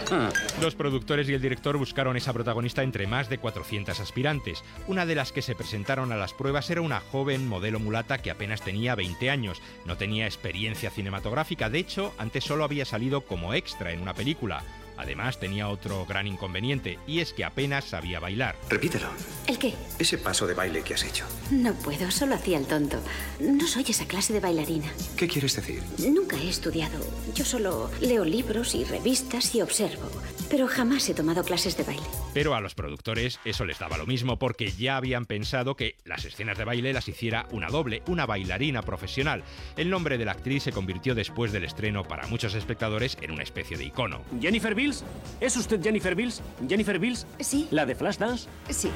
Los 0.60 0.74
productores 0.74 1.28
y 1.28 1.34
el 1.34 1.40
director 1.40 1.76
buscaron 1.76 2.16
esa 2.16 2.32
protagonista 2.32 2.82
entre 2.82 3.06
más 3.06 3.28
de 3.28 3.38
400 3.38 3.98
aspirantes. 4.00 4.62
Una 4.86 5.06
de 5.06 5.14
las 5.14 5.32
que 5.32 5.42
se 5.42 5.54
presentaron 5.54 6.12
a 6.12 6.16
las 6.16 6.32
pruebas 6.32 6.70
era 6.70 6.80
una 6.80 7.00
joven 7.00 7.48
modelo 7.48 7.80
mulata 7.80 8.18
que 8.18 8.30
apenas 8.30 8.62
tenía 8.62 8.94
20 8.94 9.30
años. 9.30 9.62
No 9.86 9.96
tenía 9.96 10.26
experiencia 10.26 10.90
cinematográfica, 10.90 11.70
de 11.70 11.78
hecho, 11.78 12.14
antes 12.18 12.44
solo 12.44 12.64
había 12.64 12.84
salido 12.84 13.22
como 13.22 13.54
extra 13.54 13.92
en 13.92 14.00
una 14.00 14.14
película. 14.14 14.62
Además, 15.00 15.40
tenía 15.40 15.68
otro 15.68 16.04
gran 16.06 16.26
inconveniente, 16.26 16.98
y 17.06 17.20
es 17.20 17.32
que 17.32 17.44
apenas 17.44 17.84
sabía 17.84 18.20
bailar. 18.20 18.56
Repítelo. 18.68 19.08
¿El 19.46 19.58
qué? 19.58 19.74
Ese 19.98 20.18
paso 20.18 20.46
de 20.46 20.54
baile 20.54 20.82
que 20.82 20.94
has 20.94 21.04
hecho. 21.04 21.24
No 21.50 21.72
puedo, 21.74 22.10
solo 22.10 22.34
hacía 22.34 22.58
el 22.58 22.66
tonto. 22.66 23.00
No 23.40 23.66
soy 23.66 23.84
esa 23.88 24.06
clase 24.06 24.32
de 24.32 24.40
bailarina. 24.40 24.86
¿Qué 25.16 25.26
quieres 25.26 25.56
decir? 25.56 25.82
Nunca 25.98 26.36
he 26.36 26.48
estudiado. 26.48 26.98
Yo 27.34 27.44
solo 27.44 27.90
leo 28.00 28.24
libros 28.24 28.74
y 28.74 28.84
revistas 28.84 29.54
y 29.54 29.62
observo. 29.62 30.10
Pero 30.50 30.66
jamás 30.66 31.08
he 31.08 31.14
tomado 31.14 31.44
clases 31.44 31.76
de 31.76 31.84
baile. 31.84 32.02
Pero 32.34 32.54
a 32.54 32.60
los 32.60 32.74
productores 32.74 33.38
eso 33.44 33.64
les 33.64 33.78
daba 33.78 33.96
lo 33.96 34.06
mismo 34.06 34.36
porque 34.38 34.72
ya 34.72 34.96
habían 34.96 35.24
pensado 35.24 35.76
que 35.76 35.96
las 36.04 36.24
escenas 36.24 36.58
de 36.58 36.64
baile 36.64 36.92
las 36.92 37.08
hiciera 37.08 37.46
una 37.52 37.68
doble, 37.68 38.02
una 38.06 38.26
bailarina 38.26 38.82
profesional. 38.82 39.44
El 39.76 39.90
nombre 39.90 40.18
de 40.18 40.24
la 40.24 40.32
actriz 40.32 40.64
se 40.64 40.72
convirtió 40.72 41.14
después 41.14 41.52
del 41.52 41.64
estreno 41.64 42.02
para 42.02 42.26
muchos 42.26 42.54
espectadores 42.54 43.16
en 43.20 43.30
una 43.30 43.44
especie 43.44 43.76
de 43.76 43.84
icono. 43.84 44.22
Jennifer 44.40 44.74
Bills, 44.90 45.04
¿es 45.40 45.56
usted 45.56 45.80
Jennifer 45.80 46.14
Bills? 46.14 46.42
¿Jennifer 46.68 46.98
Bills? 46.98 47.26
Sí. 47.38 47.68
¿La 47.70 47.86
de 47.86 47.94
Flashdance? 47.94 48.48
Sí. 48.70 48.90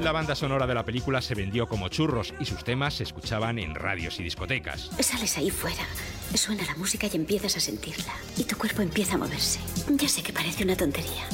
La 0.00 0.12
banda 0.12 0.34
sonora 0.34 0.66
de 0.66 0.74
la 0.74 0.84
película 0.84 1.20
se 1.20 1.34
vendió 1.34 1.68
como 1.68 1.88
churros 1.88 2.32
y 2.40 2.46
sus 2.46 2.64
temas 2.64 2.94
se 2.94 3.02
escuchaban 3.02 3.58
en 3.58 3.74
radios 3.74 4.18
y 4.20 4.22
discotecas. 4.22 4.88
Sales 5.00 5.36
ahí 5.36 5.50
fuera, 5.50 5.84
suena 6.34 6.64
la 6.64 6.74
música 6.76 7.08
y 7.12 7.16
empiezas 7.16 7.58
a 7.58 7.60
sentirla. 7.60 8.14
Y 8.38 8.44
tu 8.44 8.56
cuerpo 8.56 8.80
empieza 8.80 9.16
a 9.16 9.18
moverse. 9.18 9.60
Ya 9.90 10.08
sé 10.08 10.22
que 10.22 10.32
parece 10.32 10.64
una 10.64 10.76
tontería, 10.76 11.28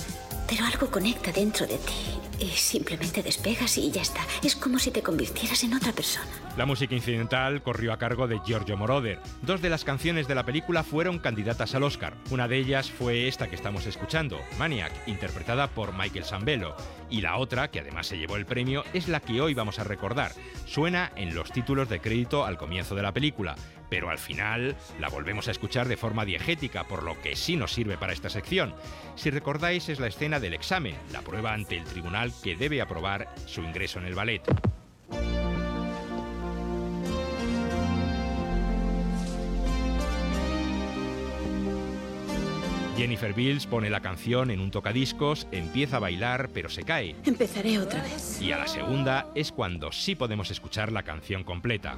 pero 0.48 0.64
algo 0.64 0.90
conecta 0.90 1.32
dentro 1.32 1.66
de 1.66 1.78
ti 1.78 2.24
y 2.38 2.48
simplemente 2.48 3.22
despegas 3.22 3.78
y 3.78 3.90
ya 3.90 4.02
está. 4.02 4.20
Es 4.42 4.56
como 4.56 4.78
si 4.78 4.90
te 4.90 5.02
convirtieras 5.02 5.62
en 5.64 5.74
otra 5.74 5.92
persona. 5.92 6.26
La 6.56 6.66
música 6.66 6.94
incidental 6.94 7.62
corrió 7.62 7.92
a 7.92 7.98
cargo 7.98 8.28
de 8.28 8.40
Giorgio 8.44 8.76
Moroder. 8.76 9.20
Dos 9.42 9.62
de 9.62 9.70
las 9.70 9.84
canciones 9.84 10.28
de 10.28 10.34
la 10.34 10.44
película 10.44 10.84
fueron 10.84 11.18
candidatas 11.18 11.74
al 11.74 11.82
Oscar. 11.82 12.14
Una 12.30 12.48
de 12.48 12.58
ellas 12.58 12.90
fue 12.90 13.28
esta 13.28 13.48
que 13.48 13.56
estamos 13.56 13.86
escuchando, 13.86 14.40
Maniac, 14.58 14.92
interpretada 15.06 15.68
por 15.68 15.92
Michael 15.96 16.24
Sambello. 16.24 16.76
Y 17.14 17.20
la 17.20 17.36
otra, 17.36 17.70
que 17.70 17.78
además 17.78 18.08
se 18.08 18.18
llevó 18.18 18.34
el 18.34 18.44
premio, 18.44 18.82
es 18.92 19.06
la 19.06 19.20
que 19.20 19.40
hoy 19.40 19.54
vamos 19.54 19.78
a 19.78 19.84
recordar. 19.84 20.32
Suena 20.66 21.12
en 21.14 21.32
los 21.32 21.52
títulos 21.52 21.88
de 21.88 22.00
crédito 22.00 22.44
al 22.44 22.58
comienzo 22.58 22.96
de 22.96 23.02
la 23.02 23.12
película, 23.12 23.54
pero 23.88 24.10
al 24.10 24.18
final 24.18 24.74
la 24.98 25.10
volvemos 25.10 25.46
a 25.46 25.52
escuchar 25.52 25.86
de 25.86 25.96
forma 25.96 26.24
diegética, 26.24 26.88
por 26.88 27.04
lo 27.04 27.20
que 27.22 27.36
sí 27.36 27.54
nos 27.54 27.72
sirve 27.72 27.96
para 27.96 28.12
esta 28.12 28.30
sección. 28.30 28.74
Si 29.14 29.30
recordáis, 29.30 29.88
es 29.88 30.00
la 30.00 30.08
escena 30.08 30.40
del 30.40 30.54
examen, 30.54 30.96
la 31.12 31.22
prueba 31.22 31.52
ante 31.52 31.78
el 31.78 31.84
tribunal 31.84 32.32
que 32.42 32.56
debe 32.56 32.82
aprobar 32.82 33.32
su 33.46 33.62
ingreso 33.62 34.00
en 34.00 34.06
el 34.06 34.16
ballet. 34.16 34.42
Jennifer 42.96 43.34
Bills 43.34 43.66
pone 43.66 43.90
la 43.90 44.00
canción 44.00 44.50
en 44.50 44.60
un 44.60 44.70
tocadiscos, 44.70 45.48
empieza 45.50 45.96
a 45.96 46.00
bailar, 46.00 46.50
pero 46.54 46.68
se 46.68 46.84
cae. 46.84 47.16
Empezaré 47.24 47.78
otra 47.78 48.02
vez. 48.02 48.40
Y 48.40 48.52
a 48.52 48.58
la 48.58 48.68
segunda 48.68 49.26
es 49.34 49.50
cuando 49.50 49.90
sí 49.90 50.14
podemos 50.14 50.50
escuchar 50.50 50.92
la 50.92 51.02
canción 51.02 51.42
completa. 51.42 51.96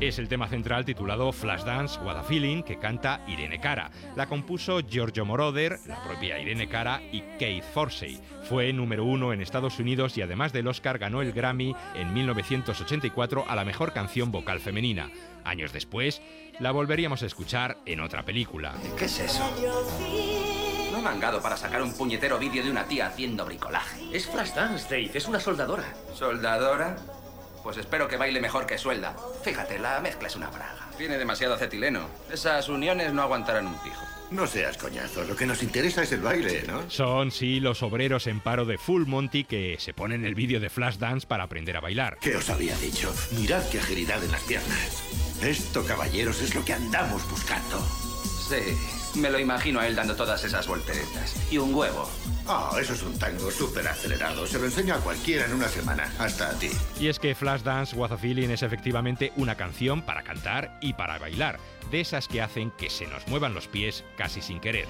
Es 0.00 0.20
el 0.20 0.28
tema 0.28 0.46
central 0.46 0.84
titulado 0.84 1.32
Flashdance 1.32 1.98
What 2.00 2.18
a 2.18 2.22
Feeling 2.22 2.62
que 2.62 2.78
canta 2.78 3.20
Irene 3.26 3.58
Cara. 3.58 3.90
La 4.14 4.28
compuso 4.28 4.78
Giorgio 4.78 5.24
Moroder, 5.24 5.80
la 5.86 6.00
propia 6.04 6.38
Irene 6.38 6.68
Cara 6.68 7.02
y 7.10 7.22
Keith 7.36 7.64
Forsey. 7.74 8.20
Fue 8.48 8.72
número 8.72 9.04
uno 9.04 9.32
en 9.32 9.40
Estados 9.40 9.80
Unidos 9.80 10.16
y 10.16 10.22
además 10.22 10.52
del 10.52 10.68
Oscar 10.68 10.98
ganó 10.98 11.20
el 11.20 11.32
Grammy 11.32 11.74
en 11.96 12.14
1984 12.14 13.46
a 13.48 13.56
la 13.56 13.64
mejor 13.64 13.92
canción 13.92 14.30
vocal 14.30 14.60
femenina. 14.60 15.10
Años 15.44 15.72
después, 15.72 16.22
la 16.60 16.70
volveríamos 16.70 17.24
a 17.24 17.26
escuchar 17.26 17.78
en 17.84 17.98
otra 17.98 18.24
película. 18.24 18.74
¿Qué 18.96 19.06
es 19.06 19.18
eso? 19.18 19.42
No 20.92 21.02
mangado 21.02 21.42
para 21.42 21.56
sacar 21.56 21.82
un 21.82 21.92
puñetero 21.92 22.38
vídeo 22.38 22.62
de 22.62 22.70
una 22.70 22.84
tía 22.84 23.08
haciendo 23.08 23.44
bricolaje. 23.44 24.00
Es 24.12 24.28
Flashdance, 24.28 24.84
Dave, 24.88 25.10
es 25.12 25.26
una 25.26 25.40
soldadora. 25.40 25.92
¿Soldadora? 26.14 26.96
Pues 27.62 27.76
espero 27.76 28.08
que 28.08 28.16
baile 28.16 28.40
mejor 28.40 28.66
que 28.66 28.78
suelda. 28.78 29.16
Fíjate, 29.42 29.78
la 29.78 30.00
mezcla 30.00 30.28
es 30.28 30.36
una 30.36 30.48
braga. 30.48 30.88
Tiene 30.96 31.18
demasiado 31.18 31.54
acetileno. 31.54 32.08
Esas 32.32 32.68
uniones 32.68 33.12
no 33.12 33.22
aguantarán 33.22 33.66
un 33.66 33.78
pijo. 33.80 34.02
No 34.30 34.46
seas 34.46 34.76
coñazo, 34.76 35.24
lo 35.24 35.34
que 35.34 35.46
nos 35.46 35.62
interesa 35.62 36.02
es 36.02 36.12
el 36.12 36.20
baile, 36.20 36.64
¿no? 36.66 36.90
Son, 36.90 37.30
sí, 37.30 37.60
los 37.60 37.82
obreros 37.82 38.26
en 38.26 38.40
paro 38.40 38.66
de 38.66 38.76
Full 38.76 39.06
Monty 39.06 39.44
que 39.44 39.76
se 39.78 39.94
ponen 39.94 40.26
el 40.26 40.34
vídeo 40.34 40.60
de 40.60 40.68
Flashdance 40.68 41.26
para 41.26 41.44
aprender 41.44 41.78
a 41.78 41.80
bailar. 41.80 42.18
¿Qué 42.20 42.36
os 42.36 42.50
había 42.50 42.76
dicho? 42.76 43.10
Mirad 43.38 43.66
qué 43.70 43.78
agilidad 43.78 44.22
en 44.22 44.32
las 44.32 44.42
piernas. 44.42 45.02
Esto, 45.42 45.82
caballeros, 45.84 46.42
es 46.42 46.54
lo 46.54 46.62
que 46.62 46.74
andamos 46.74 47.28
buscando. 47.30 47.80
Sí, 48.48 48.76
me 49.16 49.30
lo 49.30 49.38
imagino 49.38 49.80
a 49.80 49.86
él 49.86 49.94
dando 49.94 50.14
todas 50.14 50.42
esas 50.44 50.66
volteretas. 50.66 51.34
Y 51.50 51.58
un 51.58 51.74
huevo. 51.74 52.08
Ah, 52.46 52.70
eso 52.80 52.94
es 52.94 53.02
un 53.02 53.18
tango 53.18 53.50
súper 53.50 53.86
acelerado. 53.86 54.46
Se 54.46 54.58
lo 54.58 54.64
enseño 54.64 54.94
a 54.94 54.98
cualquiera 54.98 55.44
en 55.44 55.52
una 55.52 55.68
semana, 55.68 56.10
hasta 56.18 56.50
a 56.50 56.52
ti. 56.54 56.70
Y 56.98 57.08
es 57.08 57.18
que 57.18 57.34
Flashdance 57.34 57.94
What 57.94 58.12
a 58.12 58.16
Feeling 58.16 58.48
es 58.48 58.62
efectivamente 58.62 59.32
una 59.36 59.54
canción 59.56 60.02
para 60.02 60.22
cantar 60.22 60.78
y 60.80 60.94
para 60.94 61.18
bailar, 61.18 61.58
de 61.90 62.00
esas 62.00 62.28
que 62.28 62.40
hacen 62.40 62.70
que 62.72 62.90
se 62.90 63.06
nos 63.06 63.26
muevan 63.28 63.54
los 63.54 63.68
pies 63.68 64.04
casi 64.16 64.40
sin 64.40 64.60
querer. 64.60 64.86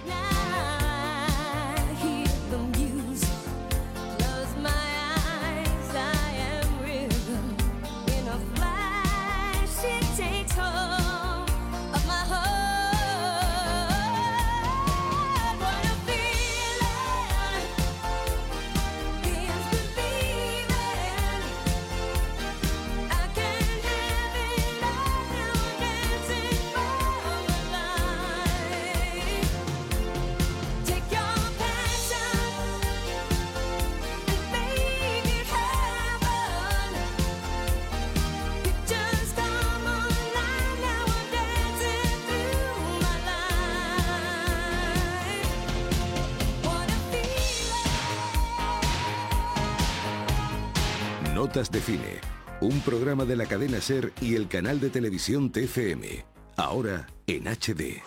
Notas 51.49 51.71
de 51.71 51.81
Cine, 51.81 52.21
un 52.61 52.79
programa 52.83 53.25
de 53.25 53.35
la 53.35 53.47
cadena 53.47 53.81
Ser 53.81 54.13
y 54.21 54.35
el 54.35 54.49
canal 54.49 54.81
de 54.81 54.91
televisión 54.91 55.51
TFM, 55.51 56.27
ahora 56.59 57.07
en 57.27 57.45
HD. 57.45 58.03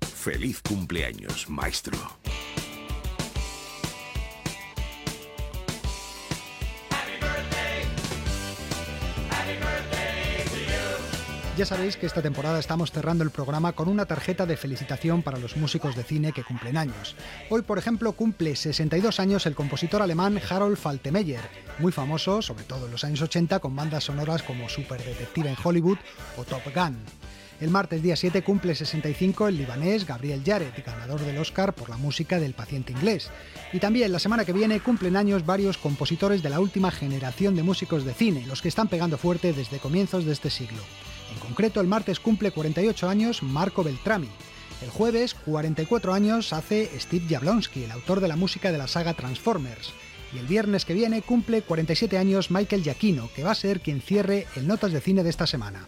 Feliz 0.00 0.60
cumpleaños, 0.62 1.48
maestro. 1.48 1.96
Ya 11.56 11.64
sabéis 11.64 11.96
que 11.96 12.04
esta 12.04 12.20
temporada 12.20 12.58
estamos 12.58 12.92
cerrando 12.92 13.24
el 13.24 13.30
programa 13.30 13.72
con 13.72 13.88
una 13.88 14.04
tarjeta 14.04 14.44
de 14.44 14.58
felicitación 14.58 15.22
para 15.22 15.38
los 15.38 15.56
músicos 15.56 15.96
de 15.96 16.02
cine 16.02 16.32
que 16.32 16.44
cumplen 16.44 16.76
años. 16.76 17.16
Hoy, 17.48 17.62
por 17.62 17.78
ejemplo, 17.78 18.12
cumple 18.12 18.54
62 18.54 19.20
años 19.20 19.46
el 19.46 19.54
compositor 19.54 20.02
alemán 20.02 20.38
Harold 20.50 20.76
Faltermeyer, 20.76 21.40
muy 21.78 21.92
famoso, 21.92 22.42
sobre 22.42 22.64
todo 22.64 22.84
en 22.84 22.92
los 22.92 23.04
años 23.04 23.22
80, 23.22 23.60
con 23.60 23.74
bandas 23.74 24.04
sonoras 24.04 24.42
como 24.42 24.68
Super 24.68 25.02
Detective 25.02 25.48
en 25.48 25.56
Hollywood 25.64 25.96
o 26.36 26.44
Top 26.44 26.60
Gun. 26.74 26.98
El 27.58 27.70
martes 27.70 28.02
día 28.02 28.16
7 28.16 28.44
cumple 28.44 28.74
65 28.74 29.48
el 29.48 29.56
libanés 29.56 30.06
Gabriel 30.06 30.44
Yared, 30.44 30.74
ganador 30.84 31.20
del 31.20 31.38
Oscar 31.38 31.74
por 31.74 31.88
la 31.88 31.96
música 31.96 32.38
del 32.38 32.52
paciente 32.52 32.92
inglés. 32.92 33.30
Y 33.72 33.78
también 33.78 34.12
la 34.12 34.18
semana 34.18 34.44
que 34.44 34.52
viene 34.52 34.80
cumplen 34.80 35.16
años 35.16 35.46
varios 35.46 35.78
compositores 35.78 36.42
de 36.42 36.50
la 36.50 36.60
última 36.60 36.90
generación 36.90 37.56
de 37.56 37.62
músicos 37.62 38.04
de 38.04 38.12
cine, 38.12 38.44
los 38.46 38.60
que 38.60 38.68
están 38.68 38.88
pegando 38.88 39.16
fuerte 39.16 39.54
desde 39.54 39.78
comienzos 39.78 40.26
de 40.26 40.32
este 40.32 40.50
siglo. 40.50 40.82
Concreto, 41.46 41.80
el 41.80 41.86
martes 41.86 42.18
cumple 42.18 42.50
48 42.50 43.08
años 43.08 43.40
Marco 43.40 43.84
Beltrami. 43.84 44.28
El 44.82 44.90
jueves, 44.90 45.34
44 45.34 46.12
años 46.12 46.52
hace 46.52 46.90
Steve 46.98 47.26
Jablonsky, 47.30 47.84
el 47.84 47.92
autor 47.92 48.20
de 48.20 48.26
la 48.26 48.34
música 48.34 48.72
de 48.72 48.78
la 48.78 48.88
saga 48.88 49.14
Transformers. 49.14 49.92
Y 50.34 50.38
el 50.38 50.46
viernes 50.48 50.84
que 50.84 50.92
viene 50.92 51.22
cumple 51.22 51.62
47 51.62 52.18
años 52.18 52.50
Michael 52.50 52.82
Giacchino, 52.82 53.30
que 53.32 53.44
va 53.44 53.52
a 53.52 53.54
ser 53.54 53.80
quien 53.80 54.00
cierre 54.00 54.48
el 54.56 54.66
Notas 54.66 54.90
de 54.90 55.00
Cine 55.00 55.22
de 55.22 55.30
esta 55.30 55.46
semana. 55.46 55.86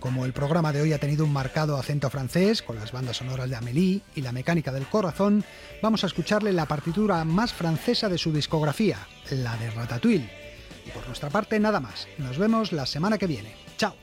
Como 0.00 0.26
el 0.26 0.34
programa 0.34 0.70
de 0.70 0.82
hoy 0.82 0.92
ha 0.92 1.00
tenido 1.00 1.24
un 1.24 1.32
marcado 1.32 1.78
acento 1.78 2.10
francés, 2.10 2.60
con 2.60 2.76
las 2.76 2.92
bandas 2.92 3.16
sonoras 3.16 3.48
de 3.48 3.56
Amélie 3.56 4.02
y 4.14 4.20
la 4.20 4.32
mecánica 4.32 4.70
del 4.70 4.86
corazón, 4.86 5.44
vamos 5.82 6.04
a 6.04 6.08
escucharle 6.08 6.52
la 6.52 6.66
partitura 6.66 7.24
más 7.24 7.54
francesa 7.54 8.10
de 8.10 8.18
su 8.18 8.32
discografía, 8.32 8.98
la 9.30 9.56
de 9.56 9.70
Ratatouille. 9.70 10.30
Y 10.86 10.90
por 10.90 11.06
nuestra 11.06 11.30
parte, 11.30 11.58
nada 11.58 11.80
más. 11.80 12.06
Nos 12.18 12.36
vemos 12.36 12.72
la 12.72 12.84
semana 12.84 13.16
que 13.16 13.26
viene. 13.26 13.54
¡Chao! 13.78 13.94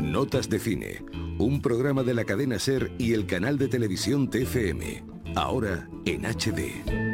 Notas 0.00 0.48
de 0.50 0.58
Cine, 0.58 1.02
un 1.38 1.62
programa 1.62 2.02
de 2.02 2.14
la 2.14 2.24
cadena 2.24 2.58
Ser 2.58 2.92
y 2.98 3.14
el 3.14 3.26
canal 3.26 3.58
de 3.58 3.68
televisión 3.68 4.28
TFM, 4.28 5.02
ahora 5.34 5.88
en 6.04 6.24
HD. 6.24 7.09